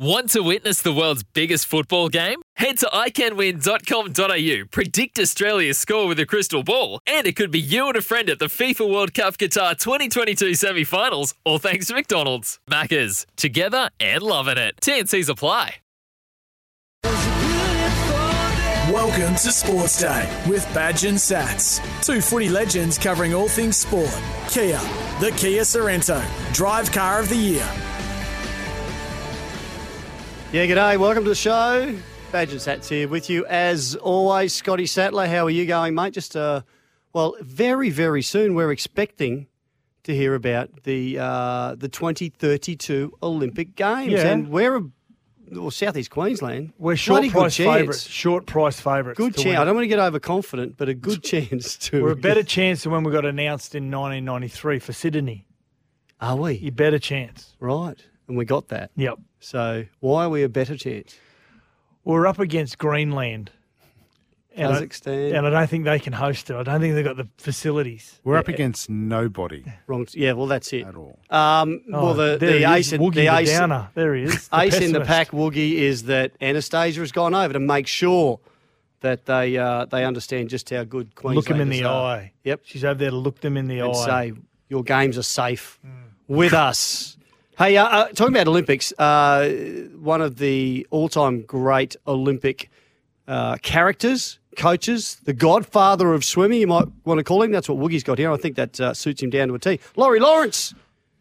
Want 0.00 0.30
to 0.30 0.40
witness 0.40 0.80
the 0.80 0.94
world's 0.94 1.22
biggest 1.22 1.66
football 1.66 2.08
game? 2.08 2.40
Head 2.56 2.78
to 2.78 2.86
iCanWin.com.au, 2.86 4.66
predict 4.70 5.18
Australia's 5.18 5.76
score 5.76 6.06
with 6.06 6.18
a 6.18 6.24
crystal 6.24 6.62
ball, 6.62 7.00
and 7.06 7.26
it 7.26 7.36
could 7.36 7.50
be 7.50 7.60
you 7.60 7.86
and 7.86 7.96
a 7.98 8.00
friend 8.00 8.30
at 8.30 8.38
the 8.38 8.46
FIFA 8.46 8.90
World 8.90 9.12
Cup 9.12 9.36
Qatar 9.36 9.78
2022 9.78 10.54
semi 10.54 10.84
finals, 10.84 11.34
all 11.44 11.58
thanks 11.58 11.88
to 11.88 11.94
McDonald's. 11.94 12.58
Maccas, 12.66 13.26
together 13.36 13.90
and 14.00 14.22
loving 14.22 14.56
it. 14.56 14.74
TNC's 14.80 15.28
apply. 15.28 15.74
Welcome 18.90 19.34
to 19.34 19.52
Sports 19.52 20.00
Day 20.00 20.34
with 20.48 20.64
Badge 20.72 21.04
and 21.04 21.18
Sats, 21.18 21.78
two 22.02 22.22
footy 22.22 22.48
legends 22.48 22.96
covering 22.96 23.34
all 23.34 23.48
things 23.48 23.76
sport. 23.76 24.18
Kia, 24.48 24.80
the 25.20 25.30
Kia 25.36 25.60
Sorento, 25.60 26.24
drive 26.54 26.90
car 26.90 27.20
of 27.20 27.28
the 27.28 27.36
year. 27.36 27.70
Yeah, 30.52 30.66
g'day. 30.66 30.98
Welcome 30.98 31.22
to 31.24 31.28
the 31.28 31.34
show. 31.36 31.94
Badge 32.32 32.50
and 32.52 32.60
Sats 32.60 32.88
here 32.88 33.06
with 33.08 33.30
you 33.30 33.46
as 33.46 33.94
always. 33.96 34.52
Scotty 34.52 34.86
Sattler, 34.86 35.26
how 35.28 35.46
are 35.46 35.50
you 35.50 35.64
going, 35.66 35.94
mate? 35.94 36.12
Just 36.12 36.36
uh, 36.36 36.62
well, 37.12 37.36
very 37.40 37.90
very 37.90 38.22
soon 38.22 38.54
we're 38.54 38.72
expecting 38.72 39.46
to 40.04 40.14
hear 40.14 40.34
about 40.34 40.82
the 40.82 41.18
uh, 41.20 41.74
the 41.76 41.88
2032 41.88 43.16
Olympic 43.22 43.76
Games, 43.76 44.12
Yeah. 44.12 44.26
and 44.28 44.48
we're 44.48 44.76
a, 44.78 44.82
well, 45.52 45.70
Southeast 45.70 46.10
Queensland. 46.10 46.72
We're 46.78 46.96
short 46.96 47.28
price 47.30 47.56
favourites. 47.56 48.08
Short 48.08 48.46
price 48.46 48.80
favourites. 48.80 49.18
Good 49.18 49.34
chance. 49.34 49.44
win. 49.46 49.56
I 49.56 49.64
don't 49.64 49.74
want 49.76 49.84
to 49.84 49.88
get 49.88 50.00
overconfident, 50.00 50.76
but 50.76 50.88
a 50.88 50.94
good 50.94 51.22
chance 51.24 51.76
to. 51.76 52.02
We're 52.02 52.10
a 52.12 52.16
better 52.16 52.42
chance 52.42 52.82
than 52.82 52.90
when 52.92 53.04
we 53.04 53.12
got 53.12 53.24
announced 53.24 53.76
in 53.76 53.84
1993 53.84 54.78
for 54.80 54.92
Sydney. 54.92 55.46
Are 56.20 56.36
we 56.36 56.54
You 56.54 56.70
better 56.72 56.98
chance. 56.98 57.54
right? 57.60 57.96
And 58.30 58.38
we 58.38 58.44
got 58.44 58.68
that. 58.68 58.90
Yep. 58.96 59.18
So 59.40 59.84
why 59.98 60.24
are 60.24 60.28
we 60.30 60.42
a 60.44 60.48
better 60.48 60.76
chance? 60.76 61.18
We're 62.04 62.26
up 62.28 62.38
against 62.38 62.78
Greenland. 62.78 63.50
And 64.54 64.72
I, 64.72 64.82
Kazakhstan. 64.82 65.36
and 65.36 65.46
I 65.46 65.50
don't 65.50 65.68
think 65.70 65.84
they 65.84 65.98
can 65.98 66.12
host 66.12 66.48
it. 66.50 66.56
I 66.56 66.62
don't 66.62 66.80
think 66.80 66.94
they've 66.94 67.04
got 67.04 67.16
the 67.16 67.28
facilities. 67.38 68.20
We're 68.24 68.36
up 68.36 68.48
against 68.48 68.88
nobody 68.90 69.64
Wrong. 69.86 70.06
Yeah. 70.12 70.32
Well, 70.32 70.46
that's 70.46 70.72
it. 70.72 70.86
at 70.86 70.94
all. 70.96 71.18
Um, 71.30 71.82
Oh, 71.92 72.06
well, 72.06 72.14
the 72.14 72.36
the 72.38 72.72
ace, 72.72 72.92
in- 72.92 73.00
Woogie 73.00 73.14
the 73.14 73.26
the 73.26 73.36
ace, 73.36 73.50
downer. 73.50 73.90
There 73.94 74.14
he 74.14 74.24
is. 74.24 74.48
the 74.50 74.60
ace 74.60 74.80
in 74.80 74.92
the 74.92 75.00
pack, 75.02 75.30
Woogie, 75.30 75.74
is 75.74 76.04
that 76.04 76.38
Annastacia 76.40 76.96
has 76.98 77.12
gone 77.12 77.34
over 77.34 77.52
to 77.52 77.60
make 77.60 77.86
sure 77.86 78.40
that 79.00 79.26
they 79.26 79.56
uh, 79.56 79.86
they 79.86 80.04
understand 80.04 80.50
just 80.50 80.68
how 80.70 80.82
good 80.84 81.14
Queensland 81.14 81.36
Look 81.36 81.46
them 81.46 81.60
in 81.60 81.68
the 81.68 81.84
eye. 81.86 82.32
Yep, 82.44 82.60
She's 82.64 82.84
over 82.84 82.94
there 82.98 83.10
to 83.10 83.16
look 83.16 83.40
them 83.40 83.56
in 83.56 83.66
the 83.66 83.80
eye 83.82 83.86
and 83.86 83.96
eye. 83.96 84.06
say 84.06 84.32
your 84.68 84.82
games 84.82 85.16
are 85.18 85.22
safe 85.22 85.78
with 86.28 86.52
us. 86.54 87.16
Hey, 87.60 87.76
uh, 87.76 87.84
uh, 87.84 88.08
talking 88.14 88.34
about 88.34 88.48
Olympics, 88.48 88.90
uh, 88.98 89.46
one 90.00 90.22
of 90.22 90.38
the 90.38 90.86
all-time 90.88 91.42
great 91.42 91.94
Olympic 92.06 92.70
uh, 93.28 93.58
characters, 93.58 94.38
coaches, 94.56 95.20
the 95.24 95.34
godfather 95.34 96.14
of 96.14 96.24
swimming, 96.24 96.58
you 96.62 96.66
might 96.66 96.86
want 97.04 97.18
to 97.18 97.22
call 97.22 97.42
him. 97.42 97.52
That's 97.52 97.68
what 97.68 97.76
Woogie's 97.76 98.02
got 98.02 98.16
here. 98.16 98.32
I 98.32 98.38
think 98.38 98.56
that 98.56 98.80
uh, 98.80 98.94
suits 98.94 99.22
him 99.22 99.28
down 99.28 99.48
to 99.48 99.54
a 99.56 99.58
T. 99.58 99.78
Laurie 99.94 100.20
Lawrence 100.20 100.72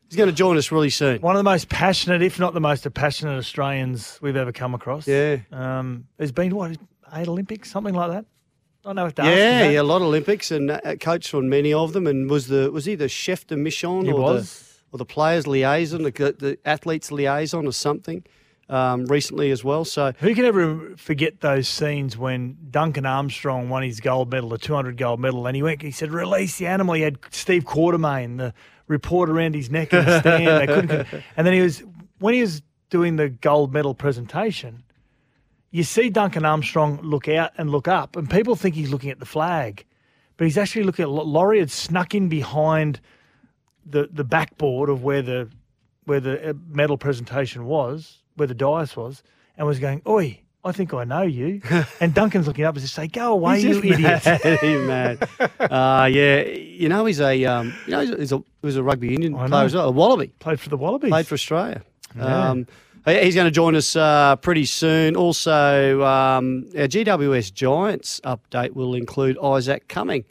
is 0.09 0.15
going 0.15 0.29
to 0.29 0.33
join 0.33 0.55
us 0.55 0.71
really 0.71 0.89
soon. 0.89 1.19
One 1.19 1.35
of 1.35 1.39
the 1.39 1.43
most 1.43 1.67
passionate, 1.67 2.21
if 2.21 2.39
not 2.39 2.53
the 2.53 2.61
most 2.61 2.87
passionate 2.93 3.37
Australians 3.37 4.17
we've 4.21 4.37
ever 4.37 4.53
come 4.53 4.73
across. 4.73 5.09
Yeah. 5.09 5.39
Um, 5.51 6.07
there's 6.15 6.31
been, 6.31 6.55
what, 6.55 6.77
eight 7.15 7.27
Olympics, 7.27 7.69
something 7.69 7.93
like 7.93 8.11
that? 8.11 8.25
I 8.85 8.93
don't 8.93 8.95
know 8.95 9.25
Yeah, 9.25 9.71
yeah, 9.71 9.81
a 9.81 9.83
lot 9.83 9.97
of 9.97 10.03
Olympics 10.03 10.51
and 10.51 10.71
uh, 10.71 10.95
coached 11.01 11.33
on 11.33 11.49
many 11.49 11.73
of 11.73 11.91
them. 11.91 12.07
And 12.07 12.29
was 12.29 12.47
the 12.47 12.71
was 12.71 12.85
he 12.85 12.95
the 12.95 13.09
chef 13.09 13.45
de 13.45 13.57
mission 13.57 14.05
He 14.05 14.13
or 14.13 14.21
was. 14.21 14.59
the 14.61 14.68
or 14.91 14.97
the 14.97 15.05
players 15.05 15.47
liaison, 15.47 16.03
the, 16.03 16.11
the 16.11 16.57
athletes 16.65 17.11
liaison 17.11 17.67
or 17.67 17.71
something 17.71 18.23
um, 18.69 19.05
recently 19.05 19.51
as 19.51 19.63
well. 19.63 19.83
So 19.83 20.13
Who 20.19 20.35
can 20.35 20.45
ever 20.45 20.95
forget 20.95 21.41
those 21.41 21.67
scenes 21.67 22.17
when 22.17 22.57
Duncan 22.69 23.05
Armstrong 23.05 23.69
won 23.69 23.83
his 23.83 23.99
gold 23.99 24.31
medal, 24.31 24.49
the 24.49 24.57
200 24.57 24.97
gold 24.97 25.19
medal, 25.19 25.47
and 25.47 25.55
he 25.55 25.63
went, 25.63 25.81
he 25.81 25.91
said, 25.91 26.11
release 26.11 26.57
the 26.57 26.67
animal. 26.67 26.93
He 26.93 27.01
had 27.01 27.17
Steve 27.31 27.65
Quartermain, 27.65 28.37
the 28.37 28.53
reporter 28.87 29.33
around 29.33 29.55
his 29.55 29.69
neck 29.69 29.93
in 29.93 30.05
the 30.05 30.19
stand. 30.19 30.47
They 30.47 30.67
couldn't, 30.67 31.07
and 31.37 31.47
then 31.47 31.53
he 31.53 31.61
was, 31.61 31.83
when 32.19 32.33
he 32.33 32.41
was 32.41 32.61
doing 32.89 33.15
the 33.15 33.29
gold 33.29 33.73
medal 33.73 33.95
presentation, 33.95 34.83
you 35.71 35.83
see 35.83 36.09
Duncan 36.09 36.45
Armstrong 36.45 36.99
look 37.01 37.27
out 37.27 37.51
and 37.57 37.69
look 37.69 37.87
up, 37.87 38.15
and 38.15 38.29
people 38.29 38.55
think 38.55 38.75
he's 38.75 38.89
looking 38.89 39.11
at 39.11 39.19
the 39.19 39.25
flag, 39.25 39.85
but 40.37 40.45
he's 40.45 40.57
actually 40.57 40.83
looking 40.83 41.03
at 41.03 41.09
Laurie 41.09 41.59
had 41.59 41.69
snuck 41.69 42.15
in 42.15 42.29
behind 42.29 42.99
the 43.85 44.09
the 44.11 44.23
backboard 44.23 44.89
of 44.89 45.03
where 45.03 45.21
the 45.21 45.49
where 46.05 46.19
the 46.19 46.49
uh, 46.49 46.53
medal 46.69 46.97
presentation 46.97 47.65
was, 47.65 48.19
where 48.35 48.47
the 48.47 48.53
dais 48.53 48.95
was, 48.95 49.23
and 49.57 49.67
was 49.67 49.79
going, 49.79 50.01
"Oi, 50.07 50.41
I 50.63 50.71
think 50.71 50.93
I 50.93 51.03
know 51.03 51.21
you." 51.21 51.61
and 52.01 52.13
Duncan's 52.13 52.47
looking 52.47 52.65
up 52.65 52.75
and 52.75 52.81
just 52.81 52.95
say, 52.95 53.07
"Go 53.07 53.33
away, 53.33 53.59
you 53.59 53.81
idiot!" 53.83 54.23
He's 54.61 54.87
mad. 54.87 55.27
Uh, 55.59 56.09
yeah, 56.11 56.41
you 56.41 56.89
know 56.89 57.05
he's 57.05 57.21
a 57.21 57.45
um, 57.45 57.73
you 57.85 57.91
know 57.91 58.01
he's 58.01 58.11
a, 58.11 58.17
he's 58.17 58.31
a, 58.31 58.37
he 58.37 58.43
was 58.65 58.75
a 58.75 58.83
rugby 58.83 59.09
union 59.09 59.33
player 59.33 59.65
as 59.65 59.75
well, 59.75 59.87
a 59.87 59.91
Wallaby. 59.91 60.27
Played 60.39 60.59
for 60.59 60.69
the 60.69 60.77
Wallabies. 60.77 61.09
Played 61.09 61.27
for 61.27 61.35
Australia. 61.35 61.83
Um, 62.19 62.65
he's 63.05 63.35
going 63.35 63.45
to 63.45 63.51
join 63.51 63.75
us 63.75 63.95
uh, 63.95 64.35
pretty 64.37 64.65
soon. 64.65 65.15
Also, 65.15 66.03
um, 66.03 66.65
our 66.75 66.87
GWS 66.87 67.53
Giants 67.53 68.19
update 68.23 68.73
will 68.73 68.95
include 68.95 69.37
Isaac 69.43 69.87
Cumming, 69.87 70.25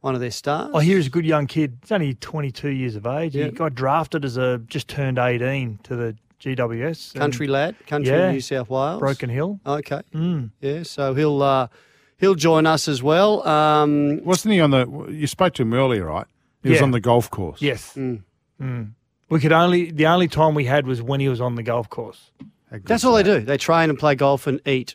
one 0.00 0.14
of 0.14 0.20
their 0.20 0.30
stars. 0.30 0.70
I 0.74 0.82
hear 0.82 0.96
he's 0.96 1.06
a 1.06 1.10
good 1.10 1.26
young 1.26 1.46
kid. 1.46 1.78
He's 1.82 1.92
only 1.92 2.14
22 2.14 2.68
years 2.70 2.96
of 2.96 3.06
age. 3.06 3.34
Yeah. 3.36 3.46
He 3.46 3.50
got 3.50 3.74
drafted 3.74 4.24
as 4.24 4.36
a 4.36 4.58
just 4.66 4.88
turned 4.88 5.18
18 5.18 5.80
to 5.84 5.96
the 5.96 6.16
GWS. 6.40 7.14
country 7.14 7.46
lad, 7.46 7.76
country 7.86 8.12
Yeah. 8.12 8.32
New 8.32 8.40
South 8.40 8.70
Wales. 8.70 8.98
Broken 9.00 9.28
Hill. 9.28 9.60
Okay. 9.66 10.00
Mm. 10.14 10.50
Yeah, 10.60 10.82
so 10.84 11.14
he'll 11.14 11.42
uh, 11.42 11.68
he'll 12.16 12.34
join 12.34 12.66
us 12.66 12.88
as 12.88 13.02
well. 13.02 13.46
Um, 13.46 14.24
Wasn't 14.24 14.52
he 14.52 14.60
on 14.60 14.70
the? 14.70 15.06
You 15.10 15.26
spoke 15.26 15.54
to 15.54 15.62
him 15.62 15.74
earlier, 15.74 16.06
right? 16.06 16.26
He 16.62 16.70
was 16.70 16.82
on 16.82 16.90
the 16.90 17.00
golf 17.00 17.30
course. 17.30 17.60
Yes. 17.62 17.94
Mm. 17.94 18.22
Mm. 18.60 18.92
We 19.30 19.40
could 19.40 19.52
only 19.52 19.90
the 19.90 20.06
only 20.06 20.28
time 20.28 20.54
we 20.54 20.64
had 20.64 20.86
was 20.86 21.00
when 21.02 21.20
he 21.20 21.28
was 21.28 21.40
on 21.40 21.54
the 21.54 21.62
golf 21.62 21.88
course. 21.88 22.30
That's 22.70 23.04
all 23.04 23.14
they 23.14 23.22
do. 23.22 23.40
They 23.40 23.56
train 23.56 23.90
and 23.90 23.98
play 23.98 24.14
golf 24.14 24.46
and 24.46 24.60
eat 24.66 24.94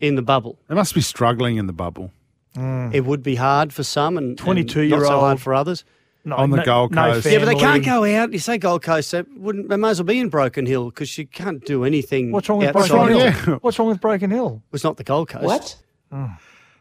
in 0.00 0.14
the 0.16 0.22
bubble. 0.22 0.58
They 0.68 0.74
must 0.74 0.94
be 0.94 1.00
struggling 1.02 1.56
in 1.56 1.66
the 1.66 1.72
bubble. 1.72 2.12
It 2.56 3.04
would 3.04 3.22
be 3.22 3.34
hard 3.34 3.72
for 3.72 3.82
some 3.82 4.16
and, 4.16 4.28
and 4.30 4.38
22 4.38 4.88
not 4.88 4.96
year 4.96 5.04
so 5.06 5.18
hard 5.20 5.32
old. 5.32 5.40
for 5.42 5.54
others. 5.54 5.84
No, 6.26 6.36
On 6.36 6.48
the 6.50 6.56
no- 6.58 6.64
Gold 6.64 6.94
no 6.94 7.12
Coast. 7.12 7.26
Yeah, 7.26 7.38
but 7.38 7.44
they 7.46 7.54
can't 7.54 7.84
go 7.84 8.04
out. 8.04 8.32
You 8.32 8.38
say 8.38 8.56
Gold 8.56 8.82
Coast, 8.82 9.12
they 9.12 9.22
wouldn't. 9.36 9.68
They 9.68 9.76
might 9.76 9.90
as 9.90 9.98
well 10.00 10.06
be 10.06 10.18
in 10.18 10.30
Broken 10.30 10.64
Hill 10.64 10.86
because 10.86 11.18
you 11.18 11.26
can't 11.26 11.62
do 11.66 11.84
anything. 11.84 12.32
What's 12.32 12.48
wrong 12.48 12.60
with 12.60 12.68
outside 12.74 12.88
Broken 12.88 13.08
Hill? 13.16 13.18
Yeah. 13.26 13.58
What's 13.60 13.78
wrong 13.78 13.88
with 13.88 14.00
Broken 14.00 14.30
Hill? 14.30 14.62
It's 14.72 14.84
not 14.84 14.96
the 14.96 15.04
Gold 15.04 15.28
Coast. 15.28 15.44
What? 16.10 16.28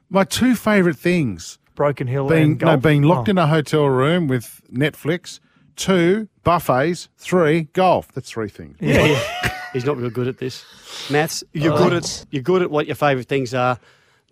My 0.10 0.24
two 0.24 0.56
favourite 0.56 0.98
things: 0.98 1.58
Broken 1.76 2.08
Hill 2.08 2.30
being 2.30 2.52
and 2.52 2.62
no, 2.62 2.78
being 2.78 3.02
locked 3.02 3.28
Oh. 3.28 3.32
in 3.32 3.38
a 3.38 3.48
hotel 3.48 3.86
room 3.86 4.28
with 4.28 4.62
Netflix. 4.72 5.40
Two 5.76 6.30
buffets. 6.44 7.10
Three 7.18 7.64
golf. 7.74 8.12
That's 8.14 8.30
three 8.30 8.48
things. 8.50 8.78
Yeah, 8.80 9.06
yeah. 9.06 9.52
He's 9.74 9.86
not 9.86 9.98
real 9.98 10.12
good 10.12 10.28
at 10.28 10.38
this. 10.38 10.64
Maths. 11.10 11.44
You're 11.52 11.74
uh, 11.74 11.78
good 11.78 11.94
at. 11.94 12.26
You're 12.30 12.44
good 12.44 12.62
at 12.62 12.70
what 12.72 12.86
your 12.86 12.96
favourite 12.96 13.28
things 13.28 13.54
are. 13.56 13.80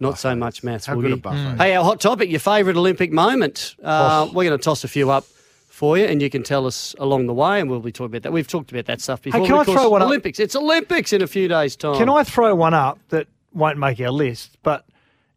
Not 0.01 0.19
so 0.19 0.35
much 0.35 0.63
maths. 0.63 0.85
How 0.85 0.95
good 0.95 1.11
a 1.11 1.17
buffet? 1.17 1.57
Hey, 1.57 1.75
our 1.75 1.83
hot 1.83 2.01
topic, 2.01 2.29
your 2.29 2.39
favourite 2.39 2.77
Olympic 2.77 3.11
moment. 3.11 3.75
Uh, 3.83 4.27
We're 4.33 4.45
going 4.45 4.57
to 4.57 4.63
toss 4.63 4.83
a 4.83 4.87
few 4.87 5.11
up 5.11 5.25
for 5.67 5.97
you, 5.97 6.05
and 6.05 6.21
you 6.21 6.29
can 6.29 6.43
tell 6.43 6.65
us 6.65 6.95
along 6.99 7.27
the 7.27 7.33
way, 7.33 7.59
and 7.59 7.69
we'll 7.69 7.79
be 7.79 7.91
talking 7.91 8.11
about 8.11 8.23
that. 8.23 8.33
We've 8.33 8.47
talked 8.47 8.71
about 8.71 8.85
that 8.85 9.01
stuff 9.01 9.21
before. 9.21 9.41
Hey, 9.41 9.47
can 9.47 9.55
I 9.55 9.63
throw 9.63 9.89
one 9.89 10.01
up? 10.01 10.07
Olympics. 10.07 10.39
It's 10.39 10.55
Olympics 10.55 11.13
in 11.13 11.21
a 11.21 11.27
few 11.27 11.47
days' 11.47 11.75
time. 11.75 11.97
Can 11.97 12.09
I 12.09 12.23
throw 12.23 12.53
one 12.55 12.73
up 12.73 12.99
that 13.09 13.27
won't 13.53 13.77
make 13.77 13.99
our 13.99 14.11
list, 14.11 14.57
but 14.63 14.85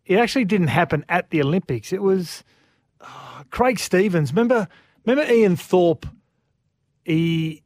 it 0.07 0.19
actually 0.19 0.45
didn't 0.45 0.69
happen 0.69 1.05
at 1.09 1.31
the 1.31 1.41
Olympics. 1.41 1.93
It 1.93 2.03
was 2.03 2.45
oh, 3.01 3.43
Craig 3.51 3.79
Stevens. 3.79 4.33
Remember, 4.33 4.69
remember 5.05 5.31
Ian 5.33 5.57
Thorpe. 5.57 6.07
He 7.05 7.63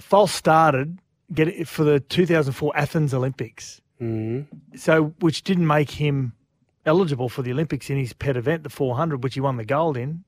false 0.00 0.32
started 0.32 0.98
get 1.32 1.48
it 1.48 1.68
for 1.68 1.84
the 1.84 2.00
2004 2.00 2.76
Athens 2.76 3.14
Olympics. 3.14 3.80
Mm-hmm. 4.00 4.76
So, 4.76 5.14
which 5.20 5.42
didn't 5.42 5.66
make 5.66 5.92
him 5.92 6.32
eligible 6.86 7.28
for 7.28 7.42
the 7.42 7.52
Olympics 7.52 7.88
in 7.90 7.96
his 7.96 8.12
pet 8.12 8.36
event, 8.36 8.62
the 8.62 8.70
400, 8.70 9.22
which 9.22 9.34
he 9.34 9.40
won 9.40 9.56
the 9.56 9.64
gold 9.64 9.96
in 9.96 10.24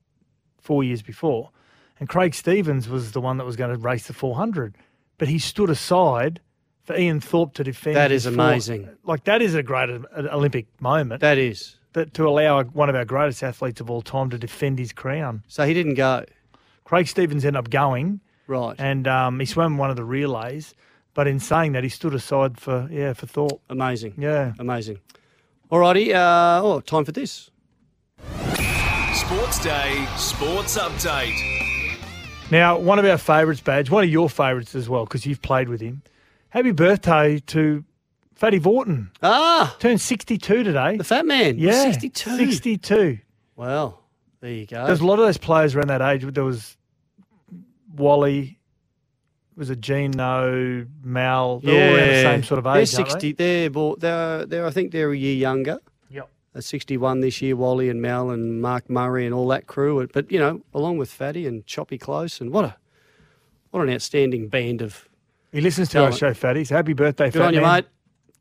four 0.59 0.83
years 0.83 1.01
before. 1.01 1.51
And 1.99 2.07
Craig 2.09 2.33
Stevens 2.33 2.87
was 2.89 3.11
the 3.11 3.21
one 3.21 3.37
that 3.37 3.45
was 3.45 3.55
going 3.55 3.71
to 3.71 3.77
race 3.77 4.07
the 4.07 4.13
400. 4.13 4.75
but 5.17 5.27
he 5.27 5.39
stood 5.39 5.69
aside 5.69 6.39
for 6.83 6.95
Ian 6.97 7.19
Thorpe 7.19 7.53
to 7.55 7.63
defend. 7.63 7.95
That 7.95 8.11
is 8.11 8.23
his 8.23 8.31
is 8.31 8.35
floor. 8.35 8.47
amazing. 8.49 8.89
Like 9.03 9.23
that 9.25 9.41
is 9.41 9.55
a 9.55 9.63
great 9.63 9.89
Olympic 10.15 10.67
moment. 10.79 11.21
That 11.21 11.37
is. 11.37 11.75
that 11.93 12.13
to 12.13 12.27
allow 12.27 12.63
one 12.63 12.87
of 12.89 12.95
our 12.95 13.03
greatest 13.05 13.43
athletes 13.43 13.81
of 13.81 13.89
all 13.89 14.01
time 14.01 14.29
to 14.29 14.37
defend 14.37 14.79
his 14.79 14.93
crown. 14.93 15.43
So 15.47 15.65
he 15.65 15.73
didn't 15.73 15.95
go. 15.95 16.23
Craig 16.85 17.07
Stevens 17.07 17.43
ended 17.43 17.57
up 17.59 17.69
going, 17.69 18.21
Right. 18.47 18.75
and 18.79 19.07
um, 19.07 19.39
he 19.39 19.45
swam 19.45 19.77
one 19.77 19.89
of 19.89 19.95
the 19.97 20.05
relays. 20.05 20.73
But 21.17 21.25
in 21.25 21.39
saying 21.39 21.71
that, 21.71 21.83
he 21.83 21.89
stood 21.89 22.13
aside 22.13 22.59
for 22.59 22.87
yeah 22.91 23.13
for 23.13 23.25
Thorpe. 23.25 23.59
Amazing. 23.71 24.13
Yeah. 24.19 24.53
Amazing. 24.59 24.99
Alrighty. 25.71 26.13
Uh, 26.13 26.61
oh, 26.63 26.79
time 26.79 27.05
for 27.05 27.11
this. 27.11 27.49
Sports 29.15 29.57
Day 29.63 30.05
Sports 30.15 30.77
Update. 30.77 31.35
Now, 32.51 32.77
one 32.77 32.99
of 32.99 33.05
our 33.05 33.17
favourites, 33.17 33.61
Badge, 33.61 33.89
one 33.89 34.03
of 34.03 34.11
your 34.11 34.29
favourites 34.29 34.75
as 34.75 34.87
well, 34.87 35.05
because 35.05 35.25
you've 35.25 35.41
played 35.41 35.69
with 35.69 35.81
him. 35.81 36.03
Happy 36.49 36.69
birthday 36.69 37.39
to 37.47 37.83
Fatty 38.35 38.59
Vautin. 38.59 39.09
Ah, 39.23 39.75
Turned 39.79 39.99
62 39.99 40.61
today. 40.63 40.97
the 40.97 41.03
fat 41.03 41.25
man. 41.25 41.57
yeah. 41.57 41.81
62. 41.91 42.37
62. 42.37 43.17
Well, 43.55 44.03
there 44.39 44.51
you 44.51 44.67
go. 44.67 44.85
There's 44.85 45.01
a 45.01 45.05
lot 45.07 45.17
of 45.17 45.25
those 45.25 45.39
players 45.39 45.73
around 45.73 45.87
that 45.87 46.03
age. 46.03 46.23
There 46.31 46.43
was 46.43 46.77
Wally, 47.95 48.59
was 49.57 49.71
it 49.71 49.81
Gino, 49.81 50.85
Mal? 51.03 51.59
They're 51.59 51.89
all 51.89 51.97
around 51.97 52.07
the 52.07 52.21
same 52.21 52.43
sort 52.43 52.59
of 52.59 52.67
age. 52.67 52.91
They're 52.91 52.99
aren't 52.99 53.21
they? 53.21 53.31
60. 53.31 53.31
They're, 53.33 53.69
they're, 53.97 54.45
they're, 54.45 54.65
I 54.65 54.69
think 54.69 54.91
they're 54.91 55.11
a 55.11 55.17
year 55.17 55.35
younger. 55.35 55.79
Yep. 56.11 56.29
Uh, 56.55 56.61
61 56.61 57.21
this 57.21 57.41
year, 57.41 57.55
Wally 57.55 57.89
and 57.89 58.01
Mal 58.01 58.29
and 58.29 58.61
Mark 58.61 58.87
Murray 58.89 59.25
and 59.25 59.33
all 59.33 59.47
that 59.47 59.65
crew. 59.65 60.07
But, 60.13 60.31
you 60.31 60.39
know, 60.39 60.61
along 60.75 60.99
with 60.99 61.11
Fatty 61.11 61.47
and 61.47 61.65
Choppy 61.65 61.97
Close. 61.97 62.39
And 62.39 62.51
what 62.51 62.65
a 62.65 62.75
what 63.71 63.81
an 63.81 63.93
outstanding 63.93 64.47
band 64.47 64.81
of. 64.81 65.09
He 65.51 65.61
listens 65.61 65.89
to 65.89 66.03
our 66.03 66.11
show, 66.11 66.33
Fatty. 66.33 66.63
So 66.63 66.75
happy 66.75 66.93
birthday, 66.93 67.31
Good 67.31 67.39
Fat 67.39 67.47
on 67.47 67.53
you, 67.53 67.61
mate. 67.61 67.85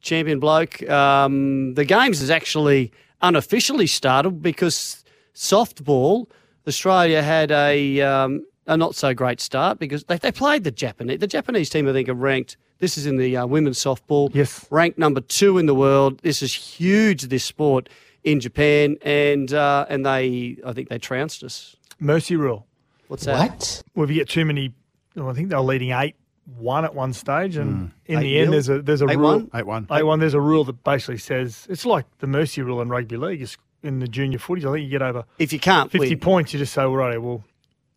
Champion 0.00 0.38
bloke. 0.38 0.88
Um, 0.88 1.74
the 1.74 1.84
games 1.84 2.20
has 2.20 2.30
actually 2.30 2.92
unofficially 3.22 3.86
started 3.86 4.42
because 4.42 5.04
softball, 5.34 6.28
Australia 6.68 7.22
had 7.22 7.50
a 7.50 8.00
um, 8.02 8.44
a 8.66 8.76
not 8.76 8.94
so 8.94 9.14
great 9.14 9.40
start 9.40 9.78
because 9.78 10.04
they, 10.04 10.18
they 10.18 10.32
played 10.32 10.64
the 10.64 10.70
Japanese. 10.70 11.18
The 11.20 11.26
Japanese 11.26 11.70
team, 11.70 11.88
I 11.88 11.92
think, 11.92 12.08
are 12.08 12.14
ranked. 12.14 12.56
This 12.78 12.98
is 12.98 13.06
in 13.06 13.16
the 13.16 13.36
uh, 13.36 13.46
women's 13.46 13.78
softball. 13.78 14.34
Yes. 14.34 14.66
ranked 14.70 14.98
number 14.98 15.20
two 15.20 15.58
in 15.58 15.66
the 15.66 15.74
world. 15.74 16.18
This 16.18 16.42
is 16.42 16.52
huge. 16.52 17.22
This 17.22 17.44
sport 17.44 17.88
in 18.24 18.40
Japan, 18.40 18.96
and 19.02 19.52
uh, 19.52 19.86
and 19.88 20.04
they, 20.04 20.56
I 20.66 20.72
think 20.72 20.88
they 20.88 20.98
trounced 20.98 21.42
us. 21.44 21.76
Mercy 21.98 22.36
rule. 22.36 22.66
What's 23.08 23.24
that? 23.24 23.50
What? 23.50 23.82
Well, 23.94 24.04
if 24.04 24.10
you 24.10 24.16
get 24.16 24.28
too 24.28 24.44
many, 24.44 24.74
well, 25.14 25.30
I 25.30 25.32
think 25.32 25.48
they 25.48 25.54
were 25.54 25.62
leading 25.62 25.92
8 25.92 26.14
1 26.58 26.84
at 26.84 26.94
one 26.94 27.12
stage. 27.12 27.56
And 27.56 27.92
in 28.06 28.18
Eight 28.18 28.22
the 28.22 28.38
end, 28.38 28.44
nil? 28.46 28.52
there's 28.52 28.68
a, 28.68 28.82
there's 28.82 29.00
a 29.02 29.08
Eight 29.08 29.16
rule. 29.16 29.38
one? 29.38 29.50
8 29.54 29.64
1. 29.66 29.86
8 29.90 30.02
1, 30.02 30.18
there's 30.18 30.34
a 30.34 30.40
rule 30.40 30.64
that 30.64 30.82
basically 30.84 31.18
says 31.18 31.66
it's 31.70 31.86
like 31.86 32.04
the 32.18 32.26
Mercy 32.26 32.62
rule 32.62 32.80
in 32.82 32.88
rugby 32.88 33.16
league. 33.16 33.40
It's 33.40 33.56
in 33.82 34.00
the 34.00 34.08
junior 34.08 34.38
footies. 34.38 34.68
I 34.68 34.72
think 34.72 34.84
you 34.84 34.90
get 34.90 35.02
over 35.02 35.24
If 35.38 35.52
you 35.52 35.60
can't 35.60 35.90
50 35.90 36.08
win, 36.10 36.18
points, 36.18 36.52
you 36.52 36.58
just 36.58 36.72
say, 36.74 36.82
well, 36.82 36.96
right, 36.96 37.22
well, 37.22 37.44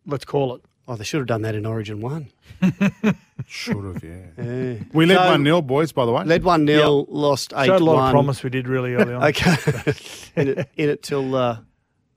let's 0.06 0.26
call 0.26 0.56
it. 0.56 0.62
oh, 0.88 0.96
they 0.96 1.04
should 1.04 1.20
have 1.20 1.28
done 1.28 1.42
that 1.44 1.56
in 1.56 1.66
Origin 1.66 2.02
One. 2.02 2.28
Should 3.48 3.78
have, 3.84 4.04
yeah. 4.04 4.44
Yeah. 4.44 4.76
We 4.94 5.06
led 5.06 5.16
So- 5.16 5.32
1 5.32 5.44
0, 5.44 5.62
boys, 5.62 5.92
by 5.92 6.06
the 6.06 6.12
way. 6.12 6.24
Led 6.24 6.44
one 6.44 6.68
0 6.68 7.06
lost 7.10 7.54
eight 7.56 7.66
Showed 7.68 7.82
a 7.82 7.84
lot 7.86 7.96
one. 7.96 8.06
of 8.08 8.12
promise 8.12 8.44
we 8.44 8.50
did 8.50 8.68
really 8.68 8.94
early 8.94 9.14
on. 9.14 9.24
Okay, 9.30 9.56
in, 10.36 10.48
it, 10.50 10.70
in 10.76 10.90
it 10.90 11.02
till 11.04 11.36
uh, 11.36 11.58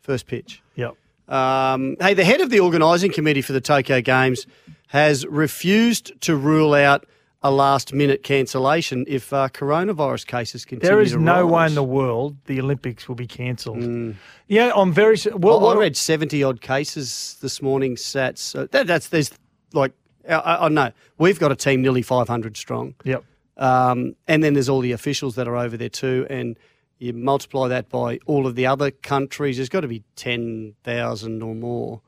first 0.00 0.26
pitch. 0.26 0.61
Yep. 0.75 0.94
Um, 1.29 1.96
hey, 2.00 2.14
the 2.14 2.25
head 2.25 2.40
of 2.40 2.50
the 2.50 2.61
organising 2.61 3.12
committee 3.12 3.40
for 3.40 3.52
the 3.52 3.61
Tokyo 3.61 4.00
Games 4.02 4.46
has 4.88 5.25
refused 5.26 6.20
to 6.23 6.37
rule 6.37 6.75
out 6.75 7.06
a 7.44 7.50
last-minute 7.50 8.23
cancellation 8.23 9.05
if 9.09 9.33
uh, 9.33 9.49
coronavirus 9.49 10.27
cases 10.27 10.65
continue. 10.65 10.89
There 10.89 11.00
is 11.00 11.17
no 11.17 11.47
way 11.47 11.67
in 11.67 11.75
the 11.75 11.83
world 11.83 12.37
the 12.47 12.61
Olympics 12.61 13.09
will 13.09 13.17
be 13.17 13.27
cancelled. 13.27 14.15
Yeah, 14.47 14.73
I'm 14.75 14.93
very. 14.93 15.17
Well, 15.27 15.61
Well, 15.61 15.71
I 15.71 15.77
read 15.77 15.97
seventy 15.97 16.43
odd 16.43 16.61
cases 16.61 17.37
this 17.41 17.61
morning. 17.61 17.97
Sats. 17.97 18.39
So 18.39 18.67
that, 18.67 18.87
that's 18.87 19.09
there's 19.09 19.31
like 19.73 19.93
I, 20.29 20.67
I 20.67 20.69
know 20.69 20.93
we've 21.19 21.41
got 21.41 21.53
a 21.53 21.56
team 21.56 21.83
nearly 21.83 22.03
five 22.03 22.29
hundred 22.29 22.56
strong. 22.56 22.94
Yep. 23.05 23.25
Um, 23.56 24.17
and 24.27 24.43
then 24.43 24.55
there's 24.55 24.69
all 24.69 24.81
the 24.81 24.93
officials 24.93 25.35
that 25.37 25.47
are 25.47 25.56
over 25.56 25.77
there 25.77 25.89
too. 25.89 26.27
And 26.31 26.59
you 26.99 27.12
multiply 27.12 27.69
that 27.69 27.89
by 27.89 28.19
all 28.27 28.47
of 28.47 28.55
the 28.55 28.67
other 28.67 28.91
countries, 28.91 29.56
there's 29.56 29.69
got 29.69 29.81
to 29.81 29.89
be 29.89 30.05
10,000 30.17 31.43
or 31.43 31.55
more 31.55 32.00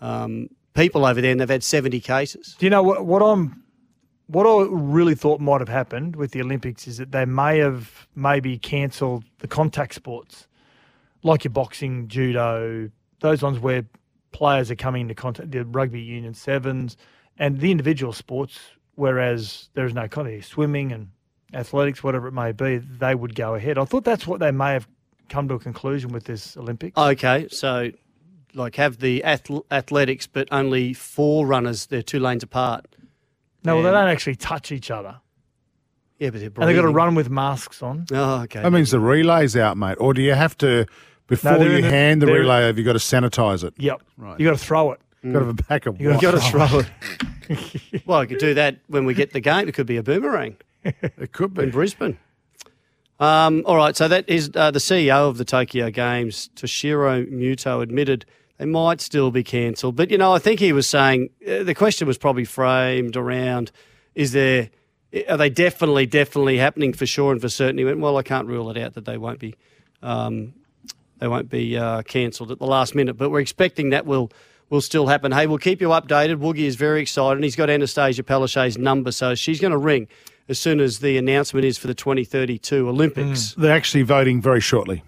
um, 0.00 0.48
people 0.74 1.04
over 1.04 1.20
there, 1.20 1.32
and 1.32 1.40
they've 1.40 1.48
had 1.48 1.64
70 1.64 2.00
cases. 2.00 2.54
Do 2.58 2.66
you 2.66 2.70
know 2.70 2.82
what, 2.82 3.04
what 3.04 3.20
I'm 3.20 3.62
what 4.28 4.46
I 4.46 4.66
really 4.70 5.14
thought 5.14 5.40
might 5.40 5.60
have 5.60 5.68
happened 5.68 6.14
with 6.16 6.32
the 6.32 6.42
Olympics 6.42 6.86
is 6.86 6.98
that 6.98 7.12
they 7.12 7.24
may 7.24 7.58
have 7.58 8.06
maybe 8.14 8.58
cancelled 8.58 9.24
the 9.38 9.48
contact 9.48 9.94
sports, 9.94 10.46
like 11.22 11.44
your 11.44 11.50
boxing, 11.50 12.08
judo, 12.08 12.90
those 13.20 13.42
ones 13.42 13.58
where 13.58 13.84
players 14.32 14.70
are 14.70 14.76
coming 14.76 15.02
into 15.02 15.14
contact, 15.14 15.50
the 15.50 15.64
rugby 15.64 16.00
union 16.00 16.34
sevens, 16.34 16.96
and 17.38 17.60
the 17.60 17.70
individual 17.70 18.12
sports. 18.12 18.58
Whereas 18.96 19.70
there 19.74 19.86
is 19.86 19.94
no 19.94 20.08
contact, 20.08 20.44
swimming 20.44 20.92
and 20.92 21.08
athletics, 21.54 22.02
whatever 22.02 22.28
it 22.28 22.32
may 22.32 22.52
be, 22.52 22.78
they 22.78 23.14
would 23.14 23.34
go 23.34 23.54
ahead. 23.54 23.78
I 23.78 23.84
thought 23.84 24.04
that's 24.04 24.26
what 24.26 24.40
they 24.40 24.50
may 24.50 24.72
have 24.72 24.88
come 25.28 25.48
to 25.48 25.54
a 25.54 25.58
conclusion 25.58 26.10
with 26.10 26.24
this 26.24 26.56
Olympics. 26.56 26.98
Okay, 26.98 27.48
so 27.50 27.92
like 28.54 28.76
have 28.76 28.98
the 28.98 29.24
ath- 29.24 29.50
athletics, 29.70 30.26
but 30.26 30.48
only 30.50 30.92
four 30.92 31.46
runners, 31.46 31.86
they're 31.86 32.02
two 32.02 32.20
lanes 32.20 32.42
apart. 32.42 32.86
No, 33.64 33.74
well, 33.76 33.84
they 33.84 33.90
don't 33.90 34.08
actually 34.08 34.36
touch 34.36 34.72
each 34.72 34.90
other, 34.90 35.20
Yeah, 36.18 36.30
but 36.30 36.40
they're 36.40 36.46
and 36.48 36.56
they've 36.56 36.56
got 36.56 36.64
to 36.66 36.72
breathing. 36.82 36.94
run 36.94 37.14
with 37.14 37.28
masks 37.30 37.82
on. 37.82 38.06
Oh, 38.12 38.42
okay. 38.42 38.62
That 38.62 38.70
means 38.72 38.90
the 38.90 39.00
relay's 39.00 39.56
out, 39.56 39.76
mate. 39.76 39.96
Or 40.00 40.14
do 40.14 40.22
you 40.22 40.34
have 40.34 40.56
to, 40.58 40.86
before 41.26 41.58
they're 41.58 41.68
you 41.70 41.76
in 41.76 41.82
the- 41.82 41.90
hand 41.90 42.22
the 42.22 42.26
they're- 42.26 42.40
relay, 42.40 42.62
have 42.66 42.78
you 42.78 42.84
got 42.84 42.92
to 42.94 42.98
sanitise 42.98 43.64
it? 43.64 43.74
Yep, 43.78 44.00
Right. 44.16 44.38
you 44.40 44.46
got 44.46 44.56
to 44.58 44.64
throw 44.64 44.92
it. 44.92 45.00
Got 45.24 45.32
to 45.40 45.46
have 45.46 45.48
a 45.48 45.62
pack 45.62 45.86
of 45.86 46.00
You 46.00 46.10
what? 46.10 46.20
gotta 46.22 46.36
Got 46.38 46.44
to 46.44 46.50
throw 46.68 46.78
it. 47.50 48.02
well, 48.06 48.20
I 48.20 48.26
could 48.26 48.38
do 48.38 48.54
that 48.54 48.78
when 48.86 49.04
we 49.04 49.14
get 49.14 49.32
the 49.32 49.40
game. 49.40 49.66
It 49.68 49.74
could 49.74 49.86
be 49.86 49.96
a 49.96 50.02
boomerang. 50.02 50.56
It 50.84 51.32
could 51.32 51.58
in 51.58 51.66
be. 51.66 51.70
Brisbane. 51.72 52.18
Um, 53.20 53.64
all 53.66 53.76
right, 53.76 53.96
so 53.96 54.06
that 54.06 54.28
is 54.28 54.48
uh, 54.54 54.70
the 54.70 54.78
CEO 54.78 55.28
of 55.28 55.38
the 55.38 55.44
Tokyo 55.44 55.90
Games, 55.90 56.50
Toshiro 56.54 57.26
Muto, 57.32 57.82
admitted 57.82 58.24
they 58.58 58.66
might 58.66 59.00
still 59.00 59.30
be 59.30 59.44
cancelled. 59.44 59.96
But, 59.96 60.10
you 60.10 60.18
know, 60.18 60.32
I 60.32 60.38
think 60.38 60.60
he 60.60 60.72
was 60.72 60.86
saying 60.86 61.30
uh, 61.48 61.62
the 61.62 61.74
question 61.74 62.06
was 62.06 62.18
probably 62.18 62.44
framed 62.44 63.16
around 63.16 63.70
is 64.14 64.32
there, 64.32 64.70
are 65.28 65.36
they 65.36 65.48
definitely, 65.48 66.06
definitely 66.06 66.58
happening 66.58 66.92
for 66.92 67.06
sure 67.06 67.32
and 67.32 67.40
for 67.40 67.48
certain? 67.48 67.78
He 67.78 67.84
went, 67.84 68.00
well, 68.00 68.16
I 68.16 68.22
can't 68.22 68.48
rule 68.48 68.68
it 68.70 68.76
out 68.76 68.94
that 68.94 69.04
they 69.04 69.16
won't 69.16 69.38
be. 69.38 69.54
Um, 70.02 70.54
they 71.18 71.28
won't 71.28 71.48
be 71.48 71.76
uh, 71.76 72.02
cancelled 72.02 72.50
at 72.50 72.58
the 72.58 72.66
last 72.66 72.94
minute, 72.94 73.16
but 73.16 73.30
we're 73.30 73.40
expecting 73.40 73.90
that 73.90 74.06
will 74.06 74.30
will 74.70 74.80
still 74.82 75.06
happen. 75.06 75.32
Hey, 75.32 75.46
we'll 75.46 75.58
keep 75.58 75.80
you 75.80 75.88
updated. 75.88 76.36
Woogie 76.36 76.58
is 76.58 76.76
very 76.76 77.00
excited, 77.00 77.38
and 77.38 77.44
he's 77.44 77.56
got 77.56 77.70
Annastacia 77.70 78.22
Palaszczuk's 78.22 78.76
number, 78.76 79.10
so 79.12 79.34
she's 79.34 79.60
going 79.60 79.70
to 79.70 79.78
ring 79.78 80.08
as 80.48 80.58
soon 80.58 80.78
as 80.78 80.98
the 80.98 81.16
announcement 81.16 81.64
is 81.64 81.78
for 81.78 81.86
the 81.86 81.94
2032 81.94 82.88
Olympics. 82.88 83.54
They're 83.54 83.74
actually 83.74 84.02
voting 84.02 84.42
very 84.42 84.60
shortly 84.60 85.02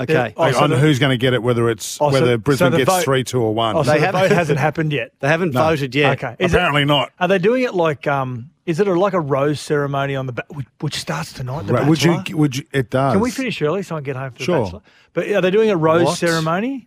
Okay. 0.00 0.32
Oh, 0.36 0.50
so 0.52 0.60
on 0.60 0.70
the- 0.70 0.78
who's 0.78 0.98
going 1.00 1.10
to 1.10 1.16
get 1.16 1.34
it, 1.34 1.42
whether 1.42 1.68
it's 1.68 1.98
Oh, 2.00 2.12
whether 2.12 2.26
so 2.26 2.36
Brisbane 2.38 2.70
the 2.70 2.78
gets 2.78 2.90
vote- 2.90 3.02
three, 3.04 3.24
two, 3.24 3.40
or 3.42 3.52
one. 3.52 3.76
Oh, 3.76 3.82
so 3.82 3.90
They 3.92 3.98
the 3.98 4.06
haven't- 4.06 4.20
vote 4.20 4.30
hasn't 4.32 4.58
happened 4.60 4.92
yet. 4.92 5.10
They 5.20 5.28
haven't 5.28 5.52
voted 5.52 5.94
yet. 5.94 6.22
Okay. 6.22 6.36
Is 6.38 6.52
it- 6.54 6.56
Apparently 6.56 6.84
not. 6.84 7.10
Are 7.18 7.26
they 7.28 7.38
doing 7.38 7.64
it 7.64 7.74
like 7.74 8.06
um? 8.06 8.50
Is 8.64 8.78
it 8.80 8.86
a, 8.86 8.92
like 8.92 9.14
a 9.14 9.20
rose 9.20 9.60
ceremony 9.60 10.14
on 10.14 10.26
the 10.26 10.32
ba- 10.32 10.44
which, 10.50 10.66
which 10.80 10.94
starts 10.96 11.32
tonight? 11.32 11.66
The 11.66 11.72
Right, 11.72 11.86
would 11.88 12.02
you? 12.02 12.12
Bachelor? 12.18 12.36
Would 12.36 12.56
you? 12.58 12.64
It 12.72 12.90
does. 12.90 13.12
Can 13.14 13.20
we 13.22 13.30
finish 13.30 13.60
early 13.62 13.82
so 13.82 13.96
I 13.96 13.98
can 14.00 14.04
get 14.04 14.16
home 14.16 14.30
for 14.32 14.42
Sure. 14.42 14.56
the 14.58 14.62
bachelor? 14.64 14.80
But 15.14 15.28
are 15.30 15.40
they 15.40 15.50
doing 15.50 15.70
a 15.70 15.76
rose 15.76 16.04
What? 16.04 16.18
ceremony? 16.18 16.86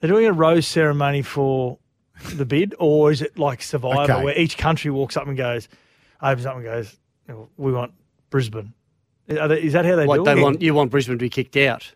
They're 0.00 0.10
doing 0.10 0.26
a 0.26 0.32
rose 0.32 0.66
ceremony 0.66 1.22
for 1.22 1.78
the 2.34 2.44
bid, 2.44 2.74
or 2.78 3.10
is 3.12 3.22
it 3.22 3.38
like 3.38 3.62
Survivor, 3.62 4.12
Okay. 4.12 4.24
where 4.24 4.36
each 4.38 4.58
country 4.58 4.90
walks 4.90 5.16
up 5.16 5.26
and 5.28 5.36
goes, 5.36 5.68
opens 6.20 6.44
up 6.46 6.56
and 6.56 6.64
goes, 6.64 6.98
"Oh, 7.30 7.48
"We 7.56 7.72
want 7.72 7.92
Brisbane." 8.30 8.72
They, 9.28 9.36
is 9.60 9.72
that 9.74 9.84
how 9.86 9.94
they 9.96 10.06
What 10.06 10.16
do 10.18 10.24
they 10.24 10.38
it? 10.38 10.42
want? 10.42 10.60
You 10.60 10.74
want 10.74 10.90
Brisbane 10.90 11.14
to 11.16 11.22
be 11.22 11.30
kicked 11.30 11.56
out? 11.56 11.92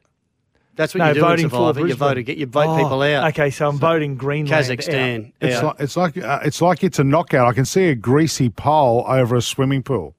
That's 0.76 0.93
what 0.95 0.99
no, 1.00 1.09
you 1.09 1.14
do 1.14 1.21
in 1.21 1.26
voting 1.26 1.49
for 1.50 1.57
Survivor. 1.57 1.81
You 1.81 1.85
Brisbane. 1.97 2.09
vote, 2.09 2.19
ag- 2.19 2.38
you 2.38 2.47
vote 2.47 2.66
Oh, 2.69 2.76
people 2.83 3.02
out. 3.02 3.28
Okay, 3.28 3.50
so 3.50 3.69
I'm 3.69 3.78
voting 3.78 4.16
Greenland. 4.16 4.52
out. 4.52 4.64
Kazakhstan. 4.78 5.33
It's 5.40 5.57
out. 5.57 5.64
like 5.64 5.76
it's 5.81 5.97
like 5.97 6.16
uh, 6.19 6.38
it's 6.45 6.61
like 6.61 6.83
it's 6.85 6.99
a 6.99 7.04
knockout. 7.04 7.47
I 7.47 7.52
can 7.52 7.64
see 7.64 7.85
a 7.90 7.95
greasy 7.95 8.49
pole 8.49 9.04
over 9.09 9.37
a 9.37 9.43
swimming 9.43 9.83
pool. 9.83 10.14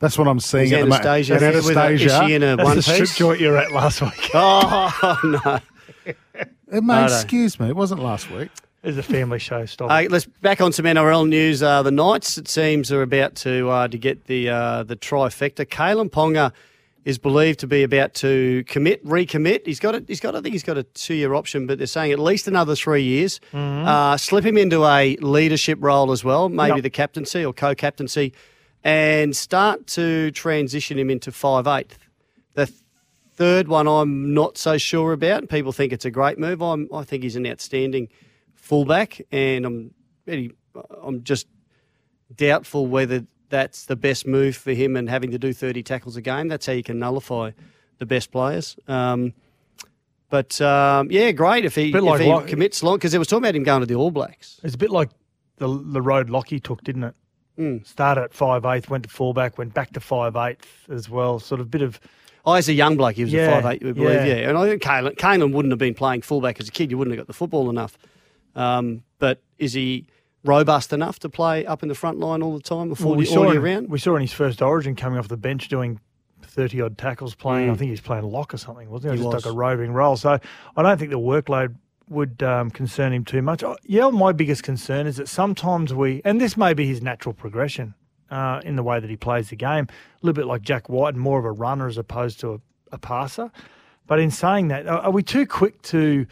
That's 0.00 0.16
what 0.18 0.26
I'm 0.28 0.40
seeing 0.40 0.66
Is 0.66 0.72
at 0.72 0.80
the 0.80 0.86
moment. 0.86 1.04
Annastacia, 1.04 1.30
And 1.32 1.40
there 1.40 1.52
with 1.52 1.76
a- 1.76 1.90
is 1.90 2.02
Annastacia, 2.02 2.26
she 2.26 2.34
in 2.34 2.42
a 2.42 2.56
That's 2.56 2.66
one 2.66 2.76
the 2.76 2.82
strip 2.82 3.08
joint 3.10 3.40
you 3.40 3.48
were 3.50 3.56
at 3.58 3.72
last 3.72 4.00
week. 4.02 4.30
Oh 4.34 5.20
no! 5.24 5.60
Mate, 6.80 7.04
excuse 7.04 7.58
me, 7.58 7.68
it 7.68 7.76
wasn't 7.76 8.02
last 8.02 8.30
week. 8.30 8.50
It's 8.82 8.96
a 8.98 9.02
family 9.02 9.38
show. 9.38 9.64
Stop. 9.66 9.90
Uh, 9.90 10.04
let's 10.08 10.26
back 10.26 10.60
on 10.60 10.72
some 10.72 10.84
NRL 10.84 11.28
news. 11.28 11.62
Uh, 11.62 11.82
the 11.82 11.90
Knights, 11.90 12.38
it 12.38 12.46
seems, 12.46 12.92
are 12.92 13.02
about 13.02 13.34
to 13.36 13.68
uh, 13.70 13.88
to 13.88 13.98
get 13.98 14.26
the 14.26 14.48
uh, 14.50 14.82
the 14.84 14.94
trifecta. 14.96 15.64
Kalyn 15.66 16.10
Ponga 16.10 16.52
is 17.04 17.16
believed 17.18 17.60
to 17.60 17.66
be 17.66 17.82
about 17.82 18.12
to 18.14 18.64
commit, 18.66 19.04
recommit. 19.04 19.64
He's 19.64 19.80
got 19.80 19.94
it. 19.94 20.04
He's 20.08 20.20
got. 20.20 20.34
I 20.34 20.40
think 20.40 20.52
he's 20.52 20.62
got 20.62 20.76
a 20.76 20.82
two-year 20.82 21.32
option, 21.34 21.66
but 21.66 21.78
they're 21.78 21.86
saying 21.86 22.12
at 22.12 22.18
least 22.18 22.46
another 22.48 22.74
three 22.74 23.02
years. 23.02 23.40
Uh, 23.52 24.16
slip 24.16 24.44
him 24.44 24.58
into 24.58 24.84
a 24.84 25.16
leadership 25.16 25.78
role 25.80 26.12
as 26.12 26.22
well, 26.24 26.48
maybe 26.48 26.76
Yep. 26.76 26.82
the 26.82 26.90
captaincy 26.90 27.44
or 27.44 27.52
co-captaincy, 27.52 28.34
and 28.84 29.34
start 29.34 29.86
to 29.88 30.30
transition 30.32 30.98
him 30.98 31.08
into 31.10 31.32
five 31.32 31.66
eighth. 31.66 31.98
The 32.54 32.70
third 33.34 33.68
one, 33.68 33.86
I'm 33.86 34.34
not 34.34 34.58
so 34.58 34.76
sure 34.76 35.12
about. 35.12 35.48
People 35.48 35.72
think 35.72 35.92
it's 35.92 36.04
a 36.04 36.10
great 36.10 36.38
move. 36.38 36.60
I'm, 36.60 36.88
I 36.92 37.04
think 37.04 37.22
he's 37.22 37.36
an 37.36 37.46
outstanding 37.46 38.08
fullback, 38.54 39.20
and 39.30 39.64
I'm 39.64 39.94
really, 40.26 40.52
I'm 41.02 41.22
just 41.22 41.46
doubtful 42.34 42.86
whether 42.86 43.24
that's 43.48 43.86
the 43.86 43.96
best 43.96 44.26
move 44.26 44.56
for 44.56 44.72
him 44.72 44.96
and 44.96 45.08
having 45.08 45.30
to 45.30 45.38
do 45.38 45.52
30 45.52 45.82
tackles 45.82 46.16
a 46.16 46.20
game. 46.22 46.48
That's 46.48 46.66
how 46.66 46.72
you 46.72 46.82
can 46.82 46.98
nullify 46.98 47.52
the 47.98 48.06
best 48.06 48.30
players. 48.30 48.76
Um, 48.86 49.32
but 50.30 50.60
um, 50.60 51.10
yeah, 51.10 51.30
great 51.32 51.64
if 51.64 51.74
he, 51.74 51.88
if 51.88 52.02
like 52.02 52.20
he 52.20 52.28
what- 52.28 52.46
commits 52.46 52.82
long 52.82 52.96
because 52.96 53.12
there 53.12 53.18
was 53.20 53.28
talking 53.28 53.44
about 53.44 53.56
him 53.56 53.62
going 53.64 53.80
to 53.80 53.86
the 53.86 53.94
All 53.94 54.10
Blacks. 54.10 54.60
It's 54.62 54.74
a 54.74 54.78
bit 54.78 54.90
like 54.90 55.10
the 55.56 55.66
the 55.68 56.02
road 56.02 56.28
Lockie 56.30 56.60
took, 56.60 56.82
didn't 56.84 57.04
it? 57.04 57.14
Mm. 57.58 57.86
Started 57.86 58.22
at 58.24 58.34
five 58.34 58.64
eighth, 58.66 58.88
went 58.90 59.04
to 59.04 59.10
fullback, 59.10 59.56
went 59.58 59.72
back 59.74 59.92
to 59.94 60.00
five 60.00 60.36
eighth 60.36 60.86
as 60.90 61.08
well. 61.08 61.38
Sort 61.40 61.60
of 61.60 61.70
bit 61.70 61.82
of 61.82 61.98
Oh, 62.44 62.52
as 62.52 62.68
a 62.68 62.72
young 62.72 62.96
bloke, 62.96 63.16
he 63.16 63.24
was 63.24 63.32
Yeah, 63.32 63.48
a 63.58 63.62
five 63.62 63.74
eight, 63.74 63.82
we 63.82 63.92
believe, 63.92 64.10
yeah. 64.14 64.24
yeah. 64.26 64.48
And 64.48 64.56
I 64.56 64.66
think 64.68 64.80
Kalyn, 64.82 65.16
Kalyn 65.16 65.52
wouldn't 65.52 65.72
have 65.72 65.78
been 65.78 65.92
playing 65.94 66.22
fullback 66.22 66.60
as 66.60 66.68
a 66.68 66.70
kid. 66.70 66.90
You 66.90 66.96
wouldn't 66.96 67.12
have 67.14 67.18
got 67.20 67.26
the 67.26 67.34
football 67.36 67.68
enough. 67.68 67.98
Um, 68.54 69.02
but 69.18 69.42
is 69.58 69.72
he 69.74 70.06
robust 70.44 70.92
enough 70.92 71.18
to 71.20 71.28
play 71.28 71.66
up 71.66 71.82
in 71.82 71.88
the 71.88 71.94
front 71.94 72.18
line 72.18 72.42
all 72.42 72.54
the 72.54 72.62
time, 72.62 72.88
before 72.88 73.16
Well, 73.16 73.24
40 73.26 73.36
all 73.36 73.44
year 73.52 73.56
him, 73.56 73.62
round? 73.64 73.88
we 73.90 73.98
saw 73.98 74.14
in 74.16 74.22
his 74.22 74.32
first 74.32 74.62
Origin 74.62 74.94
coming 74.96 75.18
off 75.18 75.28
the 75.28 75.36
bench 75.36 75.68
doing 75.68 76.00
thirty 76.42 76.80
odd 76.80 76.96
tackles, 76.98 77.34
playing. 77.34 77.68
Mm. 77.68 77.72
I 77.72 77.76
think 77.76 77.90
he's 77.90 78.00
playing 78.00 78.24
lock 78.24 78.54
or 78.54 78.56
something, 78.58 78.88
wasn't 78.90 79.12
he? 79.12 79.18
He 79.18 79.24
Just 79.24 79.34
was. 79.34 79.44
like 79.44 79.52
a 79.52 79.56
roving 79.56 79.92
role. 79.92 80.16
So 80.16 80.38
I 80.76 80.82
don't 80.82 80.98
think 80.98 81.10
the 81.10 81.18
workload 81.18 81.74
would 82.08 82.42
um, 82.42 82.70
concern 82.70 83.12
him 83.12 83.24
too 83.24 83.42
much. 83.42 83.62
Uh, 83.62 83.74
Yeah, 83.84 84.08
my 84.08 84.32
biggest 84.32 84.62
concern 84.62 85.06
is 85.06 85.16
that 85.16 85.28
sometimes 85.28 85.92
we, 85.92 86.22
and 86.24 86.40
this 86.40 86.56
may 86.56 86.72
be 86.72 86.86
his 86.86 87.02
natural 87.02 87.34
progression 87.34 87.94
uh, 88.30 88.60
in 88.64 88.76
the 88.76 88.82
way 88.82 88.98
that 88.98 89.10
he 89.10 89.16
plays 89.16 89.50
the 89.50 89.56
game, 89.56 89.86
a 89.90 90.26
little 90.26 90.34
bit 90.34 90.46
like 90.46 90.62
Jack 90.62 90.88
Wighton, 90.88 91.20
more 91.20 91.38
of 91.38 91.44
a 91.44 91.52
runner 91.52 91.86
as 91.86 91.98
opposed 91.98 92.40
to 92.40 92.54
a, 92.54 92.60
a 92.92 92.98
passer. 92.98 93.50
But 94.06 94.20
in 94.20 94.30
saying 94.30 94.68
that, 94.68 94.86
are 94.86 95.00
are 95.00 95.10
we 95.10 95.22
too 95.22 95.46
quick 95.46 95.82
to 95.82 96.26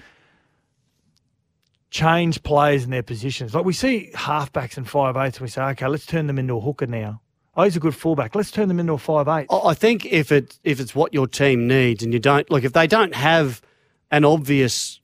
change 1.96 2.42
players 2.42 2.84
in 2.84 2.90
their 2.90 3.02
positions? 3.02 3.54
Like 3.54 3.64
we 3.64 3.72
see 3.72 4.10
halfbacks 4.14 4.76
and 4.76 4.88
five 4.88 5.16
eighths, 5.16 5.38
and 5.38 5.42
we 5.46 5.48
say, 5.48 5.62
okay, 5.62 5.86
let's 5.88 6.06
turn 6.06 6.26
them 6.26 6.38
into 6.38 6.54
a 6.56 6.60
hooker 6.60 6.86
now. 6.86 7.20
Oh, 7.56 7.62
he's 7.64 7.76
a 7.76 7.80
good 7.80 7.94
fullback. 7.94 8.34
Let's 8.34 8.50
turn 8.50 8.68
them 8.68 8.78
into 8.78 8.92
a 8.92 8.98
five 8.98 9.26
eight. 9.28 9.46
I 9.50 9.74
think 9.74 10.04
if 10.04 10.30
it 10.30 10.58
if 10.62 10.78
it's 10.80 10.94
what 10.94 11.14
your 11.14 11.26
team 11.26 11.66
needs, 11.66 12.02
and 12.02 12.12
you 12.12 12.20
don't 12.20 12.50
like 12.50 12.64
if 12.64 12.72
they 12.74 12.86
don't 12.86 13.14
have 13.14 13.62
an 14.10 14.24
obvious 14.24 15.00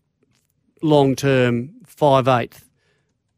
long 0.82 1.16
term 1.16 1.70
five 1.86 2.28
eighth, 2.28 2.68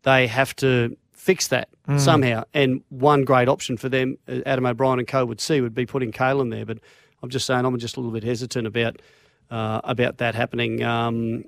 they 0.03 0.27
have 0.27 0.55
to 0.57 0.97
fix 1.13 1.49
that 1.49 1.69
Mm. 1.89 2.01
somehow. 2.01 2.45
And 2.55 2.81
one 2.89 3.25
great 3.25 3.47
option 3.47 3.77
for 3.77 3.91
them, 3.91 4.17
uh, 4.27 4.41
Adam 4.47 4.65
O'Brien 4.65 4.99
and 5.01 5.07
co 5.07 5.27
would 5.27 5.39
see, 5.39 5.61
would 5.61 5.75
be 5.75 5.85
putting 5.85 6.13
Kalyn 6.13 6.51
there. 6.51 6.65
But 6.65 6.79
I'm 7.23 7.29
just 7.29 7.45
saying, 7.47 7.63
I'm 7.67 7.79
just 7.79 7.99
a 7.99 8.01
little 8.01 8.11
bit 8.13 8.25
hesitant 8.25 8.67
about 8.67 9.03
uh, 9.51 9.83
about 9.85 10.17
that 10.17 10.35
happening. 10.35 10.83
Um, 10.83 11.45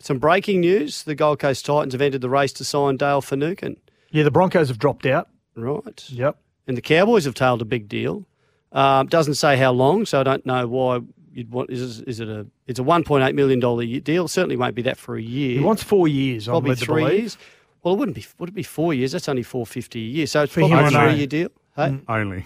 some 0.00 0.18
breaking 0.18 0.60
news: 0.60 1.02
the 1.04 1.14
Gold 1.14 1.38
Coast 1.38 1.64
Titans 1.66 1.92
have 1.94 2.00
entered 2.02 2.20
the 2.20 2.30
race 2.30 2.52
to 2.54 2.64
sign 2.64 2.96
Dale 2.96 3.20
Finucane. 3.20 3.76
Yeah, 4.10 4.24
the 4.24 4.30
Broncos 4.30 4.68
have 4.68 4.78
dropped 4.78 5.06
out. 5.06 5.28
Right. 5.54 6.04
Yep. 6.10 6.36
And 6.66 6.76
the 6.76 6.80
Cowboys 6.82 7.24
have 7.24 7.34
tailed 7.34 7.62
a 7.62 7.64
big 7.64 7.88
deal. 7.88 8.26
Um, 8.72 9.06
doesn't 9.08 9.34
say 9.34 9.56
how 9.56 9.72
long, 9.72 10.06
so 10.06 10.20
I 10.20 10.22
don't 10.22 10.46
know 10.46 10.66
why 10.66 11.00
you'd 11.32 11.50
want. 11.50 11.70
Is, 11.70 12.00
is 12.02 12.20
it 12.20 12.28
a? 12.28 12.46
It's 12.66 12.78
a 12.78 12.82
1.8 12.84 13.34
million 13.34 13.58
dollar 13.60 13.84
deal. 13.84 14.28
Certainly 14.28 14.56
won't 14.56 14.74
be 14.74 14.82
that 14.82 14.96
for 14.96 15.16
a 15.16 15.22
year. 15.22 15.58
He 15.58 15.64
wants 15.64 15.82
four 15.82 16.06
years. 16.08 16.48
I'm 16.48 16.52
probably 16.54 16.76
three 16.76 17.16
years. 17.18 17.36
Well, 17.82 17.94
it 17.94 17.98
wouldn't 17.98 18.14
be. 18.14 18.24
Would 18.38 18.50
it 18.50 18.54
be 18.54 18.62
four 18.62 18.94
years? 18.94 19.12
That's 19.12 19.28
only 19.28 19.42
450 19.42 19.98
a 19.98 20.02
year. 20.02 20.26
So 20.26 20.42
it's 20.42 20.52
For 20.52 20.60
probably 20.60 20.76
him, 20.76 20.84
a 20.84 20.86
I 20.86 20.90
know. 20.90 21.10
three 21.10 21.18
year 21.18 21.26
deal. 21.26 21.48
Hey? 21.74 21.98
Only. 22.08 22.44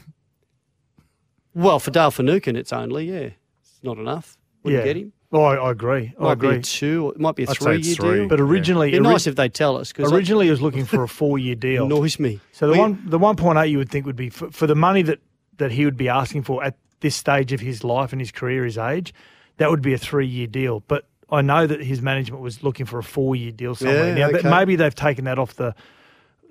Well, 1.54 1.78
for 1.78 1.90
Dale 1.90 2.10
Finucane, 2.10 2.56
it's 2.56 2.72
only 2.72 3.10
yeah. 3.10 3.30
It's 3.60 3.80
not 3.82 3.98
enough. 3.98 4.36
Wouldn't 4.62 4.80
Yeah. 4.80 4.92
get 4.92 4.96
him. 4.96 5.12
Oh, 5.34 5.42
I, 5.42 5.56
I 5.56 5.70
agree. 5.72 6.14
I 6.18 6.22
Might 6.22 6.34
be 6.36 6.46
agree. 6.46 6.58
a 6.58 6.62
two. 6.62 7.12
It 7.14 7.20
might 7.20 7.34
be 7.34 7.42
a 7.42 7.50
I'd 7.50 7.56
say 7.56 7.64
three 7.64 7.76
it's 7.78 7.86
year 7.88 7.96
three. 7.96 8.18
deal. 8.20 8.28
But 8.28 8.40
originally, 8.40 8.88
It'd 8.88 9.02
be 9.02 9.06
ori- 9.06 9.14
nice 9.14 9.26
if 9.26 9.34
they 9.34 9.48
tell 9.48 9.76
us 9.76 9.92
because 9.92 10.12
originally 10.12 10.44
he 10.46 10.50
was 10.50 10.62
looking 10.62 10.84
for 10.84 11.02
a 11.02 11.08
four 11.08 11.38
year 11.38 11.56
deal. 11.56 11.86
annoys 11.86 12.20
me. 12.20 12.40
So 12.52 12.68
the 12.68 12.74
We- 12.74 12.78
one 12.78 13.02
the 13.04 13.18
one 13.18 13.34
point 13.34 13.58
eight 13.58 13.66
you 13.70 13.78
would 13.78 13.90
think 13.90 14.06
would 14.06 14.16
be 14.16 14.30
for, 14.30 14.50
for 14.52 14.68
the 14.68 14.76
money 14.76 15.02
that 15.02 15.18
that 15.58 15.72
he 15.72 15.84
would 15.84 15.96
be 15.96 16.08
asking 16.08 16.44
for 16.44 16.62
at 16.62 16.76
this 17.00 17.16
stage 17.16 17.52
of 17.52 17.60
his 17.60 17.82
life 17.84 18.12
and 18.12 18.20
his 18.20 18.30
career, 18.32 18.64
his 18.64 18.78
age, 18.78 19.12
that 19.56 19.70
would 19.70 19.82
be 19.82 19.92
a 19.92 19.98
three 19.98 20.26
year 20.26 20.46
deal. 20.46 20.84
But 20.86 21.04
I 21.30 21.42
know 21.42 21.66
that 21.66 21.80
his 21.80 22.00
management 22.00 22.40
was 22.40 22.62
looking 22.62 22.86
for 22.86 22.98
a 22.98 23.02
four 23.02 23.34
year 23.34 23.50
deal 23.50 23.74
somewhere. 23.74 24.08
Yeah, 24.08 24.26
now 24.26 24.30
that 24.30 24.38
okay. 24.40 24.50
maybe 24.50 24.76
they've 24.76 24.94
taken 24.94 25.24
that 25.24 25.38
off 25.38 25.54
the 25.54 25.74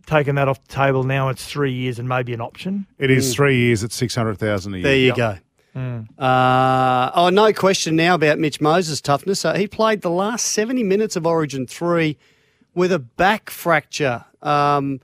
taken 0.05 0.35
that 0.35 0.49
off 0.49 0.61
the 0.61 0.73
table. 0.73 1.03
Now 1.03 1.29
it's 1.29 1.45
three 1.45 1.71
years 1.71 1.99
and 1.99 2.09
maybe 2.09 2.33
an 2.33 2.41
option. 2.41 2.85
It 2.97 3.09
is 3.09 3.31
mm. 3.31 3.35
three 3.35 3.57
years 3.57 3.83
at 3.83 3.93
600000 3.93 4.73
a 4.73 4.77
year. 4.77 4.83
There 4.83 4.95
you 4.97 5.15
go. 5.15 5.37
Uh, 5.75 7.11
oh, 7.15 7.29
no 7.29 7.51
question 7.53 7.95
now 7.95 8.15
about 8.15 8.39
Mitch 8.39 8.61
Moses' 8.61 9.01
toughness. 9.01 9.39
So 9.39 9.53
he 9.53 9.67
played 9.67 10.01
the 10.01 10.09
last 10.09 10.47
70 10.47 10.83
minutes 10.83 11.15
of 11.15 11.25
Origin 11.25 11.65
3 11.65 12.17
with 12.75 12.91
a 12.91 12.99
back 12.99 13.49
fracture. 13.49 14.25
Um, 14.41 14.99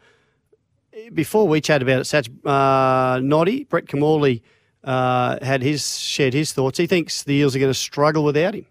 before 1.13 1.47
we 1.47 1.61
chat 1.61 1.81
about 1.81 2.01
it, 2.01 2.03
Satch 2.03 2.29
uh, 2.45 3.19
Noddy, 3.19 3.63
Brett 3.63 3.85
Kimmorley, 3.85 4.41
uh, 4.83 5.43
had 5.43 5.61
his 5.61 5.97
shared 5.99 6.33
his 6.33 6.51
thoughts. 6.51 6.77
He 6.77 6.87
thinks 6.87 7.23
the 7.23 7.35
Eels 7.35 7.55
are 7.55 7.59
going 7.59 7.71
to 7.71 7.77
struggle 7.77 8.23
without 8.23 8.53
him. 8.53 8.65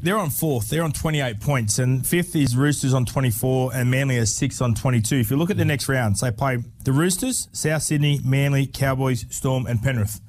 They're 0.00 0.18
on 0.18 0.30
fourth. 0.30 0.68
They're 0.68 0.84
on 0.84 0.92
28 0.92 1.40
points. 1.40 1.78
And 1.80 2.06
fifth 2.06 2.36
is 2.36 2.56
Roosters 2.56 2.94
on 2.94 3.04
24 3.04 3.74
and 3.74 3.90
Manly 3.90 4.16
has 4.16 4.32
six 4.32 4.60
on 4.60 4.74
22. 4.74 5.16
If 5.16 5.30
you 5.30 5.36
look 5.36 5.50
at 5.50 5.56
the 5.56 5.64
next 5.64 5.88
rounds, 5.88 6.20
they 6.20 6.30
play 6.30 6.58
the 6.84 6.92
Roosters, 6.92 7.48
South 7.52 7.82
Sydney, 7.82 8.20
Manly, 8.24 8.66
Cowboys, 8.66 9.26
Storm, 9.30 9.66
and 9.66 9.82
Penrith. 9.82 10.20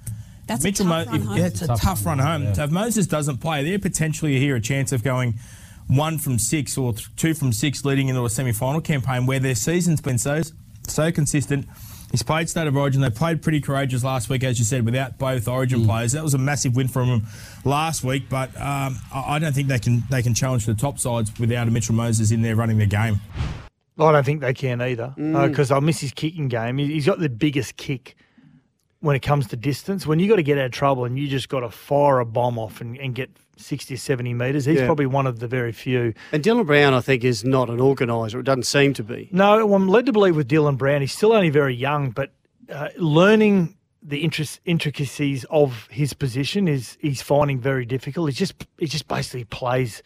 That's 0.49 0.63
Mitchell 0.63 0.91
a 0.91 1.05
tough 1.05 1.05
Mo- 1.05 1.11
run 1.11 1.21
if- 1.21 1.27
home. 1.27 1.37
yeah, 1.37 1.45
it's 1.45 1.61
a 1.61 1.67
tough, 1.67 2.05
run 2.05 2.19
home. 2.19 2.55
So 2.55 2.63
if 2.63 2.71
Moses 2.71 3.05
doesn't 3.05 3.37
play, 3.37 3.63
they're 3.63 3.77
potentially 3.77 4.39
here 4.39 4.55
a 4.55 4.61
chance 4.61 4.91
of 4.91 5.03
going 5.03 5.35
one 5.87 6.17
from 6.17 6.39
six 6.39 6.75
or 6.75 6.93
th- 6.93 7.15
two 7.15 7.35
from 7.35 7.53
six 7.53 7.85
leading 7.85 8.09
into 8.09 8.25
a 8.25 8.29
semi-final 8.29 8.81
campaign 8.81 9.27
where 9.27 9.39
their 9.39 9.53
season's 9.53 10.01
been 10.01 10.17
so 10.17 10.41
so 10.87 11.11
consistent. 11.11 11.67
He's 12.09 12.23
played 12.23 12.49
State 12.49 12.65
of 12.65 12.75
Origin. 12.75 13.01
They 13.01 13.11
played 13.11 13.43
pretty 13.43 13.61
courageous 13.61 14.03
last 14.03 14.27
week, 14.27 14.43
as 14.43 14.57
you 14.57 14.65
said, 14.65 14.83
without 14.83 15.19
both 15.19 15.47
Origin 15.47 15.81
hmm. 15.81 15.85
players. 15.85 16.13
That 16.13 16.23
was 16.23 16.33
a 16.33 16.39
massive 16.39 16.75
win 16.75 16.87
from 16.87 17.09
them 17.09 17.27
last 17.63 18.03
week, 18.03 18.23
but 18.27 18.49
um, 18.59 18.97
I 19.13 19.35
I 19.35 19.39
don't 19.39 19.53
think 19.53 19.67
they 19.67 19.77
can 19.77 20.03
they 20.09 20.23
can 20.23 20.33
challenge 20.33 20.65
the 20.65 20.73
top 20.73 20.97
sides 20.97 21.31
without 21.39 21.67
a 21.67 21.71
Mitchell 21.71 21.93
Moses 21.93 22.31
in 22.31 22.41
there 22.41 22.55
running 22.55 22.79
the 22.79 22.87
game. 22.87 23.19
I 23.99 24.11
don't 24.11 24.25
think 24.25 24.41
they 24.41 24.53
can 24.53 24.81
either 24.81 25.13
mm. 25.15 25.35
uh, 25.35 25.47
because 25.47 25.69
I 25.69 25.79
miss 25.79 25.99
his 25.99 26.11
kicking 26.11 26.47
game. 26.47 26.79
He's 26.79 27.05
got 27.05 27.19
the 27.19 27.29
biggest 27.29 27.77
kick 27.77 28.15
when 29.01 29.15
it 29.15 29.21
comes 29.21 29.47
to 29.47 29.55
distance. 29.55 30.05
When 30.05 30.19
you 30.19 30.27
got 30.27 30.35
to 30.37 30.43
get 30.43 30.57
out 30.57 30.65
of 30.65 30.71
trouble 30.71 31.05
and 31.05 31.17
you 31.17 31.27
just 31.27 31.47
got 31.49 31.61
to 31.61 31.69
fire 31.69 32.19
a 32.19 32.25
bomb 32.25 32.59
off 32.59 32.81
and, 32.81 32.97
and 32.97 33.15
get 33.15 33.29
60 33.57 33.93
or 33.93 33.97
70 33.97 34.33
metres, 34.33 34.65
he's 34.65 34.79
Yeah. 34.79 34.85
probably 34.85 35.05
one 35.05 35.25
of 35.25 35.39
the 35.39 35.47
very 35.47 35.71
few. 35.71 36.13
And 36.33 36.43
Dylan 36.43 36.65
Brown, 36.65 36.93
I 36.93 36.99
think, 37.01 37.23
is 37.23 37.43
not 37.45 37.69
an 37.69 37.79
organiser. 37.79 38.39
It 38.39 38.43
doesn't 38.43 38.63
seem 38.65 38.93
to 38.95 39.03
be. 39.03 39.29
No, 39.31 39.73
I'm 39.73 39.87
led 39.87 40.05
to 40.07 40.11
believe 40.11 40.35
with 40.35 40.49
Dylan 40.49 40.77
Brown, 40.77 41.01
he's 41.01 41.13
still 41.13 41.31
only 41.33 41.49
very 41.49 41.73
young, 41.75 42.11
but 42.11 42.31
uh, 42.69 42.89
learning 42.97 43.75
the 44.03 44.19
interest, 44.23 44.59
intricacies 44.65 45.45
of 45.49 45.87
his 45.91 46.13
position 46.13 46.67
is 46.67 46.97
he's 47.01 47.21
finding 47.21 47.59
very 47.59 47.85
difficult. 47.85 48.29
He's 48.29 48.37
just 48.37 48.53
he 48.77 48.85
just 48.85 49.07
basically 49.07 49.43
plays 49.45 50.03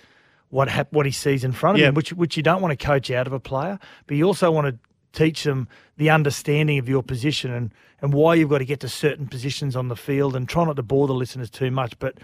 what 0.50 0.68
hap- 0.70 0.92
what 0.94 1.06
he 1.06 1.12
sees 1.12 1.44
in 1.44 1.52
front 1.52 1.78
of 1.78 1.82
Yeah. 1.82 1.90
him, 1.90 1.94
which 1.96 2.12
which 2.14 2.38
you 2.38 2.42
don't 2.44 2.62
want 2.62 2.78
to 2.78 2.86
coach 2.86 3.12
out 3.12 3.28
of 3.28 3.34
a 3.34 3.40
player, 3.40 3.78
but 4.08 4.18
you 4.18 4.26
also 4.26 4.50
want 4.52 4.68
to 4.68 4.78
teach 5.14 5.44
them 5.44 5.68
the 5.98 6.10
understanding 6.10 6.78
of 6.80 6.90
your 6.90 7.04
position 7.04 7.52
and 7.54 7.72
and 8.02 8.14
why 8.14 8.36
you've 8.36 8.50
got 8.50 8.58
to 8.58 8.66
get 8.66 8.82
to 8.82 8.90
certain 8.90 9.28
positions 9.28 9.76
on 9.78 9.88
the 9.88 9.96
field 9.96 10.36
and 10.36 10.50
try 10.50 10.66
not 10.66 10.76
to 10.76 10.84
bore 10.84 11.08
the 11.08 11.14
listeners 11.14 11.50
too 11.50 11.72
much, 11.72 11.98
but 12.00 12.18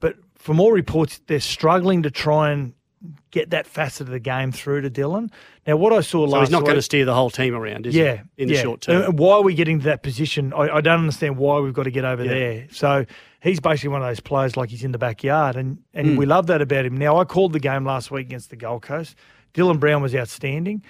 but 0.00 0.16
from 0.34 0.60
all 0.60 0.72
reports, 0.72 1.20
they're 1.28 1.40
struggling 1.40 2.02
to 2.02 2.10
try 2.10 2.50
and 2.50 2.74
get 3.30 3.50
that 3.50 3.66
facet 3.66 4.06
of 4.06 4.12
the 4.12 4.20
game 4.20 4.52
through 4.52 4.80
to 4.82 4.90
Dylan. 4.90 5.30
Now, 5.66 5.76
what 5.76 5.92
I 5.92 6.00
saw. 6.02 6.26
So 6.26 6.32
last 6.32 6.40
he's 6.48 6.50
not 6.50 6.64
going 6.64 6.76
to 6.76 6.82
steer 6.82 7.04
the 7.04 7.14
whole 7.14 7.30
team 7.30 7.54
around, 7.54 7.86
is 7.86 7.94
yeah, 7.94 8.22
he? 8.36 8.42
In 8.42 8.48
the 8.48 8.56
short 8.56 8.80
term. 8.82 9.02
And 9.02 9.18
why 9.18 9.34
are 9.36 9.42
we 9.42 9.54
getting 9.54 9.78
to 9.80 9.84
that 9.86 10.02
position? 10.02 10.52
I, 10.52 10.68
I 10.76 10.80
don't 10.80 11.00
understand 11.00 11.36
why 11.36 11.58
we've 11.60 11.72
got 11.72 11.84
to 11.84 11.90
get 11.90 12.04
over 12.04 12.22
Yeah. 12.24 12.30
there. 12.30 12.66
So 12.70 13.06
he's 13.40 13.60
basically 13.60 13.88
one 13.90 14.02
of 14.02 14.08
those 14.08 14.20
players 14.20 14.56
like 14.56 14.70
he's 14.70 14.84
in 14.84 14.92
the 14.92 14.98
backyard, 14.98 15.56
and 15.56 15.78
and 15.94 16.08
Mm. 16.10 16.16
we 16.18 16.26
love 16.26 16.46
that 16.48 16.60
about 16.62 16.84
him. 16.84 16.96
Now 16.96 17.18
I 17.18 17.24
called 17.24 17.52
the 17.54 17.60
game 17.60 17.84
last 17.84 18.10
week 18.10 18.26
against 18.26 18.50
the 18.50 18.56
Gold 18.56 18.82
Coast. 18.82 19.16
Dylan 19.54 19.80
Brown 19.80 20.00
was 20.02 20.14
outstanding, 20.14 20.82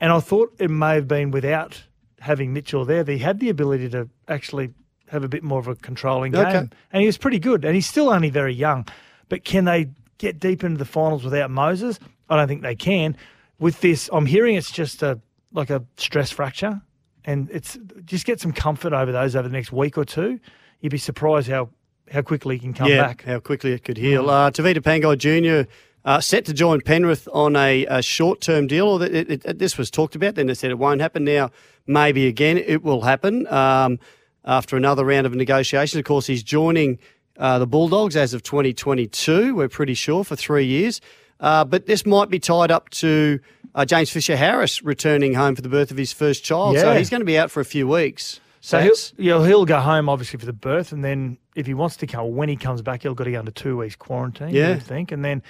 and 0.00 0.12
I 0.12 0.20
thought 0.20 0.54
it 0.58 0.70
may 0.70 0.94
have 0.94 1.08
been 1.08 1.30
without 1.30 1.82
having 2.20 2.52
Mitchell 2.52 2.84
there. 2.84 3.04
That 3.04 3.12
he 3.12 3.18
had 3.18 3.40
the 3.40 3.48
ability 3.48 3.88
to 3.90 4.08
actually 4.28 4.70
have 5.08 5.24
a 5.24 5.28
bit 5.28 5.42
more 5.42 5.58
of 5.58 5.68
a 5.68 5.74
controlling 5.74 6.32
game, 6.32 6.46
Okay. 6.46 6.68
and 6.92 7.00
he 7.00 7.06
was 7.06 7.16
pretty 7.18 7.38
good. 7.38 7.64
And 7.64 7.74
he's 7.74 7.86
still 7.86 8.10
only 8.10 8.30
very 8.30 8.52
young, 8.54 8.86
but 9.28 9.44
can 9.44 9.64
they 9.64 9.88
get 10.18 10.38
deep 10.40 10.62
into 10.64 10.76
the 10.78 10.84
finals 10.84 11.24
without 11.24 11.50
Moses? 11.50 11.98
I 12.28 12.36
don't 12.36 12.48
think 12.48 12.62
they 12.62 12.74
can. 12.74 13.16
With 13.58 13.80
this, 13.80 14.10
I'm 14.12 14.26
hearing 14.26 14.56
it's 14.56 14.70
just 14.70 15.02
a 15.02 15.18
like 15.52 15.70
a 15.70 15.82
stress 15.96 16.30
fracture, 16.30 16.82
and 17.24 17.48
it's 17.50 17.78
just 18.04 18.26
get 18.26 18.38
some 18.40 18.52
comfort 18.52 18.92
over 18.92 19.10
those 19.12 19.34
over 19.34 19.48
the 19.48 19.52
next 19.52 19.72
week 19.72 19.96
or 19.96 20.04
two. 20.04 20.38
you'd 20.80 20.90
be 20.90 20.98
surprised 20.98 21.48
how, 21.48 21.70
how 22.12 22.22
quickly 22.22 22.54
he 22.56 22.60
can 22.60 22.72
come 22.74 22.88
yeah, 22.88 23.02
back. 23.02 23.24
how 23.24 23.40
quickly 23.40 23.72
it 23.72 23.82
could 23.82 23.96
heal. 23.96 24.28
Uh, 24.30 24.50
Tavita 24.50 24.78
Pangai 24.78 25.16
Jr. 25.18 25.68
Uh, 26.08 26.22
set 26.22 26.46
to 26.46 26.54
join 26.54 26.80
Penrith 26.80 27.28
on 27.34 27.54
a, 27.54 27.84
a 27.84 28.00
short-term 28.00 28.66
deal. 28.66 28.88
Or 28.88 28.98
that 28.98 29.14
it, 29.14 29.44
it, 29.44 29.58
this 29.58 29.76
was 29.76 29.90
talked 29.90 30.16
about. 30.16 30.36
Then 30.36 30.46
they 30.46 30.54
said 30.54 30.70
it 30.70 30.78
won't 30.78 31.02
happen. 31.02 31.22
Now 31.22 31.50
maybe 31.86 32.26
again 32.26 32.56
it 32.56 32.82
will 32.82 33.02
happen 33.02 33.46
um, 33.48 33.98
after 34.42 34.74
another 34.78 35.04
round 35.04 35.26
of 35.26 35.34
negotiations. 35.34 35.98
Of 35.98 36.06
course, 36.06 36.26
he's 36.26 36.42
joining 36.42 36.98
uh, 37.36 37.58
the 37.58 37.66
Bulldogs 37.66 38.16
as 38.16 38.32
of 38.32 38.42
2022. 38.42 39.54
We're 39.54 39.68
pretty 39.68 39.92
sure 39.92 40.24
for 40.24 40.34
three 40.34 40.64
years. 40.64 41.02
Uh, 41.40 41.66
but 41.66 41.84
this 41.84 42.06
might 42.06 42.30
be 42.30 42.38
tied 42.38 42.70
up 42.70 42.88
to 42.88 43.38
uh, 43.74 43.84
James 43.84 44.08
Fisher 44.08 44.36
Harris 44.36 44.82
returning 44.82 45.34
home 45.34 45.56
for 45.56 45.60
the 45.60 45.68
birth 45.68 45.90
of 45.90 45.98
his 45.98 46.14
first 46.14 46.42
child. 46.42 46.78
So 46.78 46.94
he's 46.94 47.10
going 47.10 47.20
to 47.20 47.26
be 47.26 47.36
out 47.36 47.50
for 47.50 47.60
a 47.60 47.66
few 47.66 47.86
weeks. 47.86 48.40
So 48.60 48.80
he'll, 48.80 48.94
yeah, 49.18 49.46
he'll 49.46 49.66
go 49.66 49.78
home 49.78 50.08
obviously 50.08 50.38
for 50.38 50.46
the 50.46 50.52
birth, 50.52 50.90
and 50.90 51.04
then 51.04 51.38
if 51.54 51.66
he 51.66 51.74
wants 51.74 51.96
to 51.98 52.06
come, 52.06 52.34
when 52.34 52.48
he 52.48 52.56
comes 52.56 52.82
back, 52.82 53.02
he'll 53.02 53.14
got 53.14 53.24
to 53.24 53.30
go 53.30 53.38
under 53.38 53.52
two 53.52 53.76
weeks 53.76 53.94
quarantine. 53.94 54.50
Yeah. 54.50 54.70
I 54.70 54.78
think, 54.80 55.12
and 55.12 55.24
then 55.24 55.42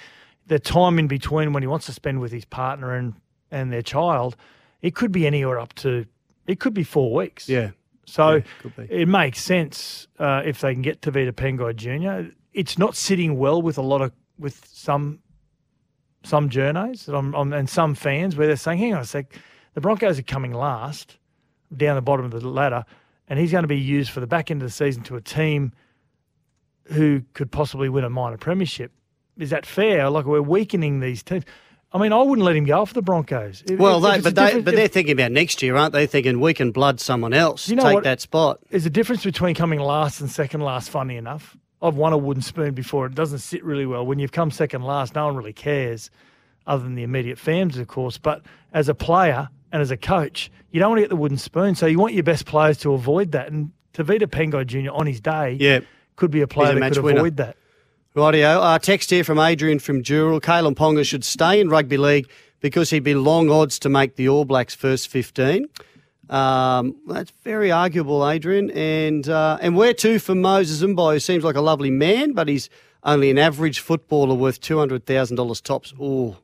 the 0.49 0.59
time 0.59 0.99
in 0.99 1.07
between 1.07 1.53
when 1.53 1.63
he 1.63 1.67
wants 1.67 1.85
to 1.85 1.93
spend 1.93 2.19
with 2.19 2.31
his 2.31 2.43
partner 2.43 2.93
and 2.93 3.13
and 3.51 3.71
their 3.71 3.81
child, 3.81 4.35
it 4.81 4.93
could 4.93 5.11
be 5.11 5.25
anywhere 5.25 5.59
up 5.59 5.73
to 5.75 6.05
it 6.45 6.59
could 6.59 6.73
be 6.73 6.83
four 6.83 7.13
weeks. 7.13 7.47
yeah. 7.47 7.71
So 8.05 8.41
Yeah, 8.75 8.85
it 8.89 9.07
makes 9.07 9.39
sense 9.39 10.07
uh, 10.17 10.41
if 10.43 10.61
they 10.61 10.73
can 10.73 10.81
get 10.81 11.03
to 11.03 11.11
Tavita 11.11 11.31
Pangai 11.31 11.75
Jr. 11.75 12.31
It's 12.53 12.79
not 12.79 12.95
sitting 12.95 13.37
well 13.37 13.61
with 13.61 13.77
a 13.77 13.83
lot 13.83 14.01
of 14.01 14.11
with 14.39 14.67
some 14.71 15.19
some 16.23 16.49
journos 16.49 17.05
that 17.05 17.15
I'm, 17.15 17.33
I'm, 17.35 17.53
and 17.53 17.69
some 17.69 17.93
fans 17.93 18.35
where 18.35 18.47
they're 18.47 18.55
saying, 18.55 18.79
"Hang 18.79 18.95
on 18.95 19.01
a 19.01 19.05
sec, 19.05 19.37
the 19.75 19.81
Broncos 19.81 20.17
are 20.17 20.23
coming 20.23 20.53
last 20.53 21.17
down 21.77 21.95
the 21.95 22.01
bottom 22.01 22.25
of 22.25 22.31
the 22.31 22.47
ladder, 22.49 22.83
and 23.27 23.37
he's 23.37 23.51
going 23.51 23.63
to 23.63 23.67
be 23.67 23.77
used 23.77 24.09
for 24.09 24.19
the 24.19 24.27
back 24.27 24.49
end 24.49 24.63
of 24.63 24.67
the 24.67 24.73
season 24.73 25.03
to 25.03 25.15
a 25.15 25.21
team 25.21 25.71
who 26.85 27.21
could 27.33 27.51
possibly 27.51 27.89
win 27.89 28.03
a 28.03 28.09
minor 28.09 28.37
premiership." 28.37 28.91
Is 29.39 29.49
that 29.51 29.65
fair? 29.65 30.09
Like 30.09 30.25
we're 30.25 30.41
weakening 30.41 30.99
these 30.99 31.23
teams. 31.23 31.43
I 31.91 31.97
mean, 31.97 32.13
I 32.13 32.21
wouldn't 32.21 32.45
let 32.45 32.55
him 32.55 32.65
go 32.65 32.85
for 32.85 32.93
the 32.93 33.01
Broncos. 33.01 33.63
If- 33.67 33.79
Well, 33.79 33.97
if- 34.05 34.11
they, 34.11 34.17
if 34.19 34.23
but 34.23 34.35
they, 34.35 34.61
but 34.61 34.75
they're 34.75 34.87
thinking 34.87 35.13
about 35.13 35.31
next 35.31 35.61
year, 35.63 35.75
aren't 35.75 35.93
they? 35.93 36.05
Thinking 36.05 36.39
we 36.39 36.53
can 36.53 36.71
blood 36.71 36.99
someone 36.99 37.33
else 37.33 37.67
You 37.67 37.75
know 37.77 37.83
take 37.83 37.93
what? 37.95 38.03
that 38.03 38.21
spot. 38.21 38.59
There's 38.69 38.85
a 38.85 38.89
difference 38.91 39.23
between 39.23 39.55
coming 39.55 39.79
last 39.79 40.21
and 40.21 40.29
second 40.29 40.61
last, 40.61 40.89
funny 40.91 41.15
enough. 41.15 41.57
I've 41.81 41.95
won 41.95 42.13
a 42.13 42.17
wooden 42.17 42.43
spoon 42.43 42.73
before. 42.75 43.05
It 43.07 43.15
doesn't 43.15 43.39
sit 43.39 43.63
really 43.63 43.85
well. 43.87 44.05
When 44.05 44.19
you've 44.19 44.33
come 44.33 44.51
second 44.51 44.83
last, 44.83 45.15
no 45.15 45.25
one 45.25 45.35
really 45.37 45.53
cares, 45.53 46.11
other 46.67 46.83
than 46.83 46.93
the 46.95 47.03
immediate 47.03 47.39
fans, 47.39 47.77
of 47.77 47.87
course. 47.87 48.17
But 48.19 48.43
as 48.73 48.87
a 48.89 48.93
player 48.93 49.47
and 49.71 49.81
as 49.81 49.89
a 49.89 49.97
coach, 49.97 50.51
you 50.71 50.79
don't 50.79 50.89
want 50.89 50.97
to 50.99 51.03
get 51.03 51.09
the 51.09 51.15
wooden 51.15 51.37
spoon. 51.37 51.73
So 51.75 51.85
you 51.87 51.97
want 51.97 52.13
your 52.13 52.23
best 52.23 52.45
players 52.45 52.77
to 52.79 52.93
avoid 52.93 53.31
that. 53.31 53.51
And 53.51 53.71
Tavita 53.93 54.27
Pangai 54.27 54.67
Jr. 54.67 54.91
on 54.91 55.07
his 55.07 55.21
day 55.21 55.57
Yeah. 55.59 55.79
could 56.17 56.29
be 56.29 56.41
a 56.41 56.47
player 56.47 56.75
a 56.77 56.79
that 56.79 56.93
could 56.93 57.03
winner. 57.03 57.17
avoid 57.19 57.37
that. 57.37 57.55
Rightio. 58.15 58.59
Uh, 58.61 58.79
text 58.79 59.11
here 59.11 59.23
from 59.23 59.37
Adrian 59.37 59.77
from 59.77 60.01
Dural. 60.01 60.41
Kalyn 60.41 60.75
Ponga 60.75 61.05
should 61.05 61.23
stay 61.23 61.59
in 61.59 61.69
rugby 61.69 61.97
league 61.97 62.27
because 62.59 62.89
he'd 62.89 63.03
be 63.03 63.13
long 63.13 63.51
odds 63.51 63.77
to 63.79 63.89
make 63.89 64.15
the 64.15 64.27
All 64.27 64.45
Blacks 64.45 64.73
first 64.73 65.07
15. 65.09 65.67
Um, 66.29 66.95
that's 67.07 67.31
very 67.43 67.71
arguable, 67.71 68.27
Adrian. 68.27 68.71
And 68.71 69.29
uh, 69.29 69.59
and 69.61 69.75
where 69.75 69.93
to 69.95 70.17
for 70.17 70.33
Moses 70.33 70.81
Mbye, 70.81 71.13
who 71.13 71.19
seems 71.19 71.43
like 71.43 71.55
a 71.55 71.61
lovely 71.61 71.91
man, 71.91 72.33
but 72.33 72.47
he's 72.47 72.69
only 73.03 73.29
an 73.29 73.37
average 73.37 73.79
footballer 73.79 74.35
worth 74.35 74.59
$200,000 74.59 75.61
tops. 75.61 75.93
Oh, 75.99 76.37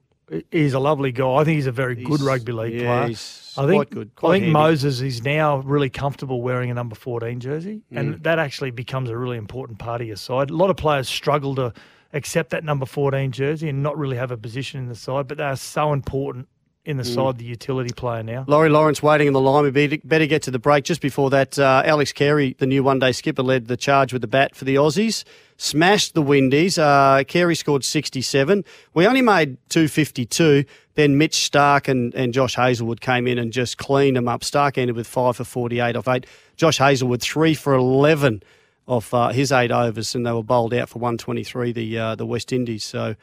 He's 0.52 0.74
a 0.74 0.80
lovely 0.80 1.12
guy. 1.12 1.36
I 1.36 1.44
think 1.44 1.56
he's 1.56 1.68
a 1.68 1.72
very 1.72 1.96
good 1.96 2.22
rugby 2.22 2.52
league 2.52 2.74
yeah, 2.74 2.82
player. 3.00 3.08
he's 3.10 3.54
I 3.58 3.68
think 3.68 3.76
quite 3.76 3.90
good, 3.92 4.12
I 4.18 4.32
think 4.32 4.44
handy. 4.46 4.52
Moses 4.52 5.02
is 5.02 5.24
now 5.24 5.58
really 5.60 5.90
comfortable 5.90 6.42
wearing 6.42 6.72
a 6.72 6.74
number 6.74 6.96
14 6.96 7.40
jersey, 7.40 7.84
Mm. 7.94 8.00
and 8.00 8.24
that 8.24 8.40
actually 8.40 8.72
becomes 8.72 9.10
a 9.10 9.18
really 9.18 9.38
important 9.38 9.78
part 9.78 10.02
of 10.02 10.08
your 10.08 10.16
side. 10.18 10.50
A 10.50 10.56
lot 10.56 10.70
of 10.72 10.78
players 10.78 11.08
struggle 11.08 11.54
to 11.56 11.74
accept 12.14 12.50
that 12.50 12.64
number 12.64 12.86
14 12.86 13.32
jersey 13.32 13.70
and 13.70 13.84
not 13.84 13.98
really 13.98 14.18
have 14.18 14.32
a 14.32 14.38
position 14.38 14.80
in 14.80 14.88
the 14.88 14.96
side, 14.96 15.28
but 15.28 15.38
they 15.38 15.44
are 15.44 15.56
so 15.56 15.94
important 15.94 16.48
in 16.86 16.98
the 16.98 17.04
Mm. 17.04 17.16
side, 17.16 17.38
the 17.40 17.46
utility 17.46 17.94
player 17.94 18.22
now. 18.24 18.46
Laurie 18.48 18.70
Lawrence 18.70 19.02
waiting 19.02 19.28
in 19.28 19.34
the 19.34 19.42
line. 19.42 19.64
We 19.64 19.98
better- 20.04 20.26
get 20.28 20.44
to 20.44 20.52
the 20.52 20.60
break. 20.60 20.84
Just 20.84 21.02
before 21.02 21.30
that, 21.32 21.58
uh, 21.58 21.82
Alex 21.86 22.12
Carey, 22.14 22.56
the 22.60 22.66
new 22.68 22.84
one-day 22.84 23.12
skipper, 23.12 23.42
led 23.42 23.68
the 23.68 23.78
charge 23.78 24.14
with 24.14 24.22
the 24.22 24.28
bat 24.28 24.56
for 24.56 24.66
the 24.66 24.76
Aussies. 24.76 25.24
Smashed 25.58 26.14
the 26.14 26.22
Windies. 26.22 26.78
Uh, 26.78 27.24
Carey 27.28 27.56
scored 27.56 27.84
67. 27.84 28.64
We 28.94 29.08
only 29.08 29.22
made 29.22 29.58
252. 29.70 30.66
Then 30.96 31.18
Mitch 31.18 31.50
Starc 31.52 31.88
and, 31.88 32.14
and 32.14 32.34
Josh 32.34 32.56
Hazlewood 32.56 33.02
came 33.02 33.26
in 33.28 33.38
and 33.38 33.52
just 33.52 33.78
cleaned 33.78 34.18
them 34.18 34.28
up. 34.28 34.42
Starc 34.42 34.78
ended 34.78 34.96
with 34.96 35.08
5 35.08 35.38
for 35.38 35.44
48 35.44 35.96
off 35.96 36.08
8. 36.08 36.26
Josh 36.56 36.78
Hazlewood 36.78 37.22
3 37.22 37.54
for 37.54 37.74
11 37.74 38.44
off 38.88 39.14
uh, 39.14 39.30
his 39.30 39.52
8 39.52 39.72
overs, 39.72 40.14
and 40.14 40.26
they 40.26 40.32
were 40.32 40.44
bowled 40.44 40.74
out 40.74 40.90
for 40.90 41.00
123, 41.00 41.72
the, 41.72 41.98
uh, 41.98 42.16
the 42.16 42.26
West 42.26 42.54
Indies. 42.54 42.84
So 42.84 43.16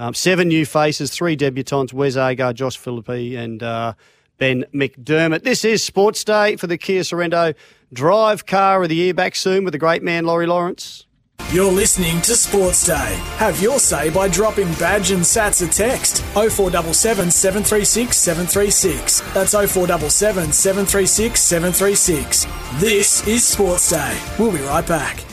um, 0.00 0.14
seven 0.14 0.48
new 0.48 0.64
faces, 0.64 1.10
three 1.10 1.36
debutants, 1.36 1.92
Wes 1.92 2.16
Agar, 2.16 2.54
Josh 2.54 2.78
Philippe, 2.78 3.34
and 3.36 3.62
uh, 3.62 3.92
Ben 4.38 4.64
McDermott. 4.74 5.42
This 5.42 5.62
is 5.62 5.84
Sports 5.84 6.24
Day 6.24 6.56
for 6.56 6.66
the 6.66 6.78
Kia 6.78 7.02
Sorento 7.02 7.54
Drive 7.92 8.46
Car 8.46 8.82
of 8.82 8.88
the 8.88 8.94
Year. 8.96 9.12
Back 9.12 9.36
soon 9.36 9.62
with 9.62 9.72
the 9.72 9.78
great 9.78 10.02
man, 10.02 10.24
Laurie 10.24 10.46
Lawrence. 10.46 11.06
You're 11.52 11.70
listening 11.70 12.22
to 12.22 12.34
Sports 12.34 12.86
Day. 12.86 13.18
Have 13.36 13.60
your 13.60 13.78
say 13.78 14.08
by 14.08 14.28
dropping 14.28 14.72
Badge 14.74 15.10
and 15.10 15.22
Sats 15.22 15.66
a 15.66 15.70
text 15.70 16.22
0477 16.32 17.30
736 17.30 18.16
736. 18.16 19.20
That's 19.34 19.52
0477 19.52 20.52
736 20.52 21.40
736. 21.40 22.46
This 22.80 23.26
is 23.26 23.44
Sports 23.44 23.90
Day. 23.90 24.18
We'll 24.38 24.52
be 24.52 24.60
right 24.60 24.86
back. 24.86 25.29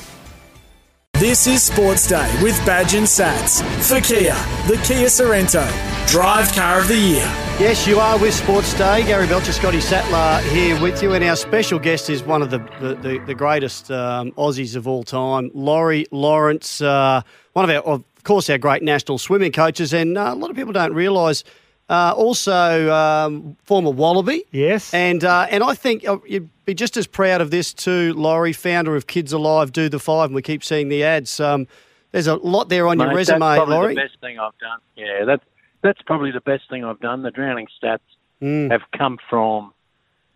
This 1.19 1.47
is 1.47 1.63
Sports 1.63 2.05
Day 2.05 2.31
with 2.43 2.63
Badge 2.63 2.93
and 2.93 3.07
Sats 3.07 3.63
for 3.81 3.99
Kia, 3.99 4.35
the 4.67 4.79
Kia 4.85 5.07
Sorento, 5.07 5.67
Drive 6.07 6.53
Car 6.53 6.79
of 6.79 6.87
the 6.87 6.95
Year. 6.95 7.25
Yes, 7.59 7.87
you 7.87 7.99
are 7.99 8.19
with 8.19 8.35
Sports 8.35 8.71
Day. 8.75 9.03
Gary 9.03 9.25
Belcher, 9.25 9.51
Scotty 9.51 9.81
Sattler 9.81 10.47
here 10.51 10.79
with 10.79 11.01
you, 11.01 11.15
and 11.15 11.23
our 11.23 11.35
special 11.35 11.79
guest 11.79 12.11
is 12.11 12.21
one 12.21 12.43
of 12.43 12.51
the 12.51 12.59
the, 12.79 12.93
the, 12.93 13.17
the 13.25 13.33
greatest 13.33 13.89
um, 13.89 14.31
Aussies 14.33 14.75
of 14.75 14.87
all 14.87 15.01
time, 15.01 15.49
Laurie 15.55 16.05
Lawrence, 16.11 16.81
uh, 16.81 17.23
one 17.53 17.67
of 17.67 17.75
our, 17.75 17.81
of 17.95 18.03
course, 18.23 18.47
our 18.51 18.59
great 18.59 18.83
national 18.83 19.17
swimming 19.17 19.51
coaches, 19.51 19.93
and 19.93 20.19
uh, 20.19 20.33
a 20.33 20.35
lot 20.35 20.51
of 20.51 20.55
people 20.55 20.71
don't 20.71 20.93
realise. 20.93 21.43
Uh, 21.89 22.13
also, 22.15 22.93
um, 22.93 23.57
former 23.63 23.89
Wallaby. 23.89 24.43
Yes. 24.51 24.93
And 24.93 25.23
uh, 25.23 25.47
and 25.49 25.63
I 25.63 25.73
think 25.73 26.07
uh, 26.07 26.19
you'd 26.27 26.49
be 26.67 26.75
just 26.75 26.95
as 26.97 27.07
proud 27.07 27.41
of 27.41 27.49
this 27.49 27.73
too, 27.73 28.13
Laurie, 28.13 28.53
founder 28.53 28.95
of 28.95 29.07
Kids 29.07 29.33
Alive, 29.33 29.71
Do 29.71 29.89
the 29.89 29.97
Five, 29.99 30.25
and 30.27 30.35
we 30.35 30.43
keep 30.43 30.63
seeing 30.63 30.89
the 30.89 31.03
ads. 31.03 31.39
Um, 31.39 31.65
there's 32.11 32.27
a 32.27 32.35
lot 32.35 32.69
there 32.69 32.87
on 32.87 32.99
your 32.99 33.11
resume, 33.13 33.39
that's 33.39 33.57
probably 33.57 33.75
Laurie. 33.75 33.95
the 33.95 34.01
best 34.01 34.19
thing 34.21 34.37
I've 34.37 34.57
done. 34.59 34.79
Yeah, 34.95 35.25
that's 35.25 35.43
that's 35.81 36.01
probably 36.03 36.31
the 36.31 36.41
best 36.41 36.69
thing 36.69 36.83
I've 36.85 36.99
done. 36.99 37.23
The 37.23 37.31
drowning 37.31 37.67
stats 37.81 37.99
Mm. 38.39 38.69
have 38.69 38.81
come 38.95 39.17
from 39.31 39.73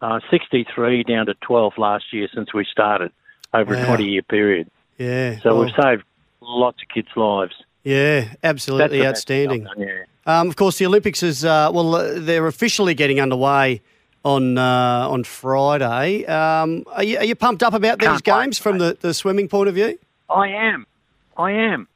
uh, 0.01 0.19
63 0.31 1.03
down 1.03 1.27
to 1.27 1.35
12 1.35 1.73
last 1.77 2.05
year 2.11 2.27
since 2.33 2.51
we 2.51 2.65
started 2.65 3.11
over 3.53 3.75
Wow. 3.75 3.83
a 3.83 3.85
20 3.85 4.05
year 4.05 4.23
period. 4.23 4.71
Yeah. 4.97 5.37
So 5.41 5.53
well, 5.53 5.65
we've 5.65 5.75
saved 5.79 6.01
lots 6.41 6.81
of 6.81 6.87
kids' 6.89 7.09
lives. 7.15 7.53
yeah, 7.83 8.33
absolutely 8.43 8.97
the 8.97 9.03
best 9.03 9.27
thing 9.27 9.41
I've 9.51 9.51
outstanding. 9.51 9.63
done, 9.65 9.79
yeah. 10.25 10.39
Um, 10.39 10.47
of 10.49 10.55
course, 10.55 10.79
the 10.79 10.87
Olympics 10.87 11.21
is 11.21 11.45
uh, 11.45 11.69
well. 11.71 11.93
Uh, 11.95 12.13
they're 12.19 12.47
officially 12.47 12.95
getting 12.95 13.19
underway 13.19 13.81
on 14.23 14.57
uh, 14.57 15.07
on 15.09 15.23
Friday. 15.23 16.25
Um, 16.25 16.83
are, 16.91 17.03
you, 17.03 17.17
are 17.17 17.25
you 17.25 17.35
pumped 17.35 17.63
up 17.63 17.73
about 17.73 17.99
these 17.99 18.07
Can't 18.07 18.27
wait, 18.27 18.43
games 18.43 18.59
from 18.59 18.77
the, 18.77 18.97
the 18.99 19.13
swimming 19.13 19.47
point 19.47 19.69
of 19.69 19.75
view? 19.75 19.97
I 20.29 20.49
am. 20.49 20.85
I 21.37 21.51
am. 21.51 21.87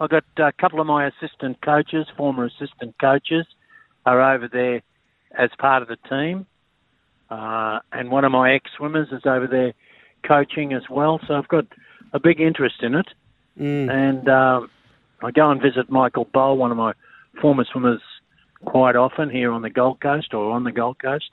I've 0.00 0.10
got 0.10 0.24
a 0.36 0.52
couple 0.52 0.80
of 0.80 0.86
my 0.86 1.06
assistant 1.06 1.60
coaches, 1.60 2.06
former 2.16 2.44
assistant 2.44 2.96
coaches, 3.00 3.46
are 4.04 4.34
over 4.34 4.48
there 4.48 4.82
as 5.36 5.50
part 5.58 5.82
of 5.82 5.88
the 5.88 5.96
team. 6.08 6.46
Uh, 7.30 7.78
and 7.92 8.10
one 8.10 8.24
of 8.24 8.32
my 8.32 8.52
ex 8.52 8.70
swimmers 8.76 9.08
is 9.12 9.22
over 9.24 9.46
there 9.46 9.72
coaching 10.22 10.72
as 10.72 10.82
well. 10.90 11.20
So 11.26 11.34
I've 11.34 11.48
got 11.48 11.66
a 12.12 12.20
big 12.20 12.40
interest 12.40 12.82
in 12.82 12.94
it. 12.94 13.06
Mm. 13.58 13.90
And 13.90 14.28
um, 14.28 14.70
I 15.22 15.30
go 15.30 15.50
and 15.50 15.60
visit 15.60 15.90
Michael 15.90 16.26
Bohl, 16.26 16.56
one 16.56 16.70
of 16.70 16.76
my 16.76 16.92
former 17.40 17.64
swimmers, 17.64 18.00
quite 18.64 18.96
often 18.96 19.30
here 19.30 19.50
on 19.52 19.62
the 19.62 19.70
Gold 19.70 20.00
Coast 20.00 20.34
or 20.34 20.52
on 20.52 20.64
the 20.64 20.72
Gold 20.72 20.98
Coast. 20.98 21.30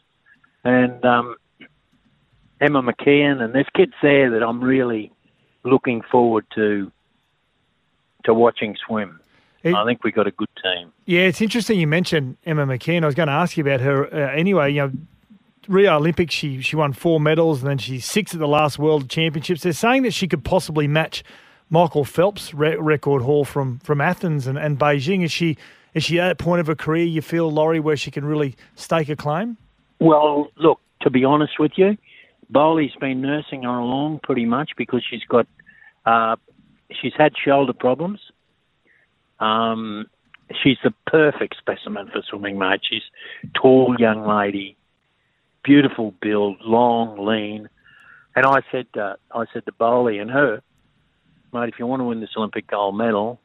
And 0.64 1.04
um, 1.06 1.36
Emma 2.62 2.82
McKeon, 2.82 3.42
and 3.42 3.54
there's 3.54 3.68
kids 3.76 3.94
there 4.02 4.32
that 4.32 4.44
I'm 4.44 4.62
really 4.64 5.12
looking 5.64 6.02
forward 6.12 6.46
to 6.56 6.92
to 8.26 8.34
watching 8.34 8.76
swim. 8.86 9.20
It- 9.64 9.74
I 9.76 9.86
think 9.86 10.04
we 10.04 10.12
got 10.12 10.28
a 10.28 10.32
good 10.32 10.50
team. 10.62 10.92
Yeah, 11.06 11.22
it's 11.22 11.42
interesting 11.42 11.80
you 11.80 11.88
mentioned 11.88 12.38
Emma 12.46 12.66
McKeon. 12.66 13.04
I 13.04 13.06
was 13.06 13.16
going 13.16 13.28
to 13.28 13.34
ask 13.34 13.58
you 13.58 13.64
about 13.64 13.82
her 13.82 14.06
uh, 14.14 14.32
anyway. 14.34 14.72
You 14.74 14.82
know, 14.82 14.92
Rio 15.68 15.96
Olympics, 15.98 16.34
she 16.34 16.62
she 16.62 16.76
won 16.76 16.94
four 16.94 17.20
medals, 17.20 17.62
and 17.62 17.70
then 17.70 17.78
she's 17.78 18.06
six 18.06 18.34
at 18.34 18.40
the 18.40 18.48
last 18.48 18.80
World 18.80 19.10
Championships. 19.10 19.62
They're 19.64 19.74
saying 19.74 20.04
that 20.04 20.14
she 20.14 20.28
could 20.28 20.44
possibly 20.44 20.88
match 20.88 21.24
Michael 21.70 22.04
Phelps' 22.06 22.54
re- 22.54 22.76
record 22.76 23.22
haul 23.22 23.46
from 23.46 23.80
from 23.80 24.02
Athens 24.02 24.48
and, 24.48 24.58
and 24.58 24.78
Beijing. 24.80 25.24
Is 25.24 25.32
she 25.32 25.58
is 25.94 26.04
she 26.04 26.20
at 26.20 26.32
a 26.32 26.36
point 26.36 26.60
of 26.62 26.68
her 26.68 26.76
career 26.76 27.06
you 27.06 27.22
feel, 27.22 27.52
Laurie, 27.52 27.80
where 27.80 27.98
she 27.98 28.12
can 28.12 28.26
really 28.26 28.56
stake 28.76 29.10
a 29.10 29.16
claim? 29.16 29.58
Well, 30.00 30.50
look, 30.58 30.80
to 31.02 31.10
be 31.10 31.24
honest 31.26 31.54
with 31.60 31.74
you, 31.76 31.98
Bowley's 32.50 32.96
been 33.00 33.22
nursing 33.22 33.64
her 33.64 33.70
along 33.78 34.22
pretty 34.24 34.46
much 34.46 34.72
because 34.78 35.04
she's 35.08 35.24
got 35.26 35.48
Uh, 36.06 36.36
she's 36.92 37.14
had 37.18 37.34
shoulder 37.38 37.74
problems. 37.74 38.20
Um, 39.40 40.08
she's 40.64 40.78
the 40.84 40.94
perfect 41.06 41.56
specimen 41.58 42.08
for 42.12 42.22
swimming, 42.28 42.58
mate. 42.58 42.82
She's 42.90 43.04
tall 43.54 43.96
young 44.00 44.26
lady, 44.26 44.76
beautiful 45.64 46.14
build, 46.22 46.58
long, 46.62 47.26
lean. 47.26 47.70
And 48.36 48.46
I 48.46 48.62
said, 48.72 48.88
uh, 48.96 49.16
I 49.32 49.46
said 49.54 49.66
to 49.66 49.72
Bowley 49.72 50.18
and 50.20 50.32
her, 50.32 50.62
mate, 51.54 51.70
if 51.70 51.80
you 51.80 51.86
want 51.86 52.00
to 52.00 52.06
win 52.06 52.22
this 52.22 52.36
Olympic 52.38 52.68
gold 52.68 52.98
medal, 52.98 53.40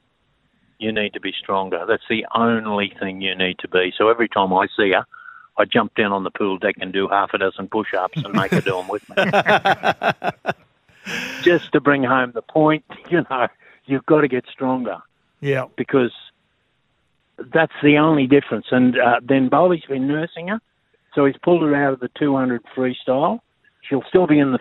you 0.79 0.93
need 0.93 1.13
to 1.15 1.21
be 1.21 1.33
stronger. 1.33 1.85
That's 1.87 2.09
the 2.09 2.27
only 2.35 2.93
thing 3.01 3.21
you 3.21 3.35
need 3.35 3.59
to 3.61 3.69
be. 3.69 3.93
So 3.97 4.09
every 4.09 4.29
time 4.29 4.53
I 4.53 4.67
see 4.77 4.93
her, 4.93 5.05
I 5.57 5.65
jumped 5.65 5.99
in 5.99 6.07
on 6.07 6.25
the 6.25 6.31
pool 6.31 6.59
deck 6.59 6.77
and 6.81 6.93
do 6.93 7.09
half 7.09 7.33
a 7.33 7.39
dozen 7.39 7.69
push-ups 7.69 8.23
and 8.25 8.33
make 8.35 8.51
her 8.51 8.61
do 8.61 8.73
them 8.73 8.89
with 8.89 9.09
me. 9.09 9.15
Just 11.43 11.73
to 11.73 11.81
bring 11.81 12.03
home 12.03 12.33
the 12.35 12.43
point, 12.43 12.85
you 13.11 13.25
know, 13.31 13.49
you've 13.87 14.07
got 14.07 14.23
to 14.23 14.29
get 14.29 14.45
stronger 14.51 14.99
Yeah. 15.41 15.67
because 15.77 16.13
that's 17.53 17.73
the 17.83 17.99
only 17.99 18.27
difference. 18.27 18.67
And 18.71 18.99
uh, 18.99 19.21
then 19.23 19.49
Bowley's 19.49 19.85
been 19.85 20.09
nursing 20.09 20.49
her, 20.49 20.61
so 21.15 21.25
he's 21.27 21.37
pulled 21.43 21.63
her 21.63 21.75
out 21.75 21.93
of 21.93 22.01
the 22.01 22.11
200 22.19 22.63
freestyle. 22.77 23.41
She'll 23.83 24.05
still 24.09 24.27
be 24.27 24.39
in 24.39 24.53
the 24.53 24.61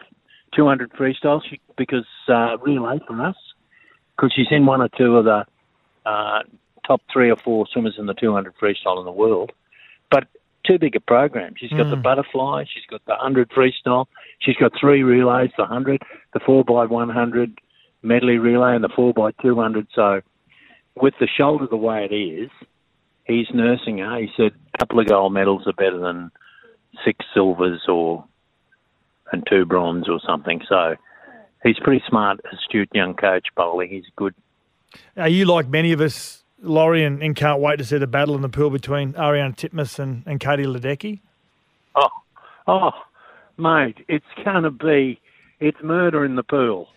200 0.55 0.91
freestyle 0.93 1.41
she, 1.49 1.59
because 1.77 2.05
uh, 2.27 2.57
relay 2.61 2.99
for 3.07 3.21
us, 3.21 3.35
because 4.15 4.33
she's 4.35 4.47
in 4.51 4.65
one 4.65 4.81
or 4.81 4.89
two 4.89 5.17
of 5.17 5.25
the 5.25 5.45
uh, 6.05 6.43
top 6.85 7.01
three 7.11 7.31
or 7.31 7.37
four 7.37 7.65
swimmers 7.71 7.95
in 7.97 8.05
the 8.05 8.13
200 8.13 8.53
freestyle 8.57 8.99
in 8.99 9.05
the 9.05 9.11
world. 9.11 9.51
But 10.11 10.27
too 10.65 10.79
big 10.79 10.95
a 10.95 10.99
program. 10.99 11.53
She's 11.57 11.71
got 11.71 11.89
the 11.89 11.97
Mm. 11.97 12.03
butterfly, 12.03 12.63
she's 12.65 12.85
got 12.89 13.03
the 13.05 13.13
100 13.13 13.49
freestyle, 13.49 14.05
she's 14.39 14.55
got 14.55 14.71
three 14.79 15.03
relays, 15.03 15.51
the 15.57 15.63
100, 15.63 16.01
the 16.33 16.39
4 16.39 16.63
by 16.63 16.85
100 16.85 17.59
medley 18.01 18.37
relay, 18.37 18.75
and 18.75 18.83
the 18.83 18.89
4 18.89 19.13
by 19.13 19.31
200 19.41 19.87
So 19.93 20.21
with 20.95 21.13
the 21.19 21.27
shoulder 21.27 21.67
the 21.67 21.77
way 21.77 22.05
it 22.09 22.13
is, 22.13 22.49
he's 23.25 23.47
nursing 23.53 23.99
her. 23.99 24.17
He 24.19 24.31
said 24.35 24.53
a 24.73 24.77
couple 24.77 24.99
of 24.99 25.07
gold 25.07 25.33
medals 25.33 25.67
are 25.67 25.73
better 25.73 25.97
than 25.97 26.31
six 27.03 27.25
silvers 27.33 27.81
or 27.87 28.25
and 29.31 29.45
two 29.49 29.65
bronze 29.65 30.07
or 30.07 30.19
something. 30.19 30.61
So 30.69 30.95
he's 31.63 31.79
pretty 31.79 32.03
smart, 32.07 32.39
astute 32.51 32.89
young 32.93 33.15
coach, 33.15 33.47
Bowley. 33.55 33.87
He's 33.87 34.05
good. 34.15 34.35
Are 35.17 35.27
you 35.29 35.45
like 35.45 35.67
many 35.67 35.91
of 35.91 36.01
us, 36.01 36.42
Laurie, 36.63 37.03
and, 37.03 37.21
and 37.21 37.35
can't 37.35 37.59
wait 37.59 37.77
to 37.77 37.83
see 37.85 37.97
the 37.97 38.07
battle 38.07 38.35
in 38.35 38.41
the 38.41 38.49
pool 38.49 38.69
between 38.69 39.13
Ariarne 39.13 39.53
Titmus 39.55 39.99
and, 39.99 40.23
and 40.25 40.39
Katie 40.39 40.63
Ledecky? 40.63 41.19
Oh, 41.95 42.09
oh, 42.67 42.91
mate, 43.57 43.97
it's 44.07 44.25
going 44.43 44.63
to 44.63 44.71
be, 44.71 45.19
it's 45.59 45.77
murder 45.83 46.23
in 46.25 46.35
the 46.35 46.43
pool. 46.43 46.87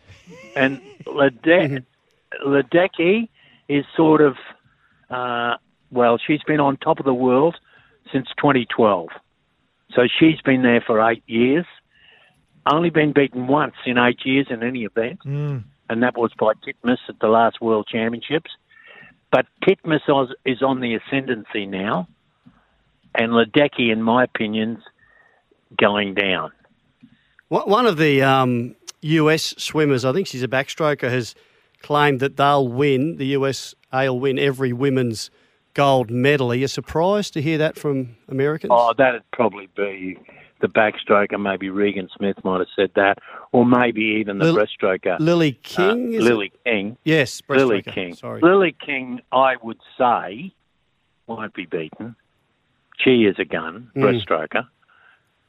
And 0.54 0.80
Lede- 1.06 1.84
Ledecky 2.46 3.28
is 3.68 3.84
sort 3.96 4.20
of, 4.20 4.36
uh, 5.10 5.56
well, 5.90 6.18
she's 6.24 6.42
been 6.46 6.60
on 6.60 6.76
top 6.76 6.98
of 6.98 7.04
the 7.04 7.14
world 7.14 7.56
since 8.12 8.28
2012. 8.38 9.08
So 9.94 10.02
she's 10.18 10.40
been 10.42 10.62
there 10.62 10.80
for 10.86 11.00
eight 11.10 11.22
years. 11.26 11.66
Only 12.70 12.90
been 12.90 13.12
beaten 13.12 13.46
once 13.46 13.74
in 13.84 13.98
eight 13.98 14.18
years 14.24 14.46
in 14.50 14.62
any 14.62 14.84
event, 14.84 15.20
Mm. 15.24 15.62
and 15.88 16.02
that 16.02 16.16
was 16.16 16.32
by 16.38 16.52
Titmus 16.54 16.98
at 17.08 17.18
the 17.20 17.28
last 17.28 17.60
World 17.60 17.86
Championships. 17.90 18.50
But 19.36 19.44
Titmus 19.62 20.00
is- 20.46 20.62
on 20.62 20.80
the 20.80 20.94
ascendancy 20.94 21.66
now, 21.66 22.08
and 23.14 23.32
Ledecky, 23.32 23.92
in 23.92 24.02
my 24.02 24.24
opinion, 24.24 24.82
going 25.76 26.14
down. 26.14 26.52
One 27.48 27.68
one 27.68 27.86
of 27.86 27.98
the 27.98 28.22
um, 28.22 28.76
US 29.02 29.54
swimmers, 29.58 30.06
I 30.06 30.14
think 30.14 30.26
she's 30.26 30.42
a 30.42 30.48
backstroker, 30.48 31.10
has 31.10 31.34
claimed 31.82 32.20
that 32.20 32.38
they'll 32.38 32.66
win, 32.66 33.16
the 33.16 33.26
USA 33.26 34.08
will 34.08 34.20
win 34.20 34.38
every 34.38 34.72
women's 34.72 35.30
gold 35.74 36.10
medal. 36.10 36.50
Are 36.50 36.54
you 36.54 36.66
surprised 36.66 37.34
to 37.34 37.42
hear 37.42 37.58
that 37.58 37.76
from 37.76 38.16
Americans? 38.30 38.72
Oh, 38.74 38.94
that'd 38.96 39.30
probably 39.32 39.68
be 39.76 40.16
the 40.60 40.68
backstroker. 40.68 41.40
Maybe 41.40 41.70
Regan 41.70 42.08
Smith 42.16 42.36
might 42.44 42.58
have 42.60 42.68
said 42.74 42.90
that, 42.96 43.18
or 43.52 43.64
maybe 43.66 44.02
even 44.20 44.38
the 44.38 44.46
Lil- 44.52 44.56
breaststroker. 44.56 45.18
Lily 45.20 45.52
King, 45.62 46.06
uh, 46.14 46.18
is 46.18 46.24
it? 46.26 46.28
Lily 46.28 46.52
King. 46.64 46.96
Yes, 47.04 47.42
Lily 47.48 47.82
King. 47.82 48.14
sorry. 48.14 48.40
Lily 48.40 48.74
King, 48.84 49.20
I 49.32 49.56
would 49.62 49.80
say, 49.98 50.52
won't 51.26 51.54
be 51.54 51.66
beaten. 51.66 52.16
She 52.98 53.24
is 53.24 53.36
a 53.38 53.44
gun, 53.44 53.90
Mm. 53.94 54.02
breaststroker, 54.02 54.66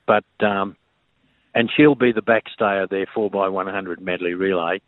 but 0.06 0.26
um, 0.41 0.76
and 1.56 1.72
she'll 1.76 1.96
be 1.96 2.12
the 2.12 2.22
backstay 2.22 2.84
of 2.84 2.89
their 2.89 3.06
four 3.13 3.28
x 3.28 3.52
one 3.54 3.67
hundred 3.67 4.02
medley 4.02 4.34
relay. 4.34 4.82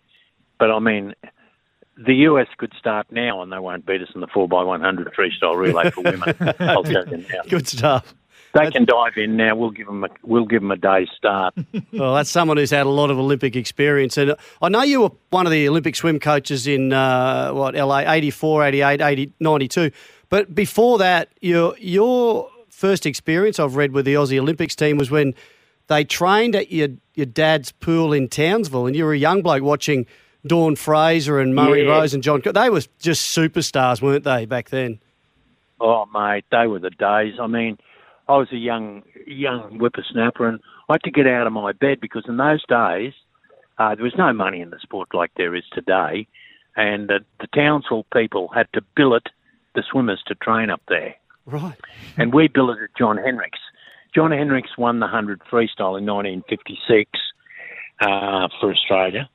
But 0.60 0.71
I 0.71 0.79
mean, 0.79 1.13
the 1.97 2.13
US 2.27 2.47
could 2.58 2.73
start 2.77 3.08
now, 3.12 3.41
and 3.41 3.51
they 3.51 3.60
won't 3.60 3.86
beat 3.86 4.01
us 4.01 4.10
in 4.13 4.19
the 4.21 4.27
four 4.27 4.43
x 4.45 4.51
one 4.51 4.82
hundred 4.82 5.13
freestyle 5.13 5.55
relay 5.58 5.89
for 5.89 6.01
women. 6.01 6.36
I'll 6.60 6.84
tell 6.84 7.08
you 7.08 7.17
now. 7.17 7.41
Good 7.47 7.67
stuff. 7.67 8.13
They 8.53 8.71
can 8.71 8.85
dive 8.85 9.13
in 9.17 9.38
now. 9.38 9.55
We'll 9.55 9.69
give 9.71 9.85
them 9.88 10.03
a, 10.03 10.07
we'll 10.23 10.45
give 10.45 10.62
them 10.62 10.71
a 10.71 10.77
day's 10.77 11.09
start. 11.15 11.53
Well, 11.93 12.15
that's 12.15 12.29
someone 12.29 12.57
who's 12.57 12.69
had 12.71 12.85
a 12.85 12.89
lot 12.89 13.12
of 13.12 13.17
Olympic 13.19 13.55
experience. 13.55 14.17
And 14.17 14.35
I 14.62 14.69
know 14.69 14.83
you 14.83 15.01
were 15.01 15.12
one 15.31 15.45
of 15.45 15.51
the 15.51 15.67
Olympic 15.67 15.95
swim 15.95 16.19
coaches 16.19 16.65
in, 16.67 16.93
uh, 16.93 17.51
what, 17.51 17.75
LA, 17.75 17.99
84, 18.12 18.63
88, 18.65 19.01
80, 19.01 19.33
92. 19.39 19.91
But 20.29 20.53
before 20.55 20.97
that, 20.99 21.29
your, 21.41 21.75
your 21.79 22.49
first 22.69 23.05
experience 23.05 23.59
I've 23.59 23.75
read 23.75 23.91
with 23.91 24.05
the 24.05 24.13
Aussie 24.13 24.39
Olympics 24.39 24.75
team 24.75 24.97
was 24.97 25.12
when 25.12 25.33
they 25.88 26.03
trained 26.03 26.55
at 26.55 26.71
your, 26.71 26.89
your 27.15 27.25
dad's 27.25 27.71
pool 27.71 28.13
in 28.13 28.29
Townsville, 28.29 28.85
and 28.88 28.95
you 28.95 29.03
were 29.05 29.13
a 29.13 29.17
young 29.17 29.41
bloke 29.41 29.63
watching 29.63 30.05
Dawn 30.45 30.75
Fraser 30.75 31.39
and 31.39 31.53
Murray 31.55 31.83
Yeah. 31.83 31.91
Rose 31.91 32.13
and 32.13 32.23
John. 32.23 32.41
They 32.45 32.69
were 32.69 32.81
just 32.99 33.35
superstars, 33.35 34.01
weren't 34.01 34.23
they, 34.23 34.45
back 34.45 34.69
then? 34.69 34.99
Oh, 35.81 36.05
mate, 36.13 36.45
they 36.51 36.67
were 36.67 36.79
the 36.79 36.91
days. 36.91 37.35
I 37.39 37.47
mean, 37.47 37.77
I 38.29 38.37
was 38.37 38.47
a 38.51 38.57
young 38.57 39.01
young 39.25 39.79
whippersnapper, 39.79 40.47
and 40.47 40.59
I 40.87 40.93
had 40.93 41.03
to 41.03 41.11
get 41.11 41.27
out 41.27 41.47
of 41.47 41.53
my 41.53 41.71
bed 41.71 41.99
because 41.99 42.25
in 42.27 42.37
those 42.37 42.63
days 42.67 43.13
uh, 43.79 43.95
there 43.95 44.03
was 44.03 44.13
no 44.17 44.31
money 44.31 44.61
in 44.61 44.69
the 44.69 44.79
sport 44.79 45.09
like 45.13 45.31
there 45.35 45.55
is 45.55 45.63
today, 45.73 46.27
and 46.75 47.09
uh, 47.09 47.19
the 47.39 47.47
Townsville 47.47 48.05
people 48.13 48.47
had 48.53 48.67
to 48.73 48.81
billet 48.95 49.23
the 49.73 49.83
swimmers 49.91 50.21
to 50.27 50.35
train 50.35 50.69
up 50.69 50.81
there, 50.87 51.15
Right. 51.45 51.75
and 52.17 52.31
we 52.31 52.47
billeted 52.47 52.91
John 52.97 53.17
Henricks. 53.17 53.59
John 54.13 54.31
Henricks 54.31 54.77
won 54.77 54.99
the 54.99 55.05
100 55.05 55.41
freestyle 55.51 55.97
in 55.97 56.05
1956 56.05 57.11
uh, 58.01 58.47
for 58.59 58.71
Australia. 58.71 59.27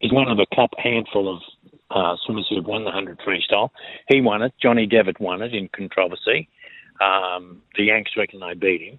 He's 0.00 0.12
one 0.12 0.28
of 0.28 0.38
a 0.38 0.54
cup 0.54 0.70
handful 0.78 1.36
of 1.36 1.42
uh, 1.90 2.16
swimmers 2.24 2.46
who 2.48 2.56
have 2.56 2.66
won 2.66 2.82
the 2.82 2.90
100 2.90 3.20
freestyle. 3.20 3.70
He 4.08 4.20
won 4.20 4.42
it. 4.42 4.52
Johnny 4.60 4.86
Devitt 4.86 5.20
won 5.20 5.42
it 5.42 5.54
in 5.54 5.68
controversy. 5.68 6.48
Um, 7.00 7.62
the 7.76 7.84
Yanks 7.84 8.12
reckon 8.16 8.40
they 8.40 8.54
beat 8.54 8.82
him, 8.82 8.98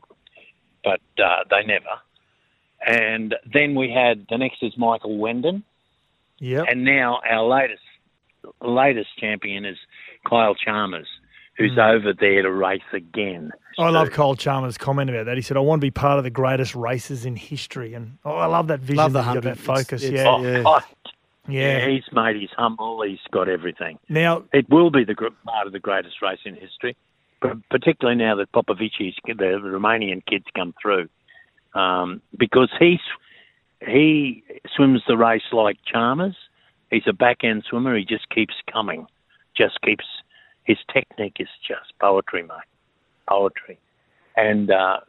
but 0.83 1.01
uh, 1.23 1.43
they 1.49 1.63
never. 1.65 1.85
And 2.85 3.35
then 3.53 3.75
we 3.75 3.91
had 3.91 4.25
the 4.29 4.37
next 4.37 4.63
is 4.63 4.73
Michael 4.77 5.17
Wenden, 5.19 5.63
Yep. 6.39 6.65
and 6.69 6.83
now 6.83 7.19
our 7.29 7.43
latest 7.45 7.83
latest 8.61 9.09
champion 9.19 9.65
is 9.65 9.77
Kyle 10.27 10.55
Chalmers, 10.55 11.07
who's 11.57 11.73
Mm. 11.73 11.95
over 11.95 12.13
there 12.13 12.41
to 12.41 12.51
race 12.51 12.81
again. 12.91 13.51
I 13.77 13.89
love 13.91 14.09
Kyle 14.11 14.33
Chalmers' 14.35 14.77
comment 14.79 15.11
about 15.11 15.25
that. 15.27 15.35
He 15.35 15.43
said, 15.43 15.57
"I 15.57 15.59
want 15.59 15.79
to 15.79 15.85
be 15.85 15.91
part 15.91 16.17
of 16.17 16.23
the 16.23 16.31
greatest 16.31 16.73
races 16.75 17.23
in 17.25 17.35
history," 17.35 17.93
and 17.93 18.17
oh, 18.25 18.31
I 18.35 18.47
love 18.47 18.67
that 18.67 18.79
vision. 18.79 18.95
Love 18.97 19.13
the 19.13 19.21
that 19.21 19.35
you've 19.35 19.43
got 19.43 19.57
100. 19.57 19.57
that 19.57 19.63
focus. 19.63 20.03
It's- 20.03 20.23
yeah, 20.23 20.29
Oh, 20.29 20.41
yeah. 20.41 20.63
oh, 20.65 20.79
yeah. 21.47 21.77
yeah, 21.77 21.87
he's 21.89 22.03
made. 22.11 22.35
He's 22.35 22.49
humble. 22.57 23.03
He's 23.03 23.19
got 23.29 23.47
everything. 23.47 23.99
Now, 24.09 24.43
It 24.51 24.67
will 24.71 24.89
be 24.89 25.03
the 25.03 25.13
gr- 25.13 25.27
part 25.45 25.67
of 25.67 25.73
the 25.73 25.79
greatest 25.79 26.19
race 26.23 26.39
in 26.45 26.55
history, 26.55 26.95
but 26.95 26.97
particularly 27.69 28.17
now 28.17 28.35
that 28.35 28.51
Popovici's 28.51 29.15
the 29.25 29.33
Romanian 29.33 30.25
kids 30.25 30.45
come 30.55 30.73
through, 30.81 31.09
um, 31.73 32.21
because 32.37 32.69
he's 32.79 32.99
he 33.85 34.43
swims 34.75 35.01
the 35.07 35.17
race 35.17 35.41
like 35.51 35.77
Chalmers. 35.85 36.35
He's 36.91 37.07
a 37.07 37.13
back 37.13 37.43
end 37.43 37.63
swimmer. 37.67 37.95
He 37.97 38.05
just 38.05 38.29
keeps 38.29 38.53
coming, 38.71 39.07
just 39.55 39.81
keeps. 39.81 40.05
His 40.63 40.77
technique 40.93 41.37
is 41.39 41.47
just 41.67 41.97
poetry, 41.99 42.43
mate, 42.43 42.69
poetry. 43.27 43.79
And 44.37 44.69
uh, 44.69 44.99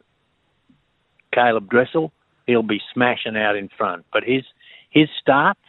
Caeleb 1.33 1.69
Dressel, 1.69 2.11
he'll 2.47 2.63
be 2.63 2.81
smashing 2.93 3.37
out 3.37 3.55
in 3.55 3.69
front, 3.77 4.05
but 4.11 4.23
his 4.23 4.43
his 4.89 5.09
starts 5.21 5.59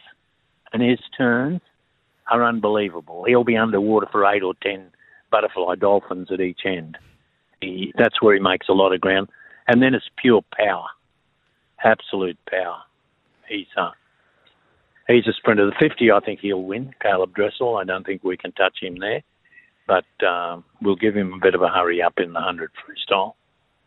and 0.73 0.81
his 0.81 0.99
turns 1.15 1.61
are 2.31 2.43
unbelievable. 2.43 3.23
He'll 3.25 3.43
be 3.43 3.57
underwater 3.57 4.07
for 4.11 4.25
eight 4.25 4.41
or 4.41 4.55
ten 4.61 4.91
butterfly 5.31 5.75
dolphins 5.75 6.31
at 6.31 6.41
each 6.41 6.61
end. 6.65 6.97
He, 7.61 7.93
that's 7.97 8.21
where 8.21 8.35
he 8.35 8.41
makes 8.41 8.67
a 8.69 8.73
lot 8.73 8.93
of 8.93 9.01
ground, 9.01 9.29
and 9.67 9.81
then 9.81 9.93
it's 9.93 10.09
pure 10.17 10.41
power, 10.57 10.85
absolute 11.83 12.37
power. 12.49 12.77
He's 13.47 13.67
uh, 13.77 13.91
he's 15.07 15.27
a 15.27 15.33
sprinter. 15.33 15.65
The 15.65 15.75
fifty, 15.79 16.11
I 16.11 16.19
think 16.19 16.39
he'll 16.39 16.63
win. 16.63 16.93
Caeleb 17.03 17.33
Dressel. 17.33 17.77
I 17.77 17.83
don't 17.83 18.05
think 18.05 18.23
we 18.23 18.37
can 18.37 18.51
touch 18.53 18.77
him 18.81 18.97
there, 18.99 19.21
but 19.87 20.05
um, 20.25 20.63
we'll 20.81 20.95
give 20.95 21.15
him 21.15 21.33
a 21.33 21.39
bit 21.39 21.55
of 21.55 21.61
a 21.61 21.69
hurry 21.69 22.01
up 22.01 22.15
in 22.17 22.33
the 22.33 22.41
hundred 22.41 22.71
freestyle. 22.73 23.33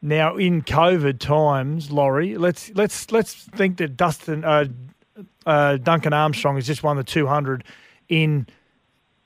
now 0.01 0.37
in 0.37 0.63
COVID 0.63 1.19
times, 1.19 1.91
Laurie, 1.91 2.37
let's 2.37 2.71
let's 2.75 3.11
let's 3.13 3.35
think 3.35 3.77
that 3.79 3.97
Dustin, 3.97 4.45
uh, 4.45 4.67
uh, 5.47 5.77
Duncan 5.77 6.13
Armstrong 6.13 6.57
has 6.57 6.67
just 6.67 6.83
won 6.83 6.97
the 6.97 7.05
200 7.05 7.65
in 8.09 8.47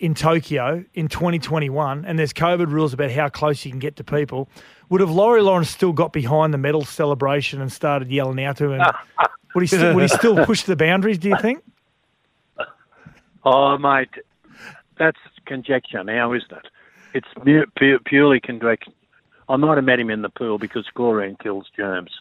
in 0.02 0.14
Tokyo 0.14 0.84
in 0.94 1.06
2021, 1.06 2.04
and 2.04 2.18
there's 2.18 2.32
COVID 2.32 2.72
rules 2.72 2.92
about 2.92 3.12
how 3.12 3.28
close 3.28 3.64
you 3.64 3.70
can 3.70 3.78
get 3.78 3.94
to 3.96 4.04
people. 4.04 4.48
Would 4.88 5.00
have 5.00 5.10
Laurie 5.10 5.42
Lawrence 5.42 5.70
still 5.70 5.92
got 5.92 6.12
behind 6.12 6.52
the 6.52 6.58
medal 6.58 6.84
celebration 6.84 7.60
and 7.60 7.72
started 7.72 8.10
yelling 8.10 8.42
out 8.44 8.56
to 8.56 8.72
him? 8.72 8.82
would 9.54 9.60
he 9.62 9.68
still, 9.68 9.94
would 9.94 10.02
he 10.02 10.08
still 10.08 10.44
push 10.44 10.64
the 10.64 10.74
boundaries? 10.74 11.18
Do 11.18 11.30
you 11.30 11.38
think? 11.40 11.62
Oh, 13.44 13.76
mate, 13.76 14.08
that's 14.96 15.18
conjecture 15.46 16.04
now, 16.04 16.32
isn't 16.32 16.52
it? 16.52 16.66
It's 17.12 17.26
pu- 17.44 17.66
pu- 17.76 17.98
purely 18.04 18.38
conjecture. 18.38 18.92
I 19.48 19.56
might 19.56 19.78
have 19.78 19.84
met 19.84 19.98
him 19.98 20.10
in 20.10 20.22
the 20.22 20.28
pool 20.28 20.58
because 20.58 20.86
chlorine 20.94 21.36
kills 21.42 21.66
germs. 21.76 22.12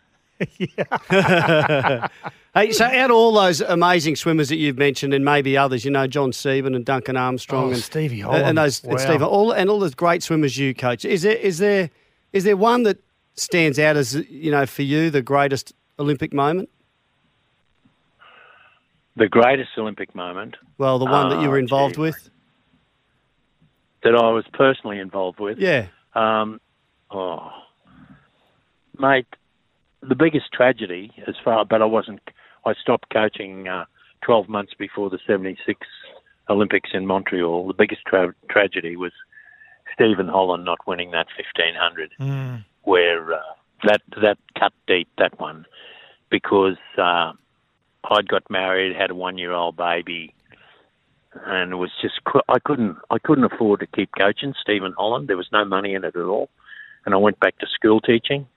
Hey, 2.54 2.74
so 2.74 2.84
out 2.84 3.10
of 3.10 3.16
all 3.16 3.32
those 3.32 3.62
amazing 3.62 4.18
swimmers 4.18 4.50
that 4.50 4.58
you've 4.58 4.78
mentioned, 4.78 5.14
and 5.14 5.24
maybe 5.24 5.56
others, 5.58 5.86
you 5.86 5.92
know, 5.92 6.06
John 6.06 6.34
Stephen 6.34 6.76
and 6.76 6.84
Duncan 6.84 7.16
Armstrong, 7.16 7.70
Oh, 7.70 7.72
and 7.72 7.78
Stevie 7.78 8.16
and- 8.20 8.24
Holland. 8.26 8.46
and 8.46 8.58
those 8.58 8.84
Wow. 8.84 8.92
and 8.92 9.00
Stephen, 9.00 9.24
all 9.24 9.52
and 9.54 9.70
all 9.70 9.80
the 9.80 9.90
great 9.92 10.22
swimmers 10.22 10.58
you 10.58 10.74
coach. 10.74 11.06
Is 11.06 11.22
there 11.22 11.38
is 11.38 11.60
there 11.60 11.90
is 12.34 12.44
there 12.44 12.58
one 12.58 12.84
that 12.84 12.98
stands 13.36 13.80
out 13.80 13.96
as 13.96 14.16
you 14.30 14.52
know 14.52 14.66
for 14.66 14.82
you 14.82 15.10
the 15.10 15.22
greatest 15.22 15.72
Olympic 15.98 16.34
moment? 16.34 16.68
The 19.16 19.30
greatest 19.30 19.70
Olympic 19.78 20.14
moment 20.14 20.58
Well, 20.78 21.00
the 21.00 21.06
one 21.06 21.30
that 21.30 21.42
you 21.42 21.50
were 21.50 21.56
Oh, 21.56 21.60
involved 21.60 21.96
gee. 21.96 22.02
with. 22.02 22.30
that 24.04 24.14
I 24.16 24.30
was 24.32 24.46
personally 24.52 25.00
involved 25.00 25.40
with. 25.40 25.58
Yeah. 25.58 25.88
Um, 26.16 26.60
oh, 27.12 27.50
mate, 29.00 29.26
the 30.02 30.16
biggest 30.16 30.52
tragedy 30.54 31.12
as 31.28 31.36
far, 31.44 31.66
but 31.66 31.82
I 31.82 31.86
wasn't. 31.86 32.22
I 32.66 32.74
stopped 32.74 33.10
coaching 33.12 33.68
uh, 33.68 33.86
12 34.24 34.48
months 34.50 34.74
before 34.78 35.10
the 35.10 35.20
76 35.26 35.80
Olympics 36.50 36.92
in 36.94 37.06
Montreal. 37.08 37.68
The 37.68 37.74
biggest 37.74 38.02
tra- 38.06 38.36
tragedy 38.50 38.96
was 38.96 39.12
Stephen 39.94 40.28
Holland 40.28 40.66
not 40.66 40.86
winning 40.88 41.12
that 41.12 41.28
1500, 41.38 42.12
Mm. 42.20 42.64
where 42.84 43.34
uh, 43.34 43.40
that 43.84 44.02
that 44.22 44.38
cut 44.60 44.74
deep 44.88 45.08
that 45.18 45.40
one, 45.40 45.66
because 46.30 46.78
uh, 46.98 47.34
I'd 48.10 48.28
got 48.28 48.50
married, 48.50 48.96
had 48.96 49.12
a 49.12 49.16
one-year-old 49.16 49.76
baby, 49.78 50.34
and 51.46 51.72
it 51.74 51.76
was 51.78 51.92
just 52.02 52.20
I 52.50 52.60
couldn't 52.60 52.98
I 53.10 53.18
couldn't 53.20 53.44
afford 53.46 53.80
to 53.82 53.88
keep 53.88 54.10
coaching 54.18 54.54
Stephen 54.62 54.94
Holland. 54.98 55.28
There 55.30 55.38
was 55.38 55.50
no 55.52 55.66
money 55.66 55.94
in 55.94 56.04
it 56.04 56.16
at 56.16 56.22
all, 56.24 56.50
and 57.06 57.14
I 57.14 57.18
went 57.18 57.40
back 57.40 57.58
to 57.60 57.68
school 57.68 58.02
teaching. 58.02 58.48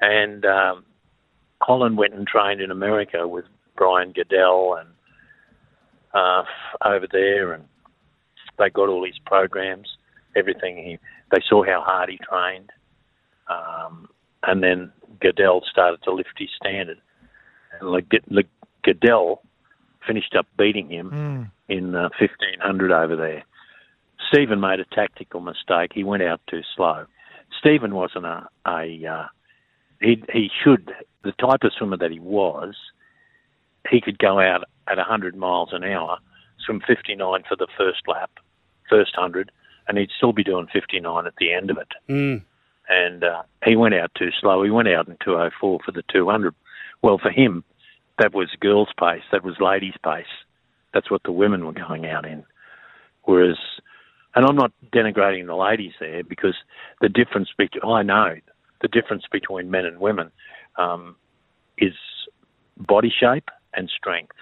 And 0.00 0.44
um, 0.44 0.84
Holland 1.62 1.96
went 1.96 2.14
and 2.14 2.26
trained 2.26 2.60
in 2.60 2.70
America 2.70 3.26
with 3.26 3.44
Brian 3.76 4.12
Goodell 4.12 4.74
and 4.74 4.88
uh, 6.14 6.42
over 6.84 7.06
there, 7.10 7.52
and 7.52 7.64
they 8.58 8.70
got 8.70 8.88
all 8.88 9.04
his 9.04 9.18
programs, 9.24 9.88
everything. 10.34 10.76
He 10.76 10.98
they 11.30 11.42
saw 11.48 11.64
how 11.64 11.82
hard 11.84 12.08
he 12.10 12.18
trained, 12.18 12.70
um, 13.48 14.08
and 14.42 14.62
then 14.62 14.92
Goodell 15.20 15.62
started 15.70 16.02
to 16.04 16.12
lift 16.12 16.30
his 16.38 16.48
standard. 16.60 16.98
And 17.80 17.90
like, 17.90 18.06
like 18.30 18.46
Goodell 18.82 19.42
finished 20.06 20.34
up 20.36 20.46
beating 20.56 20.88
him 20.88 21.10
Mm. 21.10 21.50
in 21.68 21.94
uh, 21.94 22.08
1500 22.18 22.92
over 22.92 23.16
there. 23.16 23.42
Stephen 24.32 24.60
made 24.60 24.80
a 24.80 24.84
tactical 24.94 25.40
mistake. 25.40 25.90
He 25.92 26.04
went 26.04 26.22
out 26.22 26.40
too 26.48 26.62
slow. 26.76 27.06
Stephen 27.58 27.94
wasn't 27.94 28.24
a, 28.24 28.48
a 28.66 29.06
uh, 29.06 29.26
he, 30.00 30.22
he 30.32 30.50
should, 30.62 30.92
the 31.24 31.32
type 31.32 31.62
of 31.62 31.72
swimmer 31.76 31.96
that 31.96 32.10
he 32.10 32.20
was, 32.20 32.74
he 33.90 34.00
could 34.00 34.18
go 34.18 34.40
out 34.40 34.64
at 34.88 34.98
100 34.98 35.36
miles 35.36 35.70
an 35.72 35.84
hour, 35.84 36.18
swim 36.64 36.80
59 36.86 37.42
for 37.48 37.56
the 37.56 37.68
first 37.76 38.02
lap, 38.06 38.30
first 38.88 39.16
100, 39.16 39.50
and 39.88 39.98
he'd 39.98 40.10
still 40.16 40.32
be 40.32 40.44
doing 40.44 40.66
59 40.72 41.26
at 41.26 41.34
the 41.38 41.52
end 41.52 41.70
of 41.70 41.78
it. 41.78 41.88
Mm. 42.08 42.42
And 42.88 43.24
uh, 43.24 43.42
he 43.64 43.76
went 43.76 43.94
out 43.94 44.12
too 44.16 44.30
slow. 44.40 44.62
He 44.62 44.70
went 44.70 44.88
out 44.88 45.08
in 45.08 45.16
204 45.24 45.80
for 45.84 45.92
the 45.92 46.02
200. 46.12 46.54
Well, 47.02 47.18
for 47.18 47.30
him, 47.30 47.64
that 48.18 48.34
was 48.34 48.48
girls' 48.60 48.88
pace. 48.98 49.22
That 49.32 49.44
was 49.44 49.60
ladies' 49.60 49.94
pace. 50.04 50.24
That's 50.94 51.10
what 51.10 51.22
the 51.24 51.32
women 51.32 51.66
were 51.66 51.72
going 51.72 52.06
out 52.06 52.24
in. 52.24 52.44
Whereas, 53.24 53.58
and 54.34 54.46
I'm 54.46 54.56
not 54.56 54.72
denigrating 54.94 55.46
the 55.46 55.56
ladies 55.56 55.92
there 55.98 56.22
because 56.22 56.54
the 57.00 57.08
difference 57.08 57.48
between, 57.56 57.82
I 57.84 58.02
know 58.02 58.36
the 58.82 58.88
difference 58.88 59.24
between 59.30 59.70
men 59.70 59.84
and 59.84 59.98
women 59.98 60.30
um, 60.76 61.16
is 61.78 61.94
body 62.76 63.12
shape 63.18 63.48
and 63.74 63.90
strength. 63.94 64.36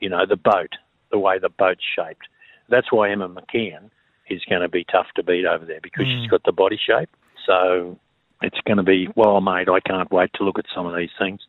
You 0.00 0.08
know, 0.08 0.26
the 0.26 0.36
boat, 0.36 0.74
the 1.10 1.18
way 1.18 1.38
the 1.38 1.48
boat's 1.48 1.84
shaped. 1.96 2.28
That's 2.68 2.92
why 2.92 3.10
Emma 3.10 3.28
McKeon 3.28 3.90
is 4.28 4.42
going 4.48 4.62
to 4.62 4.68
be 4.68 4.84
tough 4.84 5.06
to 5.16 5.22
beat 5.22 5.46
over 5.46 5.64
there 5.64 5.80
because 5.82 6.06
she's 6.06 6.28
got 6.28 6.42
the 6.44 6.52
body 6.52 6.78
shape. 6.78 7.08
So 7.46 7.98
it's 8.42 8.60
going 8.66 8.76
to 8.76 8.82
be, 8.82 9.08
well, 9.16 9.40
mate, 9.40 9.68
I 9.68 9.80
can't 9.80 10.10
wait 10.12 10.30
to 10.34 10.44
look 10.44 10.58
at 10.58 10.66
some 10.74 10.86
of 10.86 10.94
these 10.94 11.10
things 11.18 11.40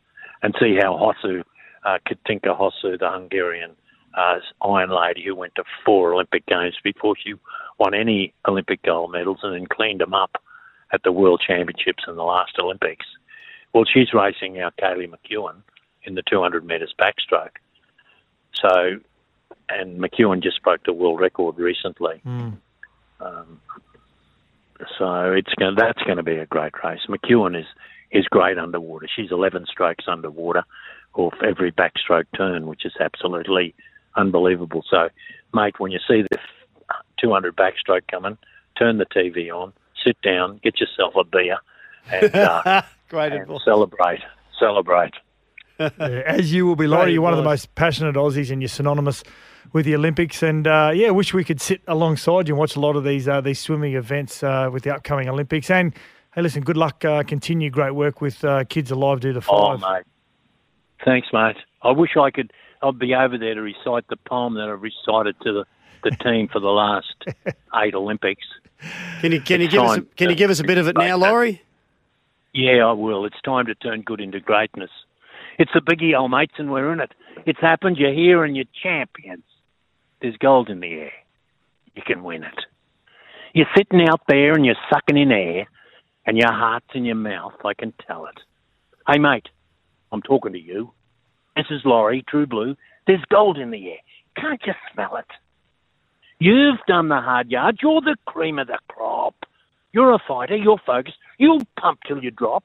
and 0.42 0.54
see 0.58 0.76
how 0.80 0.94
Hosszu, 0.94 1.42
uh, 1.84 1.98
Katinka 2.08 2.58
Hosszu, 2.58 2.98
the 2.98 3.10
Hungarian 3.10 3.72
uh, 4.16 4.38
Iron 4.62 4.90
Lady 4.90 5.24
who 5.24 5.36
went 5.36 5.54
to 5.56 5.64
four 5.84 6.14
Olympic 6.14 6.46
Games 6.46 6.74
before 6.82 7.14
she 7.22 7.34
won 7.78 7.94
any 7.94 8.32
Olympic 8.48 8.82
gold 8.82 9.12
medals 9.12 9.38
and 9.42 9.54
then 9.54 9.66
cleaned 9.66 10.00
them 10.00 10.14
up 10.14 10.42
at 10.92 11.02
the 11.02 11.12
World 11.12 11.42
Championships 11.46 12.04
and 12.06 12.18
the 12.18 12.22
last 12.22 12.52
Olympics. 12.58 13.06
Well, 13.72 13.84
she's 13.84 14.12
racing 14.12 14.54
now 14.54 14.70
Kaylee 14.80 15.08
McKeown 15.10 15.62
in 16.04 16.14
the 16.14 16.22
200 16.28 16.64
metres 16.64 16.94
backstroke. 16.98 17.56
So, 18.54 19.00
and 19.68 20.00
McKeown 20.00 20.42
just 20.42 20.62
broke 20.62 20.84
the 20.84 20.92
world 20.92 21.20
record 21.20 21.58
recently. 21.58 22.20
Mm. 22.26 22.56
Um, 23.20 23.60
so 24.98 25.32
it's 25.32 25.52
going 25.58 25.74
that's 25.76 26.02
going 26.02 26.16
to 26.16 26.22
be 26.22 26.36
a 26.36 26.46
great 26.46 26.72
race. 26.82 27.00
McKeown 27.08 27.58
is 27.58 27.66
is 28.10 28.24
great 28.26 28.58
underwater. 28.58 29.06
She's 29.14 29.30
11 29.30 29.66
strokes 29.68 30.06
underwater 30.08 30.64
off 31.14 31.34
every 31.46 31.70
backstroke 31.70 32.26
turn, 32.36 32.66
which 32.66 32.84
is 32.84 32.92
absolutely 32.98 33.74
unbelievable. 34.16 34.82
So, 34.90 35.08
mate, 35.54 35.78
when 35.78 35.92
you 35.92 35.98
see 36.08 36.22
the 36.22 36.38
200 37.20 37.56
backstroke 37.56 38.08
coming, 38.10 38.38
turn 38.78 38.98
the 38.98 39.06
TV 39.06 39.50
on, 39.50 39.72
sit 40.04 40.20
down, 40.22 40.60
get 40.62 40.80
yourself 40.80 41.14
a 41.16 41.24
beer, 41.24 41.56
and, 42.10 42.34
uh, 42.34 42.82
Great 43.08 43.32
and 43.32 43.42
advice. 43.42 43.60
celebrate. 43.64 44.20
Celebrate. 44.58 45.14
Yeah, 45.78 45.88
as 46.26 46.52
you 46.52 46.66
will 46.66 46.76
be, 46.76 46.86
Laurie. 46.86 47.12
You're 47.14 47.22
one 47.22 47.32
of 47.32 47.38
the 47.38 47.42
most 47.44 47.74
passionate 47.74 48.14
Aussies, 48.14 48.50
and 48.50 48.60
you're 48.60 48.68
synonymous 48.68 49.24
with 49.72 49.86
the 49.86 49.94
Olympics. 49.94 50.42
And 50.42 50.66
uh, 50.66 50.90
yeah, 50.94 51.10
wish 51.10 51.32
we 51.32 51.42
could 51.42 51.60
sit 51.60 51.80
alongside 51.88 52.48
you 52.48 52.54
and 52.54 52.58
watch 52.58 52.76
a 52.76 52.80
lot 52.80 52.96
of 52.96 53.04
these 53.04 53.26
uh, 53.28 53.40
these 53.40 53.58
swimming 53.58 53.94
events 53.94 54.42
uh, 54.42 54.68
with 54.70 54.82
the 54.82 54.94
upcoming 54.94 55.28
Olympics. 55.30 55.70
And 55.70 55.94
hey, 56.34 56.42
listen, 56.42 56.62
good 56.62 56.76
luck. 56.76 57.02
Uh, 57.04 57.22
continue 57.22 57.70
great 57.70 57.92
work 57.94 58.20
with 58.20 58.44
uh, 58.44 58.64
Kids 58.64 58.90
Alive 58.90 59.20
Do 59.20 59.32
the 59.32 59.42
Oh, 59.48 59.78
Five. 59.78 59.80
mate. 59.80 60.04
Thanks, 61.04 61.28
mate. 61.32 61.56
I 61.82 61.92
wish 61.92 62.10
I 62.16 62.30
could. 62.30 62.52
I'd 62.82 62.98
be 62.98 63.14
over 63.14 63.38
there 63.38 63.54
to 63.54 63.62
recite 63.62 64.06
the 64.08 64.16
poem 64.16 64.54
that 64.54 64.68
I've 64.68 64.82
recited 64.82 65.36
to 65.44 65.52
the, 65.52 65.64
the 66.02 66.10
team 66.10 66.48
for 66.48 66.60
the 66.60 66.68
last 66.68 67.14
eight 67.82 67.94
Olympics. 67.94 68.44
Can 69.20 69.32
you 69.32 69.40
can 69.40 69.60
you 69.60 69.68
give 69.68 69.82
us 69.82 69.98
a, 69.98 70.02
can 70.02 70.30
you 70.30 70.36
give 70.36 70.50
us 70.50 70.60
a 70.60 70.64
bit 70.64 70.78
of 70.78 70.88
it 70.88 70.96
now. 70.96 71.16
Laurie? 71.16 71.62
Yeah, 72.52 72.86
I 72.86 72.92
will. 72.92 73.24
It's 73.26 73.40
time 73.44 73.66
to 73.66 73.74
turn 73.74 74.02
good 74.02 74.20
into 74.20 74.40
greatness. 74.40 74.90
It's 75.58 75.70
a 75.74 75.80
biggie, 75.80 76.18
old 76.18 76.30
mates, 76.30 76.54
and 76.58 76.70
we're 76.70 76.92
in 76.92 77.00
it. 77.00 77.12
It's 77.46 77.60
happened. 77.60 77.98
You're 77.98 78.14
here 78.14 78.44
and 78.44 78.56
you're 78.56 78.64
champions. 78.82 79.44
There's 80.20 80.36
gold 80.36 80.68
in 80.68 80.80
the 80.80 80.92
air. 80.92 81.12
You 81.94 82.02
can 82.04 82.22
win 82.22 82.44
it. 82.44 82.58
You're 83.52 83.66
sitting 83.76 84.06
out 84.08 84.22
there 84.28 84.54
and 84.54 84.64
you're 84.64 84.76
sucking 84.90 85.16
in 85.16 85.30
air, 85.32 85.66
and 86.26 86.36
your 86.36 86.52
heart's 86.52 86.86
in 86.94 87.04
your 87.04 87.16
mouth. 87.16 87.54
I 87.64 87.74
can 87.74 87.92
tell 88.06 88.26
it. 88.26 88.38
Hey, 89.06 89.18
mate, 89.18 89.48
I'm 90.12 90.22
talking 90.22 90.52
to 90.52 90.60
you. 90.60 90.92
This 91.56 91.66
is 91.70 91.82
Laurie, 91.84 92.24
True 92.28 92.46
Blue. 92.46 92.76
There's 93.06 93.24
gold 93.30 93.58
in 93.58 93.70
the 93.70 93.90
air. 93.90 93.98
Can't 94.36 94.60
you 94.66 94.72
smell 94.92 95.16
it? 95.16 95.26
You've 96.40 96.80
done 96.86 97.08
the 97.08 97.20
hard 97.20 97.50
yards. 97.50 97.78
You're 97.82 98.00
the 98.00 98.16
cream 98.24 98.58
of 98.58 98.66
the 98.66 98.78
crop. 98.88 99.34
You're 99.92 100.14
a 100.14 100.18
fighter. 100.26 100.56
You're 100.56 100.80
focused. 100.84 101.18
You'll 101.38 101.66
pump 101.78 102.00
till 102.08 102.24
you 102.24 102.30
drop. 102.30 102.64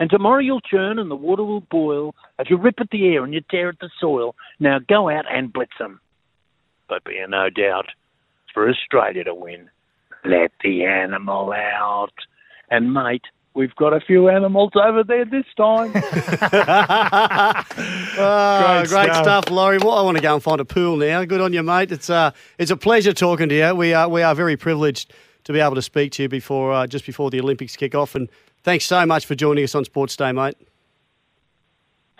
And 0.00 0.08
tomorrow 0.08 0.40
you'll 0.40 0.62
churn 0.62 0.98
and 0.98 1.10
the 1.10 1.14
water 1.16 1.44
will 1.44 1.60
boil 1.60 2.14
as 2.38 2.48
you 2.48 2.56
rip 2.56 2.80
at 2.80 2.90
the 2.90 3.06
air 3.08 3.22
and 3.22 3.34
you 3.34 3.42
tear 3.50 3.68
at 3.68 3.78
the 3.80 3.90
soil. 4.00 4.34
Now 4.58 4.78
go 4.78 5.10
out 5.10 5.26
and 5.30 5.52
blitz 5.52 5.72
blitz 5.78 5.92
'em. 5.92 6.00
But 6.88 7.04
be 7.04 7.18
in 7.18 7.30
no 7.30 7.50
doubt, 7.50 7.86
for 8.52 8.68
Australia 8.68 9.24
to 9.24 9.34
win, 9.34 9.70
let 10.24 10.50
the 10.64 10.84
animal 10.86 11.52
out. 11.52 12.14
And 12.70 12.94
mate, 12.94 13.26
we've 13.54 13.74
got 13.76 13.92
a 13.92 14.00
few 14.00 14.28
animals 14.28 14.72
over 14.74 15.04
there 15.04 15.24
this 15.24 15.44
time. 15.56 15.92
Oh, 15.94 16.02
Great 18.86 18.88
great, 18.88 19.12
stuff. 19.12 19.24
stuff. 19.24 19.50
Laurie. 19.50 19.78
Well, 19.78 19.92
I 19.92 20.02
want 20.02 20.16
to 20.16 20.22
go 20.22 20.34
and 20.34 20.42
find 20.42 20.60
a 20.60 20.64
pool 20.64 20.96
now. 20.96 21.24
Good 21.24 21.40
on 21.40 21.52
you, 21.52 21.62
mate. 21.62 21.92
It's 21.92 22.10
uh, 22.10 22.32
it's 22.58 22.70
a 22.70 22.76
pleasure 22.76 23.12
talking 23.12 23.48
to 23.48 23.54
you. 23.54 23.74
We 23.74 23.94
are 23.94 24.08
we 24.08 24.22
are 24.22 24.34
very 24.34 24.56
privileged 24.56 25.12
to 25.44 25.52
be 25.52 25.60
able 25.60 25.74
to 25.74 25.82
speak 25.82 26.12
to 26.12 26.22
you 26.22 26.28
before 26.28 26.72
uh, 26.72 26.86
just 26.86 27.06
before 27.06 27.30
the 27.30 27.40
Olympics 27.40 27.76
kick 27.76 27.94
off. 27.94 28.14
And 28.14 28.28
thanks 28.62 28.84
so 28.84 29.04
much 29.06 29.26
for 29.26 29.34
joining 29.34 29.64
us 29.64 29.74
on 29.74 29.84
Sports 29.84 30.16
Day, 30.16 30.32
mate. 30.32 30.56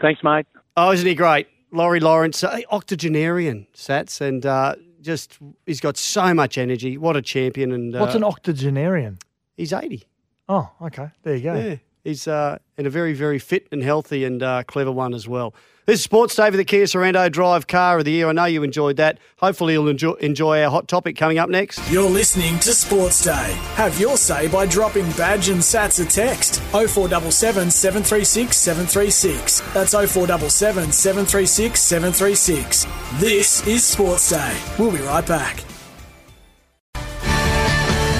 Thanks, 0.01 0.23
mate. 0.25 0.47
Oh, 0.77 0.91
isn't 0.91 1.07
he 1.07 1.15
great? 1.15 1.47
Laurie 1.71 2.01
Lawrence, 2.01 2.43
uh, 2.45 2.59
octogenarian, 2.71 3.67
Sats, 3.75 4.21
and 4.21 4.45
uh, 4.45 4.75
just 5.01 5.39
he's 5.67 5.81
got 5.81 5.97
so 5.97 6.35
much 6.35 6.59
energy. 6.59 6.99
What 6.99 7.17
a 7.17 7.23
champion! 7.23 7.73
And 7.73 7.95
uh, 7.95 8.01
What's 8.01 8.15
an 8.15 8.25
octogenarian? 8.25 9.19
He's 9.57 9.73
eighty. 9.73 10.05
Oh, 10.53 10.71
okay. 10.83 11.09
There 11.23 11.35
you 11.35 11.43
go. 11.43 11.55
Yeah, 11.55 11.77
he's 12.05 12.29
uh, 12.29 12.59
and 12.77 12.87
a 12.87 12.91
very, 12.91 13.15
very 13.15 13.39
fit 13.39 13.69
and 13.73 13.83
healthy 13.83 14.23
and 14.23 14.43
uh, 14.43 14.65
clever 14.65 14.93
one 14.93 15.15
as 15.15 15.27
well. 15.27 15.55
This 15.87 16.01
is 16.01 16.05
Sports 16.05 16.37
Day 16.37 16.51
for 16.51 16.59
the 16.59 16.65
Kia 16.65 16.85
Sorento 16.85 17.33
Drive 17.33 17.67
Car 17.67 17.99
of 17.99 18.05
the 18.05 18.11
Year. 18.11 18.29
I 18.29 18.33
know 18.33 18.45
you 18.45 18.63
enjoyed 18.63 18.99
that. 18.99 19.19
Hopefully, 19.39 19.73
you'll 19.73 19.89
enjoy, 19.89 20.13
enjoy 20.21 20.63
our 20.63 20.71
hot 20.71 20.89
topic 20.89 21.17
coming 21.17 21.39
up 21.39 21.49
next. 21.49 21.81
You're 21.91 22.09
listening 22.09 22.59
to 22.61 22.75
Sports 22.75 23.25
Day. 23.25 23.59
Have 23.77 23.99
your 23.99 24.19
say 24.19 24.47
by 24.49 24.67
dropping 24.67 25.11
badge 25.13 25.49
and 25.49 25.61
sats 25.61 26.05
a 26.05 26.09
text 26.09 26.61
0477 26.73 27.71
736 27.71 28.55
736. 28.55 29.61
That's 29.73 29.93
0477 29.93 30.93
736 30.93 31.81
736. 31.81 32.87
This 33.15 33.67
is 33.67 33.87
Sports 33.87 34.29
Day. 34.29 34.61
We'll 34.79 34.93
be 34.93 34.99
right 34.99 35.27
back. 35.27 35.65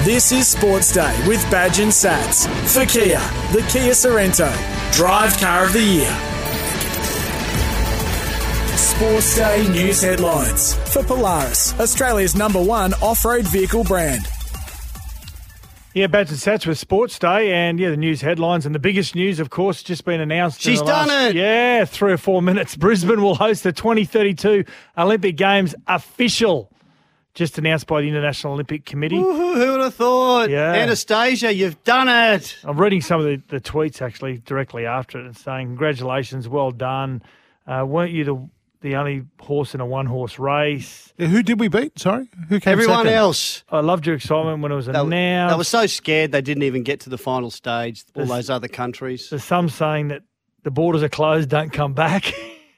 This 0.03 0.31
is 0.33 0.47
Sports 0.47 0.91
Day 0.91 1.15
with 1.27 1.39
Badge 1.49 1.79
and 1.79 1.91
Sats 1.91 2.45
for 2.67 2.85
Kia, 2.85 3.19
the 3.53 3.65
Kia 3.71 3.91
Sorento, 3.93 4.51
Drive 4.91 5.37
Car 5.39 5.65
of 5.65 5.71
the 5.73 5.81
Year. 5.81 6.11
Sports 8.75 9.35
Day 9.37 9.67
news 9.69 10.01
headlines 10.01 10.73
for 10.91 11.03
Polaris, 11.03 11.77
Australia's 11.79 12.35
number 12.35 12.61
one 12.61 12.93
off 12.95 13.23
road 13.23 13.45
vehicle 13.47 13.83
brand. 13.85 14.25
Yeah, 15.93 16.07
Badge 16.07 16.29
and 16.31 16.39
Sats 16.39 16.65
with 16.65 16.79
Sports 16.79 17.17
Day, 17.19 17.53
and 17.53 17.79
yeah, 17.79 17.89
the 17.91 17.97
news 17.97 18.19
headlines. 18.19 18.65
And 18.65 18.73
the 18.73 18.79
biggest 18.79 19.13
news, 19.15 19.39
of 19.39 19.51
course, 19.51 19.83
just 19.83 20.03
been 20.05 20.19
announced. 20.19 20.65
in 20.65 20.71
She's 20.71 20.79
the 20.79 20.85
done 20.87 21.07
last- 21.07 21.29
it! 21.29 21.35
Yeah, 21.35 21.85
three 21.85 22.11
or 22.11 22.17
four 22.17 22.41
minutes. 22.41 22.75
Brisbane 22.77 23.21
will 23.21 23.35
host 23.35 23.63
the 23.63 23.71
2032 23.71 24.65
Olympic 24.97 25.37
Games 25.37 25.75
official. 25.87 26.71
Just 27.33 27.57
announced 27.57 27.87
by 27.87 28.01
the 28.01 28.07
International 28.07 28.53
Olympic 28.53 28.85
Committee. 28.85 29.17
Woohoo, 29.17 29.55
who 29.55 29.71
would 29.71 29.81
have 29.81 29.95
thought? 29.95 30.49
Yeah. 30.51 30.75
Annastacia, 30.85 31.55
you've 31.55 31.83
done 31.83 32.07
it. 32.07 32.55
I'm 32.63 32.79
reading 32.79 33.01
some 33.01 33.19
of 33.19 33.25
the, 33.25 33.41
the 33.47 33.59
tweets 33.59 34.03
actually 34.03 34.37
directly 34.45 34.85
after 34.85 35.19
it 35.19 35.25
and 35.25 35.35
saying, 35.35 35.67
Congratulations, 35.69 36.47
well 36.47 36.69
done. 36.69 37.23
Uh, 37.65 37.85
weren't 37.87 38.11
you 38.11 38.23
the, 38.23 38.49
the 38.81 38.95
only 38.97 39.23
horse 39.39 39.73
in 39.73 39.81
a 39.81 39.85
one 39.85 40.05
horse 40.05 40.37
race? 40.37 41.11
Yeah, 41.17 41.25
who 41.25 41.41
did 41.41 41.59
we 41.59 41.69
beat? 41.69 41.97
Sorry, 41.97 42.29
who 42.49 42.59
came 42.59 42.73
Everyone 42.73 43.05
second? 43.05 43.13
else. 43.13 43.63
I 43.69 43.79
loved 43.79 44.05
your 44.05 44.15
excitement 44.15 44.61
when 44.61 44.71
it 44.71 44.75
was 44.75 44.85
They, 44.85 44.93
announced. 44.93 45.53
they 45.53 45.57
were 45.57 45.63
so 45.63 45.87
scared 45.87 46.31
they 46.33 46.41
didn't 46.41 46.63
even 46.63 46.83
get 46.83 46.99
to 47.01 47.09
the 47.09 47.17
final 47.17 47.49
stage, 47.49 48.03
all 48.15 48.25
those 48.25 48.51
other 48.51 48.67
countries. 48.67 49.31
There's 49.31 49.43
some 49.43 49.69
saying 49.69 50.09
that 50.09 50.21
the 50.61 50.71
borders 50.71 51.01
are 51.01 51.09
closed, 51.09 51.49
don't 51.49 51.73
come 51.73 51.93
back. 51.93 52.31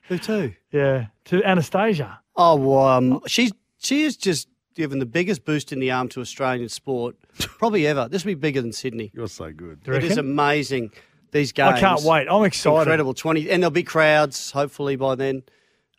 Who 0.07 0.17
too? 0.17 0.53
yeah, 0.71 1.07
to 1.25 1.41
Annastacia. 1.41 2.19
Oh, 2.37 2.55
well, 2.55 2.87
um, 2.87 3.21
she's 3.27 3.51
she 3.77 4.03
is 4.03 4.17
just 4.17 4.47
given 4.75 4.99
the 4.99 5.05
biggest 5.05 5.45
boost 5.45 5.71
in 5.71 5.79
the 5.79 5.91
arm 5.91 6.09
to 6.09 6.21
Australian 6.21 6.69
sport, 6.69 7.15
probably 7.37 7.87
ever. 7.87 8.07
This 8.09 8.23
will 8.23 8.31
be 8.31 8.35
bigger 8.35 8.61
than 8.61 8.73
Sydney. 8.73 9.11
You're 9.13 9.27
so 9.27 9.51
good. 9.51 9.79
It 9.85 10.03
is 10.03 10.17
amazing. 10.17 10.91
These 11.31 11.51
games. 11.51 11.75
I 11.75 11.79
can't 11.79 12.01
wait. 12.03 12.27
I'm 12.29 12.43
excited. 12.43 12.81
Incredible. 12.81 13.13
Twenty, 13.13 13.49
and 13.49 13.61
there'll 13.61 13.71
be 13.71 13.83
crowds. 13.83 14.51
Hopefully 14.51 14.95
by 14.95 15.15
then. 15.15 15.43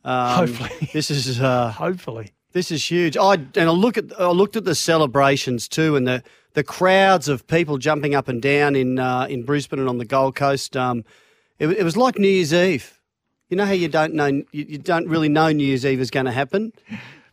Um, 0.04 0.46
Hopefully. 0.46 0.90
this 0.94 1.10
is 1.10 1.40
uh, 1.40 1.72
Hopefully. 1.72 2.32
this 2.52 2.70
is 2.70 2.90
huge. 2.90 3.16
I 3.16 3.34
and 3.34 3.56
I 3.56 3.70
look 3.70 3.98
at 3.98 4.18
I 4.18 4.30
looked 4.30 4.56
at 4.56 4.64
the 4.64 4.74
celebrations 4.74 5.68
too, 5.68 5.96
and 5.96 6.06
the 6.06 6.22
the 6.54 6.64
crowds 6.64 7.28
of 7.28 7.46
people 7.46 7.76
jumping 7.76 8.14
up 8.14 8.28
and 8.28 8.40
down 8.40 8.76
in 8.76 8.98
uh, 8.98 9.26
in 9.28 9.42
Brisbane 9.42 9.78
and 9.78 9.88
on 9.88 9.98
the 9.98 10.06
Gold 10.06 10.36
Coast. 10.36 10.74
Um, 10.74 11.04
it, 11.58 11.68
it 11.68 11.82
was 11.82 11.96
like 11.98 12.18
New 12.18 12.28
Year's 12.28 12.54
Eve. 12.54 12.98
You 13.50 13.56
know 13.58 13.66
how 13.66 13.72
you 13.72 13.88
don't 13.88 14.14
know 14.14 14.26
you, 14.26 14.44
you 14.52 14.78
don't 14.78 15.06
really 15.06 15.28
know 15.28 15.52
New 15.52 15.66
Year's 15.66 15.84
Eve 15.84 16.00
is 16.00 16.10
going 16.10 16.26
to 16.26 16.32
happen. 16.32 16.72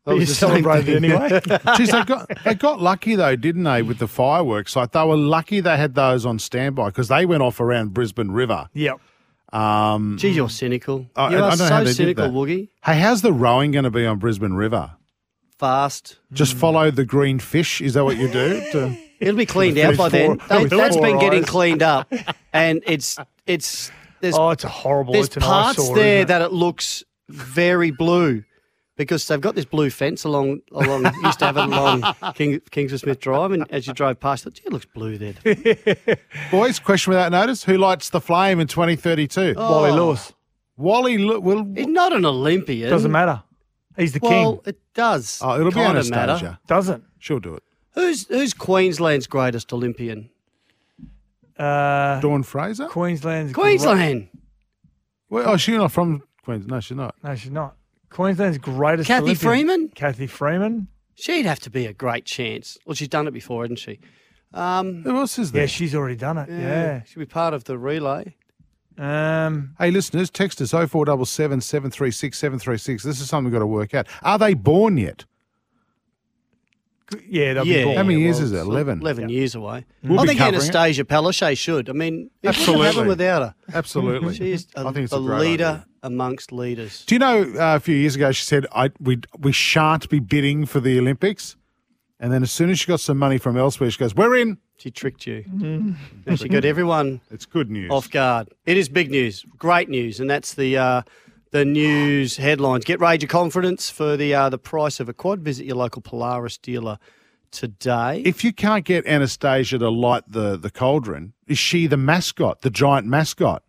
But 0.05 0.11
It 0.11 0.15
you 0.15 0.19
was 0.21 0.29
the 0.29 0.35
same 0.35 0.49
celebrated 0.63 1.01
thing. 1.01 1.11
anyway. 1.11 1.41
Geez, 1.77 1.91
they 1.91 2.03
got 2.03 2.29
they 2.43 2.55
got 2.55 2.81
lucky 2.81 3.15
though, 3.15 3.35
didn't 3.37 3.63
they, 3.63 3.81
with 3.81 3.99
the 3.99 4.07
fireworks? 4.07 4.75
Like 4.75 4.91
they 4.91 5.03
were 5.05 5.15
lucky 5.15 5.61
they 5.61 5.77
had 5.77 5.95
those 5.95 6.25
on 6.25 6.39
standby 6.39 6.87
because 6.89 7.07
they 7.07 7.25
went 7.25 7.41
off 7.41 7.59
around 7.61 7.93
Brisbane 7.93 8.31
River. 8.31 8.67
yep. 8.73 8.99
Um, 9.53 10.17
Gee, 10.19 10.29
you're 10.29 10.49
cynical. 10.49 11.07
I- 11.15 11.29
you 11.29 11.37
I 11.37 11.41
are 11.41 11.49
don't 11.51 11.59
know 11.59 11.65
how 11.75 11.83
so 11.85 11.91
cynical. 11.91 12.25
Woogie. 12.29 12.69
hey, 12.83 12.99
how's 12.99 13.21
the 13.21 13.31
rowing 13.31 13.71
going 13.71 13.83
to 13.83 13.91
be 13.91 14.03
on 14.05 14.17
Brisbane 14.17 14.53
River? 14.53 14.91
Fast. 15.59 16.17
Just 16.31 16.55
follow 16.55 16.89
the 16.91 17.05
green 17.05 17.39
fish. 17.39 17.79
Is 17.79 17.93
that 17.93 18.03
what 18.03 18.17
you 18.17 18.27
do? 18.27 18.61
To, 18.71 18.97
It'll 19.19 19.35
be 19.37 19.45
cleaned 19.45 19.77
out 19.77 19.89
With 19.89 19.97
by 19.99 20.09
then. 20.09 20.39
four- 20.39 20.47
They, 20.57 20.63
with 20.63 20.71
that's 20.77 20.95
four 20.95 21.05
been 21.05 21.19
getting 21.19 21.43
cleaned 21.43 21.83
up, 21.83 22.11
and 22.51 22.81
it's 22.87 23.17
it's 23.45 23.91
there's 24.19 24.35
Oh, 24.37 24.49
it's 24.49 24.63
a 24.63 24.69
horrible. 24.69 25.13
there's 25.13 25.27
it's 25.27 25.37
parts 25.37 25.79
eyesore, 25.79 25.95
there 25.95 26.07
isn't 26.15 26.21
it? 26.23 26.27
that 26.29 26.41
it 26.41 26.51
looks 26.51 27.03
very 27.29 27.91
blue 27.91 28.43
because 28.95 29.27
they've 29.27 29.41
got 29.41 29.55
this 29.55 29.65
blue 29.65 29.89
fence 29.89 30.23
along 30.23 30.61
along 30.71 31.05
used 31.23 31.39
to 31.39 31.45
have 31.45 31.57
it 31.57 31.63
along 31.63 32.03
King, 32.35 32.59
Kingsford 32.71 32.99
Smith 32.99 33.19
Drive, 33.19 33.51
and 33.51 33.65
as 33.71 33.87
you 33.87 33.93
drove 33.93 34.19
past 34.19 34.45
it, 34.45 34.53
gee, 34.55 34.63
it 34.65 34.71
looks 34.73 34.85
blue 34.85 35.17
there. 35.17 35.33
boys, 36.51 36.79
question 36.79 37.11
without 37.11 37.31
notice: 37.31 37.63
Who 37.63 37.77
lights 37.77 38.09
the 38.09 38.21
flame 38.21 38.59
in 38.59 38.67
2032? 38.67 39.55
Wally 39.57 39.91
Lewis. 39.91 40.33
Wally 40.77 41.17
Lu- 41.17 41.39
will. 41.39 41.65
He's 41.75 41.87
not 41.87 42.13
an 42.13 42.25
Olympian. 42.25 42.89
Doesn't 42.89 43.11
matter. 43.11 43.43
He's 43.97 44.13
the 44.13 44.19
Well, 44.21 44.57
king. 44.57 44.61
it 44.73 44.79
does. 44.95 45.39
Oh, 45.43 45.53
it'll 45.59 45.71
be 45.71 45.75
kinda 45.75 45.99
Annastacia. 46.01 46.09
matter. 46.11 46.57
Doesn't. 46.67 47.03
She'll 47.19 47.39
do 47.39 47.55
it. 47.55 47.63
Who's 47.93 48.27
who's 48.27 48.53
Queensland's 48.53 49.27
greatest 49.27 49.71
Olympian? 49.71 50.29
Uh, 51.57 52.19
Dawn 52.19 52.41
Fraser. 52.43 52.87
Queensland's 52.87 53.53
Queensland. 53.53 54.29
Well, 55.29 55.49
oh, 55.49 55.57
she's 55.57 55.75
not 55.77 55.91
from 55.91 56.23
Queensland. 56.43 56.71
No, 56.71 56.79
she's 56.79 56.97
not. 56.97 57.15
No, 57.23 57.35
she's 57.35 57.51
not. 57.51 57.75
Queensland's 58.13 58.57
greatest. 58.59 59.07
Cathy 59.07 59.23
Olympian. 59.23 59.49
Freeman? 59.51 59.87
Cathy 59.89 60.27
Freeman. 60.27 60.87
She'd 61.15 61.45
have 61.45 61.59
to 61.61 61.69
be 61.69 61.85
a 61.85 61.93
great 61.93 62.25
chance. 62.25 62.77
Well, 62.85 62.95
she's 62.95 63.07
done 63.07 63.27
it 63.27 63.31
before, 63.31 63.63
hasn't 63.63 63.79
she? 63.79 63.99
Um, 64.53 65.03
Who 65.03 65.17
else 65.17 65.37
is 65.39 65.51
there? 65.51 65.63
Yeah, 65.63 65.67
she's 65.67 65.95
already 65.95 66.15
done 66.15 66.37
it. 66.37 66.49
Yeah. 66.49 67.01
She'll 67.03 67.21
be 67.21 67.25
part 67.25 67.53
of 67.53 67.63
the 67.65 67.77
relay. 67.77 68.35
Um, 68.97 69.75
Hey, 69.79 69.89
listeners, 69.91 70.29
text 70.29 70.61
us 70.61 70.71
0477 70.71 71.61
736 71.61 72.37
736. 72.37 73.03
This 73.03 73.19
is 73.19 73.27
something 73.27 73.45
we've 73.45 73.53
got 73.53 73.59
to 73.59 73.65
work 73.67 73.93
out. 73.95 74.07
Are 74.21 74.37
they 74.37 74.53
born 74.53 74.97
yet? 74.97 75.25
Yeah, 77.29 77.53
they'll 77.53 77.65
Yeah. 77.67 77.77
be 77.79 77.83
born. 77.85 77.97
How 77.97 78.03
many 78.03 78.19
years 78.21 78.35
well, 78.37 78.45
is 78.45 78.51
it? 78.51 78.55
it's 78.57 78.65
11. 78.65 78.99
11 79.01 79.29
years 79.29 79.55
away. 79.55 79.85
We'll 80.03 80.19
I 80.19 80.23
be 80.23 80.27
think 80.29 80.39
covering 80.39 80.61
it. 80.61 80.71
Annastacia 80.71 81.03
Palaszczuk 81.03 81.57
should. 81.57 81.89
I 81.89 81.93
mean, 81.93 82.13
it 82.41 82.47
wouldn't 82.47 82.57
Absolutely. 82.57 82.85
happen 82.87 83.07
without 83.07 83.41
her. 83.41 83.55
Absolutely. 83.73 84.35
She 84.35 84.51
is 84.51 84.67
a, 84.75 84.79
I 84.81 84.91
think 84.91 85.03
it's 85.05 85.13
a 85.13 85.17
a 85.17 85.21
great 85.21 85.39
leader 85.41 85.65
idea. 85.65 85.85
amongst 86.03 86.51
leaders. 86.51 87.03
Do 87.05 87.15
you 87.15 87.19
know 87.19 87.41
uh, 87.43 87.75
a 87.75 87.79
few 87.79 87.95
years 87.95 88.15
ago 88.15 88.31
she 88.31 88.43
said 88.43 88.65
I 88.75 88.91
we 88.99 89.19
we 89.39 89.51
shan't 89.51 90.09
be 90.09 90.19
bidding 90.19 90.65
for 90.65 90.79
the 90.79 90.97
Olympics, 90.99 91.55
and 92.19 92.31
then 92.31 92.43
as 92.43 92.51
soon 92.51 92.69
as 92.69 92.79
she 92.79 92.87
got 92.87 92.99
some 92.99 93.17
money 93.17 93.37
from 93.37 93.57
elsewhere, 93.57 93.89
she 93.91 93.97
goes, 93.99 94.15
"We're 94.15 94.35
in." 94.35 94.57
She 94.77 94.89
tricked 94.91 95.25
you. 95.27 95.45
And 96.25 96.39
she 96.39 96.49
got 96.49 96.65
everyone 96.65 97.21
It's 97.31 97.45
good 97.45 97.69
news. 97.69 97.89
off 97.91 98.09
guard. 98.09 98.49
It 98.65 98.75
is 98.75 98.89
big 98.89 99.11
news, 99.11 99.45
great 99.57 99.87
news, 99.87 100.19
and 100.19 100.29
that's 100.29 100.55
the 100.55 100.77
uh, 100.77 101.01
the 101.53 101.63
news 101.63 102.35
headlines. 102.37 102.83
Get 102.83 102.99
Ranger 102.99 103.27
confidence 103.27 103.89
for 103.89 104.17
the 104.17 104.33
uh, 104.35 104.49
the 104.49 104.57
price 104.57 104.99
of 104.99 105.07
a 105.07 105.13
quad. 105.13 105.39
Visit 105.41 105.65
your 105.65 105.77
local 105.77 106.01
Polaris 106.01 106.57
dealer 106.57 106.97
today. 107.51 108.21
If 108.25 108.43
you 108.43 108.51
can't 108.51 108.83
get 108.83 109.05
Annastacia 109.05 109.79
to 109.79 109.89
light 109.89 110.23
the 110.27 110.57
the 110.57 110.69
cauldron, 110.69 111.33
is 111.47 111.57
she 111.57 111.87
the 111.87 111.97
mascot, 111.97 112.61
the 112.61 112.69
giant 112.69 113.07
mascot? 113.07 113.63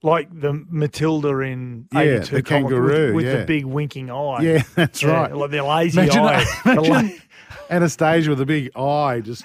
like 0.00 0.28
the 0.32 0.52
Matilda 0.70 1.40
in 1.40 1.88
Yeah, 1.92 2.00
82 2.22 2.36
the 2.36 2.42
comic 2.44 2.62
kangaroo, 2.68 3.06
with, 3.06 3.14
with 3.16 3.26
yeah. 3.26 3.36
the 3.40 3.44
big 3.46 3.64
winking 3.64 4.12
eye. 4.12 4.42
Yeah, 4.42 4.62
that's 4.76 5.02
Yeah, 5.02 5.10
right. 5.10 5.34
Like 5.36 5.50
the 5.50 5.64
lazy 5.64 6.00
Imagine- 6.00 6.22
eye. 6.22 6.44
The 6.64 6.70
imagine 6.72 6.92
la- 6.92 7.10
Annastacia 7.78 8.28
with 8.28 8.40
a 8.40 8.46
big 8.46 8.70
eye 8.76 9.20
just 9.20 9.42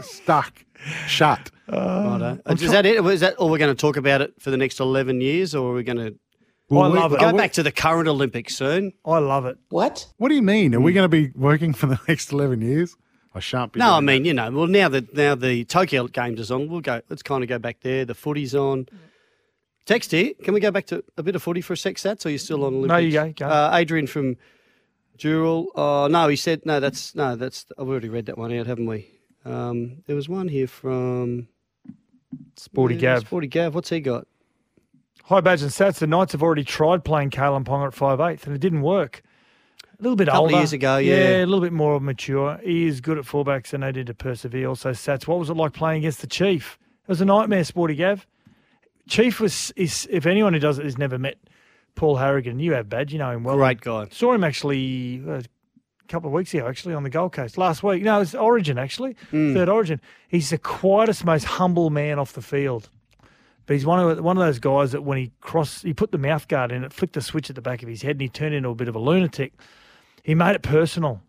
stuck 0.00 0.64
shut. 1.08 1.50
Righto. 1.68 2.38
Uh, 2.46 2.52
is 2.54 2.70
that 2.70 2.86
it? 2.86 3.04
Is 3.04 3.20
that 3.20 3.34
all 3.36 3.50
we're 3.50 3.58
going 3.58 3.74
to 3.74 3.80
talk 3.80 3.96
about 3.96 4.20
it 4.22 4.32
for 4.40 4.50
the 4.52 4.56
next 4.56 4.78
eleven 4.80 5.20
years, 5.20 5.54
or 5.56 5.72
are 5.72 5.74
we 5.74 5.82
going 5.82 5.98
to 5.98 6.14
I 6.70 6.86
love 6.86 7.12
it. 7.12 7.20
go 7.20 7.26
I, 7.28 7.32
back 7.32 7.52
to 7.54 7.62
the 7.62 7.72
current 7.72 8.08
Olympics 8.08 8.56
soon? 8.56 8.92
I 9.04 9.18
love 9.18 9.46
it. 9.46 9.58
What? 9.70 10.06
What 10.18 10.28
do 10.28 10.34
you 10.34 10.42
mean? 10.42 10.74
Are 10.74 10.80
we 10.80 10.92
going 10.92 11.04
to 11.04 11.08
be 11.08 11.32
working 11.36 11.72
for 11.72 11.86
the 11.86 11.98
next 12.08 12.32
eleven 12.32 12.60
years? 12.60 12.96
I 13.34 13.40
shan't 13.40 13.72
be. 13.72 13.78
No, 13.80 13.92
I 13.92 13.96
doing 13.96 14.06
mean 14.06 14.24
you 14.24 14.34
know. 14.34 14.50
Well, 14.50 14.66
now 14.66 14.88
that 14.88 15.14
now 15.14 15.34
the 15.34 15.64
Tokyo 15.64 16.06
Games 16.08 16.40
is 16.40 16.50
on, 16.50 16.68
we'll 16.68 16.80
go. 16.80 17.00
Let's 17.08 17.22
kind 17.22 17.42
of 17.42 17.48
go 17.48 17.58
back 17.58 17.78
there. 17.82 18.04
The 18.04 18.14
footy's 18.14 18.54
on. 18.54 18.86
Text 19.86 20.10
here. 20.12 20.32
Can 20.44 20.54
we 20.54 20.60
go 20.60 20.70
back 20.70 20.86
to 20.86 21.02
a 21.16 21.22
bit 21.22 21.34
of 21.34 21.42
footy 21.42 21.60
for 21.60 21.72
a 21.72 21.76
sec, 21.76 21.96
Sats? 21.96 22.24
Or 22.24 22.28
are 22.28 22.32
you 22.32 22.38
still 22.38 22.64
on 22.64 22.74
Olympics? 22.74 22.88
No, 22.90 22.96
you 22.98 23.12
go, 23.12 23.32
go. 23.36 23.46
Uh, 23.48 23.70
Adrian 23.74 24.06
from 24.06 24.36
Dural. 25.18 25.66
Oh 25.74 26.06
no, 26.08 26.28
he 26.28 26.36
said 26.36 26.64
no. 26.66 26.80
That's 26.80 27.14
no. 27.14 27.34
That's 27.36 27.66
I've 27.78 27.88
already 27.88 28.08
read 28.08 28.26
that 28.26 28.38
one 28.38 28.52
out, 28.56 28.66
haven't 28.66 28.86
we? 28.86 29.10
Um, 29.44 30.02
there 30.06 30.14
was 30.16 30.28
one 30.28 30.48
here 30.48 30.66
from 30.68 31.48
Sporty 32.56 32.94
Yeah, 32.96 33.14
Gav. 33.14 33.20
Sporty 33.22 33.46
Gav. 33.46 33.74
What's 33.74 33.88
he 33.90 34.00
got? 34.00 34.26
Hi, 35.30 35.40
Badge 35.40 35.62
and 35.62 35.70
Sats. 35.70 36.00
The 36.00 36.08
Knights 36.08 36.32
have 36.32 36.42
already 36.42 36.64
tried 36.64 37.04
playing 37.04 37.30
Kalyn 37.30 37.62
Ponga 37.62 37.86
at 37.86 37.94
5'8", 37.94 38.46
and 38.46 38.56
it 38.56 38.58
didn't 38.58 38.82
work. 38.82 39.22
A 39.84 40.02
little 40.02 40.16
bit 40.16 40.26
Couple 40.26 40.46
of 40.46 40.50
older. 40.50 40.56
years 40.56 40.72
ago, 40.72 40.96
yeah. 40.96 41.44
a 41.44 41.46
little 41.46 41.60
bit 41.60 41.72
more 41.72 42.00
mature. 42.00 42.58
He 42.64 42.88
is 42.88 43.00
good 43.00 43.16
at 43.16 43.22
fullbacks, 43.22 43.72
and 43.72 43.84
they 43.84 43.92
need 43.92 44.08
to 44.08 44.14
persevere. 44.14 44.66
Also, 44.68 44.90
Sats, 44.90 45.28
what 45.28 45.38
was 45.38 45.48
it 45.48 45.54
like 45.54 45.72
playing 45.72 45.98
against 45.98 46.20
the 46.20 46.26
Chief? 46.26 46.80
It 47.04 47.08
was 47.08 47.20
a 47.20 47.24
nightmare, 47.24 47.62
Sporty 47.62 47.94
Gav. 47.94 48.26
Chief 49.08 49.38
was, 49.38 49.72
is 49.76 50.08
if 50.10 50.26
anyone 50.26 50.52
who 50.52 50.58
does 50.58 50.80
it 50.80 50.84
has 50.84 50.98
never 50.98 51.16
met 51.16 51.38
Paul 51.94 52.16
Harragon. 52.16 52.58
You 52.58 52.72
have 52.72 52.88
Badge, 52.88 53.12
you 53.12 53.20
know 53.20 53.30
him 53.30 53.44
well. 53.44 53.54
Great 53.54 53.82
guy. 53.82 54.08
Saw 54.10 54.32
him 54.32 54.42
actually 54.42 55.22
uh, 55.28 55.34
a 55.34 55.42
couple 56.08 56.26
of 56.26 56.34
weeks 56.34 56.52
ago, 56.54 56.66
actually, 56.66 56.94
on 56.94 57.04
the 57.04 57.08
Gold 57.08 57.34
Coast. 57.34 57.56
Last 57.56 57.84
week. 57.84 58.02
No, 58.02 58.20
it's 58.20 58.34
Origin, 58.34 58.78
actually. 58.78 59.14
Hmm. 59.30 59.54
Third 59.54 59.68
Origin. 59.68 60.00
He's 60.26 60.50
the 60.50 60.58
quietest, 60.58 61.24
most 61.24 61.44
humble 61.44 61.90
man 61.90 62.18
off 62.18 62.32
the 62.32 62.42
field. 62.42 62.90
But 63.70 63.74
he's 63.76 63.86
one 63.86 64.00
of 64.00 64.18
one 64.24 64.36
of 64.36 64.44
those 64.44 64.58
guys 64.58 64.90
that 64.90 65.02
when 65.04 65.16
he 65.16 65.30
crossed, 65.40 65.84
he 65.84 65.94
put 65.94 66.10
the 66.10 66.18
mouth 66.18 66.48
guard 66.48 66.72
in, 66.72 66.82
it 66.82 66.92
flicked 66.92 67.16
a 67.16 67.20
switch 67.20 67.50
at 67.50 67.54
the 67.54 67.62
back 67.62 67.84
of 67.84 67.88
his 67.88 68.02
head, 68.02 68.16
and 68.16 68.20
he 68.20 68.28
turned 68.28 68.52
into 68.52 68.68
a 68.68 68.74
bit 68.74 68.88
of 68.88 68.96
a 68.96 68.98
lunatic. 68.98 69.52
He 70.24 70.34
made 70.34 70.56
it 70.56 70.62
personal. 70.62 71.22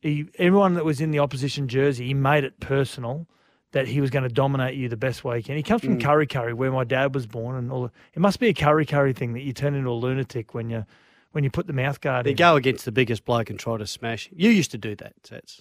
He, 0.00 0.24
everyone 0.38 0.72
that 0.76 0.86
was 0.86 1.02
in 1.02 1.10
the 1.10 1.18
opposition 1.18 1.68
jersey, 1.68 2.06
he 2.06 2.14
made 2.14 2.42
it 2.42 2.58
personal 2.58 3.26
that 3.72 3.86
he 3.86 4.00
was 4.00 4.08
going 4.08 4.22
to 4.22 4.30
dominate 4.30 4.76
you 4.76 4.88
the 4.88 4.96
best 4.96 5.24
way 5.24 5.36
he 5.36 5.42
can. 5.42 5.56
He 5.58 5.62
comes 5.62 5.82
from 5.84 5.98
Mm. 5.98 6.02
Kurri 6.02 6.26
Kurri, 6.26 6.54
where 6.54 6.72
my 6.72 6.84
dad 6.84 7.14
was 7.14 7.26
born, 7.26 7.54
and 7.54 7.70
all. 7.70 7.90
It 8.14 8.18
must 8.20 8.40
be 8.40 8.48
a 8.48 8.54
Kurri 8.54 8.86
Kurri 8.86 9.14
thing 9.14 9.34
that 9.34 9.42
you 9.42 9.52
turn 9.52 9.74
into 9.74 9.90
a 9.90 9.92
lunatic 9.92 10.54
when 10.54 10.70
you 10.70 10.86
when 11.32 11.44
you 11.44 11.50
put 11.50 11.66
the 11.66 11.74
mouth 11.74 12.00
guard 12.00 12.24
You 12.24 12.30
in. 12.30 12.36
go 12.36 12.56
against 12.56 12.86
the 12.86 12.92
biggest 12.92 13.26
bloke 13.26 13.50
and 13.50 13.58
try 13.58 13.76
to 13.76 13.86
smash. 13.86 14.30
You 14.34 14.48
used 14.48 14.70
to 14.70 14.78
do 14.78 14.96
that, 14.96 15.12
Sats. 15.22 15.60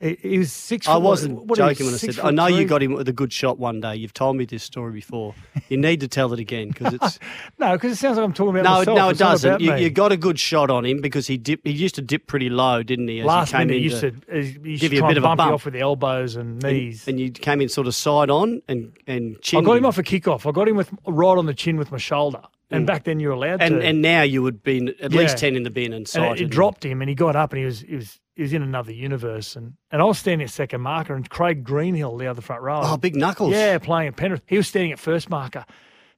He, 0.00 0.18
he 0.20 0.38
was 0.38 0.52
six. 0.52 0.86
I 0.88 0.96
wasn't 0.96 1.44
what 1.46 1.56
joking 1.56 1.86
when 1.86 1.94
I 1.94 1.98
said, 1.98 2.18
I 2.20 2.30
know 2.30 2.46
you 2.48 2.66
got 2.66 2.82
him 2.82 2.92
with 2.92 3.08
a 3.08 3.12
good 3.12 3.32
shot 3.32 3.58
one 3.58 3.80
day. 3.80 3.96
You've 3.96 4.12
told 4.12 4.36
me 4.36 4.44
this 4.44 4.62
story 4.62 4.92
before. 4.92 5.34
You 5.68 5.78
need 5.78 6.00
to 6.00 6.08
tell 6.08 6.32
it 6.34 6.38
again 6.38 6.68
because 6.68 6.94
it's. 6.94 7.18
No, 7.58 7.72
because 7.72 7.92
it 7.92 7.96
sounds 7.96 8.18
like 8.18 8.24
I'm 8.24 8.34
talking 8.34 8.60
about 8.60 8.64
no, 8.64 8.78
myself. 8.78 8.96
no, 8.98 9.08
it 9.08 9.10
It's 9.12 9.18
doesn't. 9.18 9.60
You, 9.60 9.74
you 9.76 9.88
got 9.90 10.12
a 10.12 10.16
good 10.16 10.38
shot 10.38 10.70
on 10.70 10.84
him 10.84 11.00
because 11.00 11.26
he 11.26 11.38
dipped, 11.38 11.66
he 11.66 11.72
used 11.72 11.94
to 11.94 12.02
dip 12.02 12.26
pretty 12.26 12.50
low, 12.50 12.82
didn't 12.82 13.08
he? 13.08 13.20
as 13.20 13.22
he 13.22 13.26
Last 13.26 13.52
came 13.52 13.68
minute, 13.68 13.76
in 13.76 13.78
he 13.78 13.84
used 13.88 14.00
to, 14.00 14.12
he 14.30 14.70
used 14.70 14.80
give 14.82 14.90
to 14.90 14.96
you 14.96 15.04
a 15.04 15.08
bit 15.08 15.16
of 15.16 15.24
a 15.24 15.26
bump 15.28 15.40
you 15.40 15.54
off 15.54 15.64
with 15.64 15.74
the 15.74 15.80
elbows 15.80 16.36
and 16.36 16.62
knees. 16.62 17.08
and, 17.08 17.14
and 17.14 17.20
you 17.20 17.30
came 17.30 17.60
in 17.62 17.68
sort 17.70 17.86
of 17.86 17.94
side 17.94 18.28
on 18.28 18.60
and 18.68 18.92
and 19.06 19.40
chin. 19.40 19.60
I 19.60 19.62
got 19.62 19.78
him 19.78 19.86
off 19.86 19.96
a 19.98 20.02
kickoff. 20.02 20.46
I 20.46 20.52
got 20.52 20.68
him 20.68 20.76
with 20.76 20.90
right 21.06 21.38
on 21.38 21.46
the 21.46 21.54
chin 21.54 21.78
with 21.78 21.90
my 21.90 21.98
shoulder. 21.98 22.42
And 22.70 22.82
Mm. 22.82 22.86
back 22.86 23.04
then 23.04 23.20
you 23.20 23.28
were 23.28 23.34
allowed 23.34 23.62
and 23.62 23.80
to. 23.80 23.86
and 23.86 24.02
now 24.02 24.22
you 24.22 24.42
would 24.42 24.62
be 24.64 24.92
at 25.00 25.12
least 25.12 25.34
Yeah. 25.34 25.48
ten 25.50 25.56
in 25.56 25.62
the 25.62 25.70
bin 25.70 25.92
and 25.92 26.10
and 26.16 26.40
it, 26.40 26.50
dropped 26.50 26.84
him, 26.84 27.00
and 27.00 27.08
he 27.08 27.14
got 27.14 27.36
up, 27.36 27.52
and 27.52 27.60
he 27.60 27.64
was 27.64 27.80
he 27.80 27.94
was 27.94 28.18
he 28.34 28.42
was 28.42 28.52
in 28.52 28.60
another 28.62 28.92
universe. 28.92 29.54
And, 29.56 29.74
and 29.92 30.02
I 30.02 30.04
was 30.04 30.18
standing 30.18 30.44
at 30.44 30.50
second 30.50 30.80
marker, 30.80 31.14
and 31.14 31.28
Craig 31.30 31.62
Greenhill, 31.64 32.16
the 32.16 32.26
other 32.26 32.42
front 32.42 32.62
row. 32.62 32.80
Oh, 32.82 32.96
big 32.96 33.14
knuckles. 33.14 33.52
Yeah, 33.52 33.78
playing 33.78 34.08
at 34.08 34.16
Penrith. 34.16 34.42
He 34.46 34.56
was 34.56 34.66
standing 34.66 34.90
at 34.92 34.98
first 34.98 35.30
marker, 35.30 35.64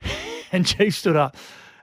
and 0.53 0.65
Chief 0.67 0.95
stood 0.95 1.17
up, 1.17 1.37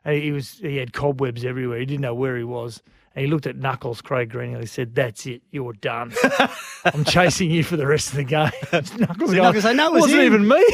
and 0.03 0.21
he 0.21 0.31
was 0.31 0.57
he 0.59 0.77
had 0.77 0.93
cobwebs 0.93 1.45
everywhere. 1.45 1.77
He 1.79 1.85
didn't 1.85 2.01
know 2.01 2.15
where 2.15 2.35
he 2.37 2.43
was. 2.43 2.81
And 3.15 3.23
he 3.23 3.31
looked 3.31 3.47
at 3.47 3.55
Knuckles, 3.55 4.01
Craig 4.01 4.29
Greenhill. 4.31 4.59
He 4.59 4.65
said, 4.65 4.93
"That's 4.95 5.25
it. 5.25 5.41
You're 5.51 5.71
done. 5.73 6.11
I'm 6.85 7.05
chasing 7.05 7.49
you 7.49 7.63
for 7.63 7.77
the 7.77 7.87
rest 7.87 8.09
of 8.09 8.15
the 8.17 8.23
game." 8.25 8.51
Knuckles, 8.73 8.89
So 9.29 9.37
Knuckles 9.37 9.63
say, 9.63 9.73
"No, 9.73 9.87
it 9.89 9.93
was 9.93 10.01
wasn't 10.01 10.21
him." 10.23 10.33
even 10.33 10.47
me. 10.49 10.65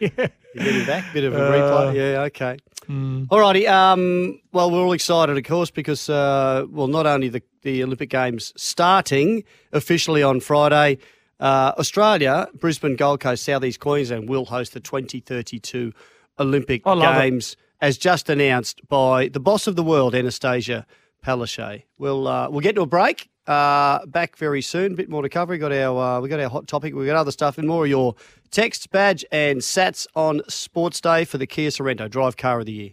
You 0.00 0.10
get 0.54 0.74
him 0.74 0.86
back, 0.86 1.12
bit 1.12 1.24
of 1.24 1.34
a 1.34 1.36
Uh, 1.42 1.52
replay. 1.52 1.94
Yeah, 1.94 2.20
okay. 2.22 2.56
mm. 2.88 3.26
All 3.30 3.40
righty. 3.40 3.66
Um, 3.66 4.40
well, 4.52 4.70
we're 4.70 4.80
all 4.84 4.92
excited, 4.92 5.36
of 5.36 5.44
course, 5.44 5.70
because 5.70 6.08
uh, 6.10 6.64
well, 6.70 6.88
not 6.88 7.06
only 7.06 7.28
the 7.28 7.42
the 7.62 7.82
Olympic 7.84 8.10
Games 8.10 8.52
starting 8.56 9.44
officially 9.72 10.22
on 10.22 10.40
Friday, 10.40 10.98
uh, 11.40 11.72
Australia, 11.78 12.48
Brisbane, 12.54 12.96
Gold 12.96 13.20
Coast, 13.20 13.44
Southeast 13.44 13.78
Queensland 13.80 14.28
will 14.28 14.44
host 14.46 14.72
the 14.74 14.80
2032 14.80 15.92
Olympic 16.38 16.82
I 16.86 16.94
love 16.94 17.16
it. 17.16 17.20
Games, 17.20 17.56
as 17.80 17.96
just 17.98 18.28
announced 18.28 18.80
by 18.88 19.28
the 19.28 19.40
boss 19.40 19.66
of 19.66 19.76
the 19.76 19.82
world, 19.82 20.14
Annastacia 20.14 20.84
Palaszczuk. 21.24 21.84
We'll 21.98 22.26
uh, 22.26 22.48
we'll 22.50 22.60
get 22.60 22.74
to 22.76 22.82
a 22.82 22.86
break. 22.86 23.28
Uh, 23.46 24.06
back 24.06 24.36
very 24.36 24.62
soon. 24.62 24.92
A 24.92 24.94
bit 24.94 25.08
more 25.08 25.22
to 25.22 25.28
cover. 25.28 25.50
We 25.52 25.58
got 25.58 25.72
our 25.72 26.18
uh, 26.18 26.20
we 26.20 26.28
got 26.28 26.38
our 26.40 26.48
hot 26.48 26.66
topic. 26.68 26.94
We 26.94 27.06
got 27.06 27.16
other 27.16 27.32
stuff 27.32 27.58
and 27.58 27.66
more 27.66 27.84
of 27.84 27.90
your 27.90 28.14
texts, 28.50 28.86
badge, 28.86 29.24
and 29.32 29.58
sats 29.60 30.06
on 30.14 30.42
Sports 30.48 31.00
Day 31.00 31.24
for 31.24 31.38
the 31.38 31.46
Kia 31.46 31.70
Sorento 31.70 32.08
Drive 32.08 32.36
Car 32.36 32.60
of 32.60 32.66
the 32.66 32.72
Year. 32.72 32.90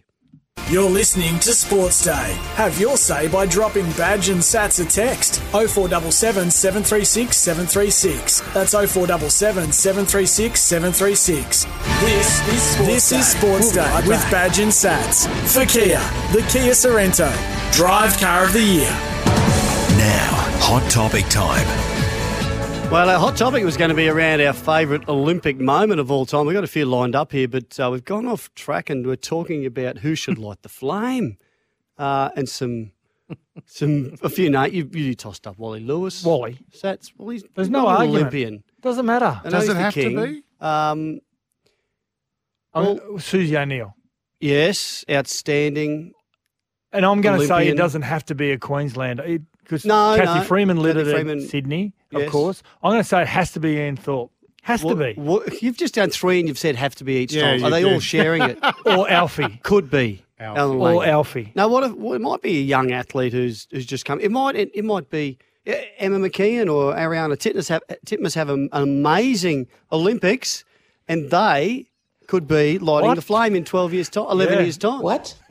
You're 0.68 0.90
listening 0.90 1.38
to 1.40 1.52
Sports 1.52 2.04
Day. 2.04 2.32
Have 2.54 2.78
your 2.78 2.96
say 2.96 3.26
by 3.28 3.46
dropping 3.46 3.90
badge 3.92 4.28
and 4.28 4.40
sats 4.40 4.84
a 4.84 4.88
text 4.88 5.40
0477 5.52 6.50
736 6.50 7.36
736. 7.36 8.40
That's 8.52 8.72
0477 8.72 9.72
736 9.72 10.60
736. 10.60 11.64
This 12.00 12.48
is 12.48 12.62
Sports 12.62 12.86
This 12.86 13.10
Day. 13.10 13.18
is 13.18 13.26
Sports 13.28 13.72
Day 13.72 14.00
with 14.06 14.30
badge 14.30 14.58
and 14.60 14.70
sats 14.70 15.26
for 15.52 15.66
Kia, 15.66 15.98
the 16.32 16.46
Kia 16.50 16.72
Sorento, 16.72 17.30
Drive 17.72 18.16
Car 18.18 18.44
of 18.44 18.52
the 18.52 18.62
Year. 18.62 19.39
Now, 20.00 20.30
hot 20.60 20.90
topic 20.90 21.26
time. 21.28 21.66
Well, 22.90 23.10
our 23.10 23.18
hot 23.18 23.36
topic 23.36 23.64
was 23.64 23.76
going 23.76 23.90
to 23.90 23.94
be 23.94 24.08
around 24.08 24.40
our 24.40 24.54
favourite 24.54 25.06
Olympic 25.08 25.60
moment 25.60 26.00
of 26.00 26.10
all 26.10 26.24
time. 26.24 26.46
We've 26.46 26.54
got 26.54 26.64
a 26.64 26.68
few 26.68 26.86
lined 26.86 27.14
up 27.14 27.32
here, 27.32 27.46
but 27.46 27.78
uh, 27.78 27.90
we've 27.92 28.04
gone 28.04 28.26
off 28.26 28.52
track 28.54 28.88
and 28.88 29.06
we're 29.06 29.16
talking 29.16 29.66
about 29.66 29.98
who 29.98 30.14
should 30.14 30.38
light 30.46 30.62
the 30.62 30.70
flame 30.70 31.36
uh, 31.98 32.30
and 32.34 32.48
some. 32.48 32.92
Some 33.66 34.14
a 34.22 34.28
few 34.28 34.50
names 34.50 34.72
you, 34.74 34.88
you 34.92 35.14
tossed 35.14 35.46
up 35.46 35.56
Wally 35.58 35.78
Lewis. 35.80 36.24
Wally. 36.24 36.58
Sats. 36.72 37.12
Well, 37.16 37.28
he's 37.28 37.42
There's 37.54 37.68
he's 37.68 37.70
no 37.70 37.82
not 37.82 37.88
an 37.90 37.96
argument. 37.96 38.16
Olympian. 38.22 38.64
Doesn't 38.80 39.06
matter. 39.06 39.40
I 39.44 39.48
Does 39.50 39.62
he's 39.64 39.70
it 39.70 39.74
the 39.74 39.80
have 39.80 39.94
to 39.94 40.26
be? 40.26 40.42
Um, 40.60 41.20
I'm- 42.74 43.18
Susie 43.20 43.56
O'Neill. 43.56 43.94
yes, 44.40 45.04
outstanding. 45.08 46.12
And 46.92 47.06
I'm 47.06 47.20
going 47.20 47.38
to 47.40 47.46
say 47.46 47.68
it 47.68 47.76
doesn't 47.76 48.02
have 48.02 48.24
to 48.26 48.34
be 48.34 48.50
a 48.50 48.58
Queenslander 48.58 49.38
because 49.62 49.84
No, 49.84 50.14
Cathy 50.16 50.40
no. 50.40 50.44
Freeman 50.44 50.78
lit 50.82 50.96
Cathy 50.96 51.10
it 51.10 51.14
Freeman- 51.14 51.38
at 51.42 51.48
Sydney, 51.48 51.92
of 52.12 52.26
course. 52.30 52.62
I'm 52.82 52.90
going 52.92 53.02
to 53.02 53.08
say 53.08 53.22
it 53.22 53.28
has 53.28 53.52
to 53.52 53.60
be 53.60 53.76
Ian 53.76 53.96
Thorpe. 53.96 54.30
Has 54.62 54.82
to 54.82 54.94
be. 54.94 55.14
what- 55.14 55.62
you've 55.62 55.76
just 55.78 55.94
done 55.94 56.10
three 56.10 56.38
and 56.38 56.46
you've 56.48 56.58
said 56.58 56.76
have 56.76 56.94
to 56.96 57.04
be 57.04 57.16
each 57.16 57.32
Yeah, 57.32 57.52
time. 57.56 57.64
Are 57.64 57.70
they 57.70 57.82
did. 57.82 57.92
all 57.94 58.00
sharing 58.00 58.42
it? 58.42 58.58
or 58.86 59.08
Alfie. 59.10 59.58
Could 59.62 59.90
be. 59.90 60.22
Alfie. 60.38 60.76
Or 60.76 61.04
Alfie. 61.04 61.52
No, 61.54 61.68
what 61.68 61.84
if 61.84 61.92
well, 61.92 62.14
it 62.14 62.20
might 62.20 62.42
be 62.42 62.58
a 62.58 62.62
young 62.62 62.92
athlete 62.92 63.32
who's 63.32 63.66
who's 63.70 63.86
just 63.86 64.04
come. 64.04 64.20
It 64.20 64.30
might 64.30 64.56
it, 64.56 64.70
it 64.74 64.84
might 64.84 65.08
be 65.10 65.38
uh, 65.66 65.72
Emma 65.98 66.18
McKeon 66.18 66.72
or 66.72 66.94
Ariarne 66.94 67.32
Titmus 67.36 67.68
have, 67.68 67.82
Titmus 68.06 68.34
have 68.34 68.48
an 68.48 68.68
amazing 68.72 69.66
Olympics, 69.92 70.64
and 71.08 71.30
they 71.30 71.88
could 72.26 72.46
be 72.48 72.78
lighting 72.78 73.08
What? 73.08 73.14
the 73.16 73.22
flame 73.22 73.54
in 73.54 73.64
twelve 73.66 73.92
years 73.92 74.08
time, 74.08 74.26
eleven 74.30 74.54
Yeah. 74.54 74.60
years 74.62 74.78
time. 74.78 75.02
What? 75.02 75.34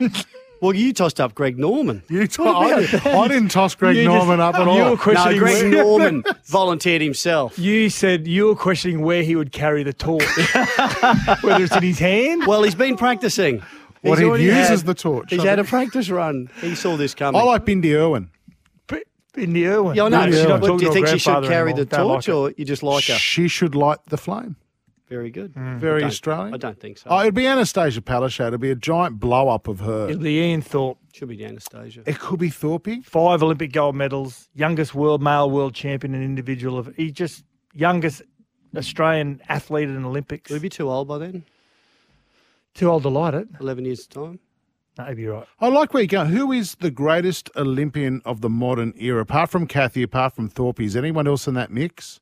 well, 0.60 0.74
you 0.74 0.92
tossed 0.92 1.20
up 1.20 1.34
Greg 1.34 1.58
Norman. 1.58 2.02
You 2.08 2.26
t- 2.26 2.42
I, 2.42 2.86
I 3.04 3.28
didn't 3.28 3.48
toss 3.50 3.74
Greg 3.74 3.96
You 3.96 4.04
just- 4.04 4.14
Norman 4.14 4.40
up 4.40 4.54
at 4.54 4.64
you 4.64 4.82
all. 4.82 4.90
were 4.90 4.96
questioning 4.96 5.38
No, 5.38 5.44
Greg 5.44 5.62
where- 5.74 5.84
Norman 5.84 6.24
volunteered 6.46 7.02
himself. 7.02 7.58
You 7.58 7.90
said 7.90 8.26
you 8.26 8.46
were 8.46 8.54
questioning 8.56 9.02
where 9.02 9.22
he 9.22 9.36
would 9.36 9.52
carry 9.52 9.82
the 9.82 9.92
torch, 9.92 10.22
whether 11.42 11.64
it's 11.64 11.74
in 11.76 11.82
his 11.82 11.98
hand. 11.98 12.46
Well, 12.46 12.62
he's 12.62 12.74
been 12.74 12.96
practicing. 12.96 13.62
What 14.02 14.18
He's 14.18 14.36
he 14.38 14.44
uses 14.46 14.68
had- 14.68 14.78
the 14.86 14.94
torch. 14.94 15.30
He's 15.30 15.42
had 15.42 15.58
a 15.58 15.64
practice 15.64 16.08
run. 16.08 16.48
He 16.60 16.74
saw 16.74 16.96
this 16.96 17.14
coming. 17.14 17.38
I 17.40 17.44
like 17.44 17.66
Bindi 17.66 17.94
Irwin. 17.94 18.30
But 18.86 19.02
in 19.36 19.52
the 19.52 19.66
Irwin. 19.66 19.94
Yeah, 19.96 20.04
I 20.04 20.08
know. 20.08 20.26
she's 20.30 20.46
What, 20.46 20.60
not 20.62 20.78
do 20.78 20.84
you 20.86 20.92
think 20.92 21.06
she 21.08 21.18
should 21.18 21.44
carry 21.44 21.70
anymore. 21.72 21.84
the 21.84 21.96
Don't 21.96 22.08
like 22.08 22.24
torch, 22.24 22.28
or 22.52 22.54
you 22.56 22.64
just 22.64 22.82
like 22.82 23.04
her? 23.04 23.14
She 23.14 23.46
should 23.48 23.74
light 23.74 23.98
the 24.06 24.16
flame. 24.16 24.56
Very 25.10 25.30
good. 25.30 25.52
Hmm. 25.54 25.76
Very 25.78 26.04
I 26.04 26.06
Australian. 26.06 26.54
I 26.54 26.56
don't 26.56 26.78
think 26.78 26.96
so. 26.96 27.10
Oh, 27.10 27.20
it'd 27.20 27.34
be 27.34 27.42
Annastacia 27.42 27.98
Palaszczuk. 27.98 28.46
It'd 28.46 28.60
be 28.60 28.70
a 28.70 28.76
giant 28.76 29.18
blow 29.18 29.48
up 29.48 29.66
of 29.66 29.80
her. 29.80 30.08
It'll 30.08 30.22
be 30.22 30.38
Ian 30.38 30.62
Thorpe. 30.62 30.98
Should 31.12 31.28
be 31.28 31.38
Annastacia. 31.38 32.06
It 32.06 32.20
could 32.20 32.38
be 32.38 32.48
Thorpe. 32.48 33.04
Five 33.04 33.42
Olympic 33.42 33.72
gold 33.72 33.96
medals, 33.96 34.48
youngest 34.54 34.94
world 34.94 35.20
male 35.20 35.50
world 35.50 35.74
champion 35.74 36.14
and 36.14 36.22
individual 36.22 36.78
of 36.78 36.94
he 36.94 37.10
just 37.10 37.44
youngest 37.74 38.22
Australian 38.76 39.42
athlete 39.48 39.88
in 39.88 40.04
Olympics. 40.04 40.48
Would 40.48 40.58
he 40.58 40.62
be 40.62 40.68
too 40.68 40.88
old 40.88 41.08
by 41.08 41.18
then? 41.18 41.44
Too 42.74 42.88
old 42.88 43.02
to 43.02 43.08
light 43.08 43.34
it. 43.34 43.48
Eleven 43.60 43.84
years 43.84 44.06
time. 44.06 44.38
No, 44.96 45.08
you'd 45.08 45.16
be 45.16 45.26
right. 45.26 45.46
I 45.58 45.68
like 45.70 45.92
where 45.92 46.04
you 46.04 46.08
go. 46.08 46.24
Who 46.24 46.52
is 46.52 46.76
the 46.76 46.92
greatest 46.92 47.50
Olympian 47.56 48.22
of 48.24 48.42
the 48.42 48.48
modern 48.48 48.94
era? 48.96 49.22
Apart 49.22 49.50
from 49.50 49.66
Cathy, 49.66 50.04
apart 50.04 50.36
from 50.36 50.48
Thorpe, 50.48 50.78
is 50.80 50.94
anyone 50.94 51.26
else 51.26 51.48
in 51.48 51.54
that 51.54 51.72
mix? 51.72 52.20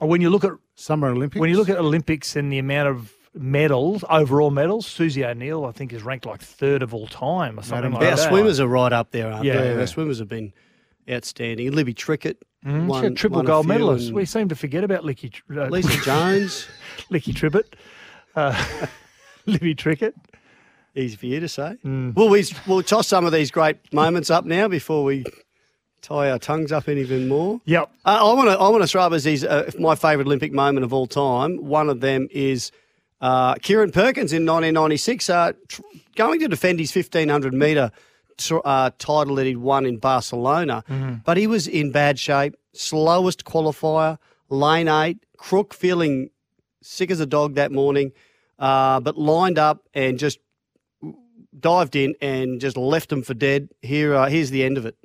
When 0.00 0.20
you 0.20 0.30
look 0.30 0.44
at 0.44 0.52
Summer 0.76 1.08
Olympics? 1.08 1.40
when 1.40 1.50
you 1.50 1.56
look 1.56 1.68
at 1.68 1.78
Olympics 1.78 2.36
and 2.36 2.52
the 2.52 2.58
amount 2.58 2.88
of 2.88 3.12
medals, 3.34 4.04
overall 4.08 4.50
medals, 4.50 4.86
Susie 4.86 5.24
O'Neill 5.24 5.64
I 5.64 5.72
think 5.72 5.92
is 5.92 6.02
ranked 6.02 6.24
like 6.26 6.40
third 6.40 6.82
of 6.82 6.94
all 6.94 7.06
time 7.08 7.58
or 7.58 7.62
something 7.62 7.92
like 7.92 8.00
that. 8.00 8.18
Our 8.20 8.28
swimmers 8.28 8.60
are 8.60 8.68
right 8.68 8.92
up 8.92 9.10
there, 9.10 9.30
aren't 9.32 9.44
Yeah. 9.44 9.60
they? 9.60 9.74
Yeah. 9.74 9.80
Our 9.80 9.86
swimmers 9.86 10.18
have 10.20 10.28
been 10.28 10.52
outstanding. 11.10 11.72
Libby 11.72 11.94
Trickett, 11.94 12.36
Mm, 12.66 12.80
she's 12.82 12.88
won- 12.88 13.04
a 13.04 13.10
triple 13.12 13.36
won 13.36 13.44
gold 13.46 13.64
few, 13.66 13.72
medalist. 13.74 14.12
We 14.12 14.24
seem 14.24 14.48
to 14.48 14.56
forget 14.56 14.82
about 14.82 15.04
Licky, 15.04 15.32
Tr- 15.32 15.60
uh, 15.60 15.68
Lisa 15.68 15.96
Jones. 16.04 16.66
Licky 17.10 17.32
Tribbett, 17.32 17.74
uh, 18.34 18.86
Libby 19.46 19.74
Trickett. 19.76 20.12
Easy 20.96 21.16
for 21.16 21.26
you 21.26 21.38
to 21.38 21.48
say. 21.48 21.76
Mm. 21.84 22.14
Well, 22.16 22.28
we 22.28 22.44
we'll 22.66 22.82
toss 22.82 23.06
some 23.06 23.24
of 23.24 23.30
these 23.32 23.52
great 23.52 23.76
moments 23.92 24.28
up 24.30 24.44
now 24.44 24.66
before 24.66 25.04
we 25.04 25.24
tie 26.02 26.30
our 26.30 26.38
tongues 26.38 26.72
up 26.72 26.88
even 26.88 27.28
more. 27.28 27.60
Yep. 27.64 27.90
Uh, 28.04 28.30
I 28.30 28.32
want 28.34 28.48
to 28.48 28.58
I 28.58 28.68
want 28.68 28.82
to 28.82 28.88
throw 28.88 29.02
up 29.02 29.12
as 29.12 29.24
these 29.24 29.44
uh, 29.44 29.70
my 29.78 29.94
favourite 29.94 30.26
Olympic 30.26 30.52
moment 30.52 30.84
of 30.84 30.92
all 30.92 31.06
time. 31.06 31.56
One 31.64 31.88
of 31.88 32.00
them 32.00 32.28
is 32.30 32.70
uh, 33.20 33.54
Kieran 33.54 33.90
Perkins 33.90 34.32
in 34.32 34.46
1996, 34.46 35.28
uh, 35.30 35.52
tr- 35.66 35.82
going 36.14 36.40
to 36.40 36.48
defend 36.48 36.78
his 36.78 36.94
1500 36.94 37.52
metre 37.52 37.90
tr- 38.36 38.58
uh, 38.64 38.90
title 38.98 39.34
that 39.36 39.46
he'd 39.46 39.56
won 39.58 39.84
in 39.86 39.98
Barcelona, 39.98 40.84
but 41.24 41.36
he 41.36 41.46
was 41.46 41.66
in 41.66 41.90
bad 41.90 42.18
shape, 42.18 42.54
slowest 42.72 43.44
qualifier, 43.44 44.18
lane 44.50 44.86
eight, 44.88 45.18
crook, 45.36 45.74
feeling 45.74 46.30
sick 46.80 47.10
as 47.10 47.18
a 47.18 47.26
dog 47.26 47.54
that 47.56 47.72
morning, 47.72 48.12
uh, 48.60 49.00
but 49.00 49.18
lined 49.18 49.58
up 49.58 49.88
and 49.94 50.18
just 50.18 50.38
dived 51.58 51.96
in 51.96 52.14
and 52.20 52.60
just 52.60 52.76
left 52.76 53.08
them 53.08 53.22
for 53.22 53.34
dead. 53.34 53.68
Here, 53.82 54.14
uh, 54.14 54.28
here's 54.28 54.50
the 54.50 54.62
end 54.62 54.78
of 54.78 54.86
it. 54.86 54.96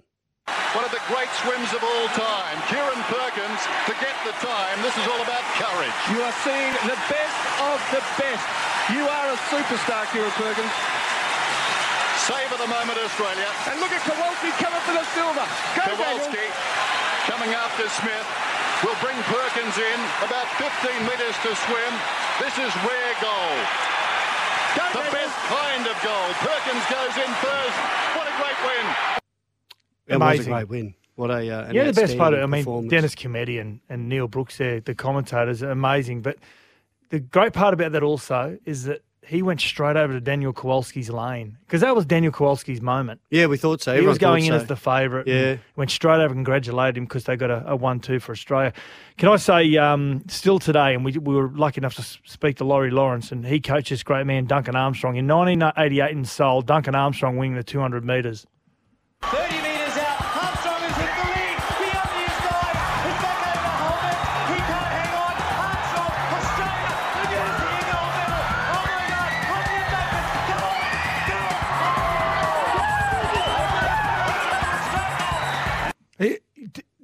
One 0.74 0.82
of 0.82 0.90
the 0.90 1.06
great 1.06 1.30
swims 1.46 1.70
of 1.70 1.86
all 1.86 2.08
time. 2.18 2.58
Kieran 2.66 2.98
Perkins 3.06 3.62
to 3.86 3.94
get 4.02 4.18
the 4.26 4.34
time. 4.42 4.82
This 4.82 4.98
is 4.98 5.06
all 5.06 5.22
about 5.22 5.46
courage. 5.62 5.94
You 6.10 6.18
are 6.26 6.34
seeing 6.42 6.74
the 6.90 6.98
best 7.14 7.38
of 7.62 7.78
the 7.94 8.02
best. 8.18 8.42
You 8.90 9.06
are 9.06 9.28
a 9.30 9.38
superstar, 9.54 10.10
Kieran 10.10 10.34
Perkins. 10.34 10.74
Save 12.26 12.50
of 12.50 12.58
the 12.58 12.66
moment, 12.74 12.98
Australia. 13.06 13.46
And 13.70 13.78
look 13.86 13.94
at 13.94 14.02
Kowalski 14.02 14.50
coming 14.58 14.82
for 14.82 14.98
the 14.98 15.06
silver. 15.14 15.46
Go, 15.78 15.94
Kowalski 15.94 16.42
Daniel. 16.42 17.30
coming 17.30 17.52
after 17.54 17.86
Smith. 18.02 18.26
Will 18.82 18.98
bring 18.98 19.16
Perkins 19.30 19.78
in. 19.78 20.00
About 20.26 20.50
15 20.58 20.74
metres 21.06 21.38
to 21.46 21.54
swim. 21.70 21.94
This 22.42 22.58
is 22.58 22.74
rare 22.82 23.14
goal. 23.22 23.56
Go, 24.74 24.90
the 24.90 25.06
Daniel. 25.06 25.22
best 25.22 25.38
kind 25.54 25.86
of 25.86 25.96
goal. 26.02 26.28
Perkins 26.42 26.86
goes 26.90 27.14
in 27.22 27.30
first. 27.46 27.78
What 28.18 28.26
a 28.26 28.34
great 28.42 28.58
win. 28.66 29.22
It 30.08 30.14
was 30.14 30.22
a 30.22 30.26
Amazing. 30.26 30.54
great 30.54 30.70
win. 30.70 30.96
What 31.16 31.30
a 31.30 31.50
uh, 31.50 31.66
an 31.66 31.76
Yeah, 31.76 31.84
the 31.86 31.94
best 31.94 32.18
part, 32.18 32.34
of, 32.34 32.42
I 32.42 32.46
mean. 32.46 32.88
Dennis 32.88 33.16
Cometti 33.16 33.62
and, 33.62 33.80
and 33.90 34.10
Neil 34.10 34.28
Brooks 34.28 34.58
there, 34.58 34.80
the 34.80 34.96
commentators, 34.96 35.62
are 35.62 35.72
amazing. 35.72 36.22
But 36.22 36.38
the 37.10 37.20
great 37.20 37.54
part 37.54 37.74
about 37.74 37.92
that 37.92 38.04
also 38.04 38.58
is 38.66 38.86
that 38.86 39.02
he 39.26 39.42
went 39.42 39.62
straight 39.62 39.96
over 39.96 40.14
to 40.14 40.20
Daniel 40.20 40.54
Kowalski's 40.54 41.10
lane 41.10 41.58
because 41.66 41.82
that 41.82 41.96
was 41.96 42.06
Daniel 42.06 42.32
Kowalski's 42.34 42.82
moment. 42.82 43.22
Yeah, 43.30 43.46
we 43.46 43.58
thought 43.58 43.82
so. 43.82 43.96
he 43.96 44.06
was 44.06 44.18
going 44.18 44.46
in 44.46 44.52
thought 44.52 44.62
as 44.62 44.68
the 44.68 44.76
favourite. 44.76 45.28
Yeah. 45.28 45.58
Went 45.76 45.92
straight 45.92 46.16
over 46.16 46.26
and 46.26 46.36
congratulated 46.36 46.98
him 46.98 47.06
because 47.06 47.24
they 47.26 47.36
got 47.36 47.52
a, 47.52 47.64
a 47.68 47.76
1 47.76 48.00
2 48.00 48.20
for 48.20 48.32
Australia. 48.32 48.74
Can 49.18 49.30
I 49.30 49.38
say, 49.38 49.78
um, 49.78 50.24
still 50.28 50.60
today, 50.60 50.94
and 50.94 51.06
we, 51.06 51.18
we 51.18 51.36
were 51.36 51.50
lucky 51.50 51.80
enough 51.80 51.96
to 51.96 52.04
speak 52.26 52.58
to 52.58 52.64
Laurie 52.66 52.92
Lawrence, 52.92 53.32
and 53.32 53.46
he 53.46 53.60
coached 53.62 53.90
this 53.92 54.04
great 54.04 54.26
man, 54.26 54.46
Duncan 54.46 54.76
Armstrong. 54.76 55.16
In 55.16 55.28
1988 55.28 56.12
in 56.12 56.26
Seoul, 56.26 56.62
Duncan 56.62 56.96
Armstrong 56.96 57.38
winning 57.38 57.56
the 57.56 57.64
200 57.64 58.04
metres. 58.04 58.46
30 59.22 59.54
metres 59.62 59.73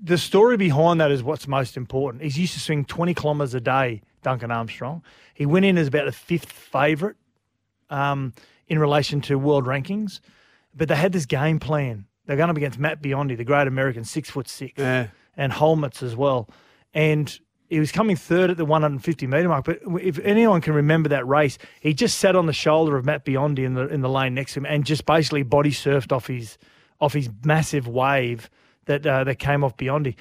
the 0.10 0.18
story 0.18 0.58
behind 0.58 1.00
that 1.00 1.12
is 1.12 1.24
what's 1.24 1.48
most 1.48 1.78
important. 1.78 2.24
He's 2.24 2.38
used 2.38 2.54
to 2.54 2.60
swing 2.60 2.84
20 2.84 3.14
kilometres 3.14 3.54
a 3.54 3.62
day, 3.62 4.02
Duncan 4.24 4.52
Armstrong. 4.52 5.04
He 5.34 5.46
went 5.46 5.66
in 5.66 5.78
as 5.78 5.88
about 5.88 6.06
the 6.06 6.12
fifth 6.12 6.52
favourite 6.52 7.16
um, 7.90 8.34
in 8.68 8.80
relation 8.80 9.22
to 9.22 9.38
world 9.38 9.66
rankings, 9.66 10.20
but 10.76 10.88
they 10.90 10.96
had 10.96 11.12
this 11.12 11.26
game 11.26 11.60
plan. 11.60 12.06
They're 12.26 12.38
going 12.38 12.50
up 12.50 12.58
against 12.58 12.78
Matt 12.80 13.02
Biondi, 13.02 13.38
the 13.38 13.44
great 13.44 13.68
American, 13.68 14.04
six 14.04 14.30
foot 14.30 14.48
six, 14.48 14.74
Yeah. 14.78 15.08
and 15.38 15.52
Holmertz 15.54 16.04
as 16.04 16.16
well. 16.16 16.50
And 16.94 17.40
he 17.70 17.80
was 17.80 17.92
coming 17.92 18.16
third 18.16 18.50
at 18.50 18.58
the 18.58 18.66
150 18.66 19.28
metre 19.28 19.48
mark. 19.48 19.66
But 19.66 19.80
if 20.02 20.20
anyone 20.20 20.60
can 20.62 20.74
remember 20.74 21.10
that 21.10 21.28
race, 21.28 21.58
he 21.82 21.94
just 21.94 22.18
sat 22.20 22.36
on 22.36 22.46
the 22.48 22.54
shoulder 22.54 22.98
of 22.98 23.06
Matt 23.06 23.26
Biondi 23.26 23.60
in 23.66 23.74
the 23.76 23.88
in 23.88 24.02
the 24.02 24.10
lane 24.10 24.34
next 24.34 24.54
to 24.54 24.60
him 24.60 24.66
and 24.66 24.84
just 24.86 25.06
basically 25.06 25.44
body 25.44 25.72
surfed 25.72 26.12
off 26.12 26.28
his 26.28 26.58
off 27.00 27.14
his 27.14 27.30
massive 27.46 27.88
wave 27.88 28.50
that 28.90 29.06
uh, 29.08 29.24
that 29.24 29.36
came 29.36 29.64
off 29.64 29.78
Biondi. 29.78 30.16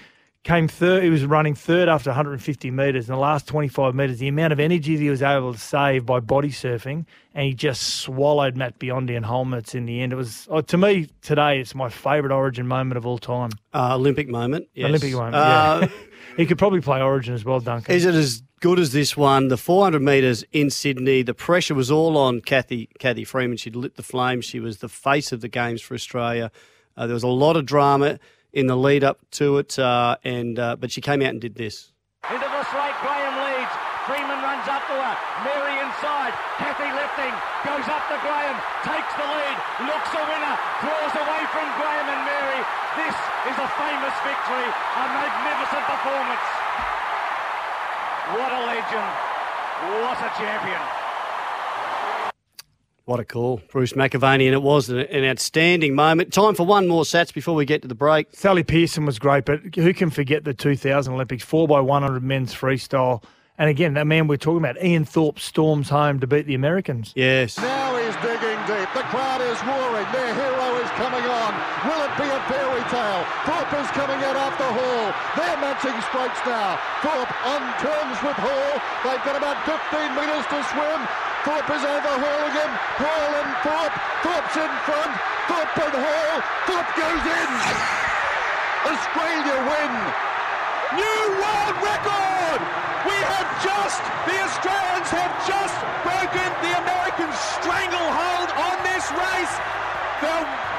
Came 0.45 0.69
third. 0.69 1.03
He 1.03 1.11
was 1.11 1.25
running 1.25 1.57
third 1.57 1.89
after 1.89 2.11
150 2.11 2.71
metres. 2.71 3.09
In 3.09 3.15
the 3.15 3.21
last 3.21 3.49
25 3.49 3.95
metres, 3.95 4.19
the 4.19 4.29
amount 4.29 4.53
of 4.53 4.61
energy 4.61 4.95
that 4.95 5.03
he 5.03 5.11
was 5.11 5.21
able 5.21 5.53
to 5.53 5.59
save 5.59 6.07
by 6.07 6.21
body 6.21 6.51
surfing, 6.51 7.05
and 7.35 7.45
he 7.45 7.55
just 7.55 7.83
swallowed 7.99 8.57
Matt 8.57 8.79
Biondi 8.79 9.17
and 9.17 9.27
Holmertz 9.27 9.75
in 9.75 9.85
the 9.85 10.01
end. 10.01 10.13
It 10.13 10.17
was 10.17 10.47
oh, 10.49 10.61
to 10.61 10.79
me 10.79 11.11
today. 11.23 11.61
It's 11.61 11.75
my 11.75 11.89
favourite 11.89 12.33
Origin 12.33 12.69
moment 12.69 12.97
of 12.97 13.05
all 13.05 13.19
time. 13.19 13.51
Uh, 13.75 13.97
Olympic 13.97 14.29
moment. 14.29 14.69
Yes. 14.75 14.89
Olympic 14.89 15.13
moment. 15.13 15.35
Uh, 15.35 15.81
yeah. 15.83 15.89
he 16.37 16.47
could 16.47 16.57
probably 16.57 16.81
play 16.81 17.03
Origin 17.03 17.35
as 17.35 17.45
well, 17.45 17.59
Duncan. 17.59 17.93
Is 17.93 18.05
it 18.05 18.15
as 18.15 18.43
good 18.61 18.79
as 18.79 18.93
this 18.93 19.17
one? 19.17 19.49
The 19.49 19.57
400 19.57 20.01
metres 20.01 20.45
in 20.53 20.71
Sydney, 20.71 21.23
the 21.23 21.35
pressure 21.35 21.75
was 21.75 21.91
all 21.91 22.17
on 22.17 22.41
Cathy 22.43 22.89
Cathy 23.01 23.25
Freeman. 23.25 23.57
She'd 23.57 23.77
lit 23.77 23.97
the 23.97 24.03
flame. 24.05 24.41
She 24.41 24.61
was 24.61 24.79
the 24.79 24.89
face 24.89 25.33
of 25.33 25.41
the 25.41 25.49
games 25.49 25.83
for 25.83 25.95
Australia. 25.95 26.53
Uh, 26.97 27.07
there 27.07 27.15
was 27.15 27.23
a 27.23 27.29
lot 27.29 27.57
of 27.57 27.67
drama 27.67 28.19
in 28.59 28.67
the 28.67 28.75
lead 28.75 29.07
up 29.07 29.23
to 29.39 29.63
it, 29.63 29.79
uh, 29.79 30.19
and 30.27 30.59
uh, 30.59 30.75
but 30.75 30.91
she 30.91 30.99
came 31.01 31.23
out 31.23 31.31
and 31.31 31.41
did 31.41 31.55
this. 31.55 31.95
Into 32.27 32.43
the 32.43 32.65
slate, 32.75 32.99
Graham 32.99 33.39
leads. 33.47 33.75
Freeman 34.11 34.43
runs 34.43 34.67
up 34.67 34.83
to 34.91 34.97
her. 34.99 35.15
Merry 35.47 35.79
inside. 35.79 36.35
Cathy 36.59 36.91
lifting. 36.91 37.31
Goes 37.63 37.87
up 37.87 38.03
to 38.11 38.19
Graham. 38.19 38.59
Takes 38.83 39.15
the 39.15 39.27
lead. 39.31 39.57
Looks 39.87 40.11
a 40.11 40.23
winner. 40.27 40.55
Draws 40.83 41.15
away 41.23 41.43
from 41.55 41.67
Graham 41.79 42.07
and 42.11 42.23
Merry. 42.27 42.61
This 42.99 43.17
is 43.47 43.57
a 43.63 43.69
famous 43.79 44.17
victory. 44.27 44.67
A 44.67 45.05
magnificent 45.07 45.85
performance. 45.87 46.49
What 48.35 48.51
a 48.51 48.61
legend. 48.67 49.13
What 50.03 50.19
a 50.19 50.31
champion. 50.35 50.98
What 53.09 53.21
a 53.21 53.25
call, 53.25 53.63
Bruce 53.73 53.95
McAvaney, 53.95 54.45
and 54.45 54.53
it 54.53 54.61
was 54.61 54.91
an, 54.91 54.99
an 54.99 55.25
outstanding 55.25 55.95
moment. 55.95 56.31
Time 56.31 56.55
for 56.55 56.67
one 56.67 56.87
more 56.87 57.05
sats 57.05 57.33
before 57.33 57.55
we 57.55 57.65
get 57.65 57.81
to 57.81 57.89
the 57.89 57.95
break. 57.95 58.29
Sally 58.37 58.63
Pearson 58.63 59.07
was 59.07 59.19
great, 59.19 59.47
but 59.47 59.65
who 59.77 59.95
can 59.95 60.11
forget 60.11 60.45
the 60.45 60.53
2000 60.53 61.15
Olympics 61.15 61.43
4x100 61.43 62.21
men's 62.21 62.53
freestyle? 62.53 63.25
And 63.57 63.71
again, 63.71 63.95
that 63.95 64.07
man 64.07 64.29
we're 64.29 64.37
talking 64.37 64.61
about, 64.61 64.77
Ian 64.85 65.07
Thorpe, 65.07 65.41
storms 65.41 65.89
home 65.89 66.21
to 66.21 66.27
beat 66.27 66.45
the 66.45 66.55
Americans. 66.55 67.15
Yes. 67.17 67.57
Now 67.57 67.97
he's 67.97 68.13
digging 68.21 68.61
deep. 68.69 68.93
The 68.93 69.09
crowd 69.09 69.41
is 69.41 69.57
roaring. 69.65 70.05
Their 70.13 70.35
hero 70.37 70.69
is 70.85 70.91
coming 71.01 71.25
on. 71.25 71.53
Will 71.89 72.05
it 72.05 72.13
be 72.21 72.29
a 72.29 72.41
fairy 72.45 72.85
tale? 72.93 73.25
Thorpe 73.49 73.73
is 73.73 73.89
coming 73.97 74.21
out 74.21 74.37
after 74.37 74.69
Hall. 74.69 75.17
They're 75.33 75.61
matching 75.65 75.97
strokes 76.13 76.45
now. 76.45 76.77
Thorpe 77.01 77.33
on 77.57 77.65
terms 77.81 78.21
with 78.21 78.37
Hall. 78.37 78.73
They've 79.01 79.25
got 79.25 79.41
about 79.41 79.65
15 79.65 80.13
metres 80.13 80.45
to 80.53 80.61
swim. 80.77 81.28
Thorpe 81.45 81.71
is 81.71 81.85
overhauling 81.85 82.55
him. 82.55 82.73
Hall 82.99 83.31
and 83.39 83.51
Thorpe. 83.63 83.97
Thorpe's 84.27 84.57
in 84.59 84.73
front. 84.87 85.15
Thorpe 85.47 85.79
and 85.87 85.97
Hall. 86.03 86.35
Thorpe 86.67 86.93
goes 86.99 87.25
in. 87.25 87.51
Australia 88.89 89.57
win. 89.69 89.93
New 90.97 91.23
world 91.37 91.77
record! 91.85 92.61
We 93.05 93.17
have 93.29 93.49
just, 93.63 94.01
the 94.25 94.39
Australians 94.41 95.11
have 95.13 95.35
just 95.47 95.77
broken 96.03 96.49
the 96.65 96.73
American 96.81 97.31
stranglehold 97.55 98.49
on 98.57 98.77
this 98.89 99.05
race. 99.13 99.55
The 100.25 100.37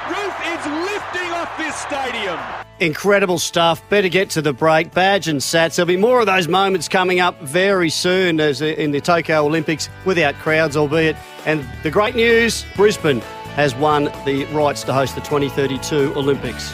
roof 0.09 0.35
is 0.49 0.61
lifting 0.89 1.31
off 1.31 1.55
this 1.57 1.75
stadium. 1.75 2.68
Incredible 2.79 3.39
stuff. 3.39 3.87
Better 3.89 4.07
get 4.07 4.29
to 4.31 4.41
the 4.41 4.53
break. 4.53 4.93
Badge 4.93 5.27
and 5.27 5.41
Sats. 5.41 5.75
There'll 5.75 5.87
be 5.87 5.97
more 5.97 6.21
of 6.21 6.27
those 6.27 6.47
moments 6.47 6.87
coming 6.87 7.19
up 7.19 7.39
very 7.41 7.89
soon 7.89 8.39
as 8.39 8.61
in 8.61 8.91
the 8.91 9.01
Tokyo 9.01 9.45
Olympics, 9.45 9.89
without 10.05 10.35
crowds, 10.35 10.77
albeit. 10.77 11.17
And 11.45 11.67
the 11.83 11.91
great 11.91 12.15
news 12.15 12.65
Brisbane 12.75 13.19
has 13.55 13.75
won 13.75 14.05
the 14.25 14.45
rights 14.53 14.83
to 14.83 14.93
host 14.93 15.15
the 15.15 15.21
2032 15.21 16.13
Olympics. 16.15 16.73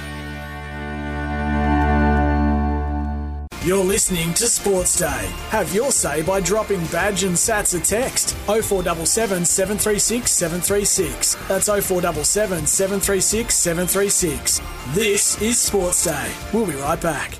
You're 3.66 3.84
listening 3.84 4.32
to 4.36 4.46
Sports 4.46 5.00
Day. 5.00 5.26
Have 5.50 5.74
your 5.74 5.90
say 5.92 6.22
by 6.22 6.40
dropping 6.40 6.86
badge 6.86 7.24
and 7.24 7.34
sats 7.36 7.76
a 7.76 7.84
text 7.84 8.36
0477 8.46 9.44
736 9.44 10.32
736. 10.32 11.34
That's 11.48 11.66
0477 11.66 12.68
736 12.68 13.56
736. 13.56 14.62
This 14.94 15.42
is 15.42 15.58
Sports 15.58 16.04
Day. 16.06 16.32
We'll 16.54 16.68
be 16.68 16.76
right 16.76 17.02
back. 17.02 17.40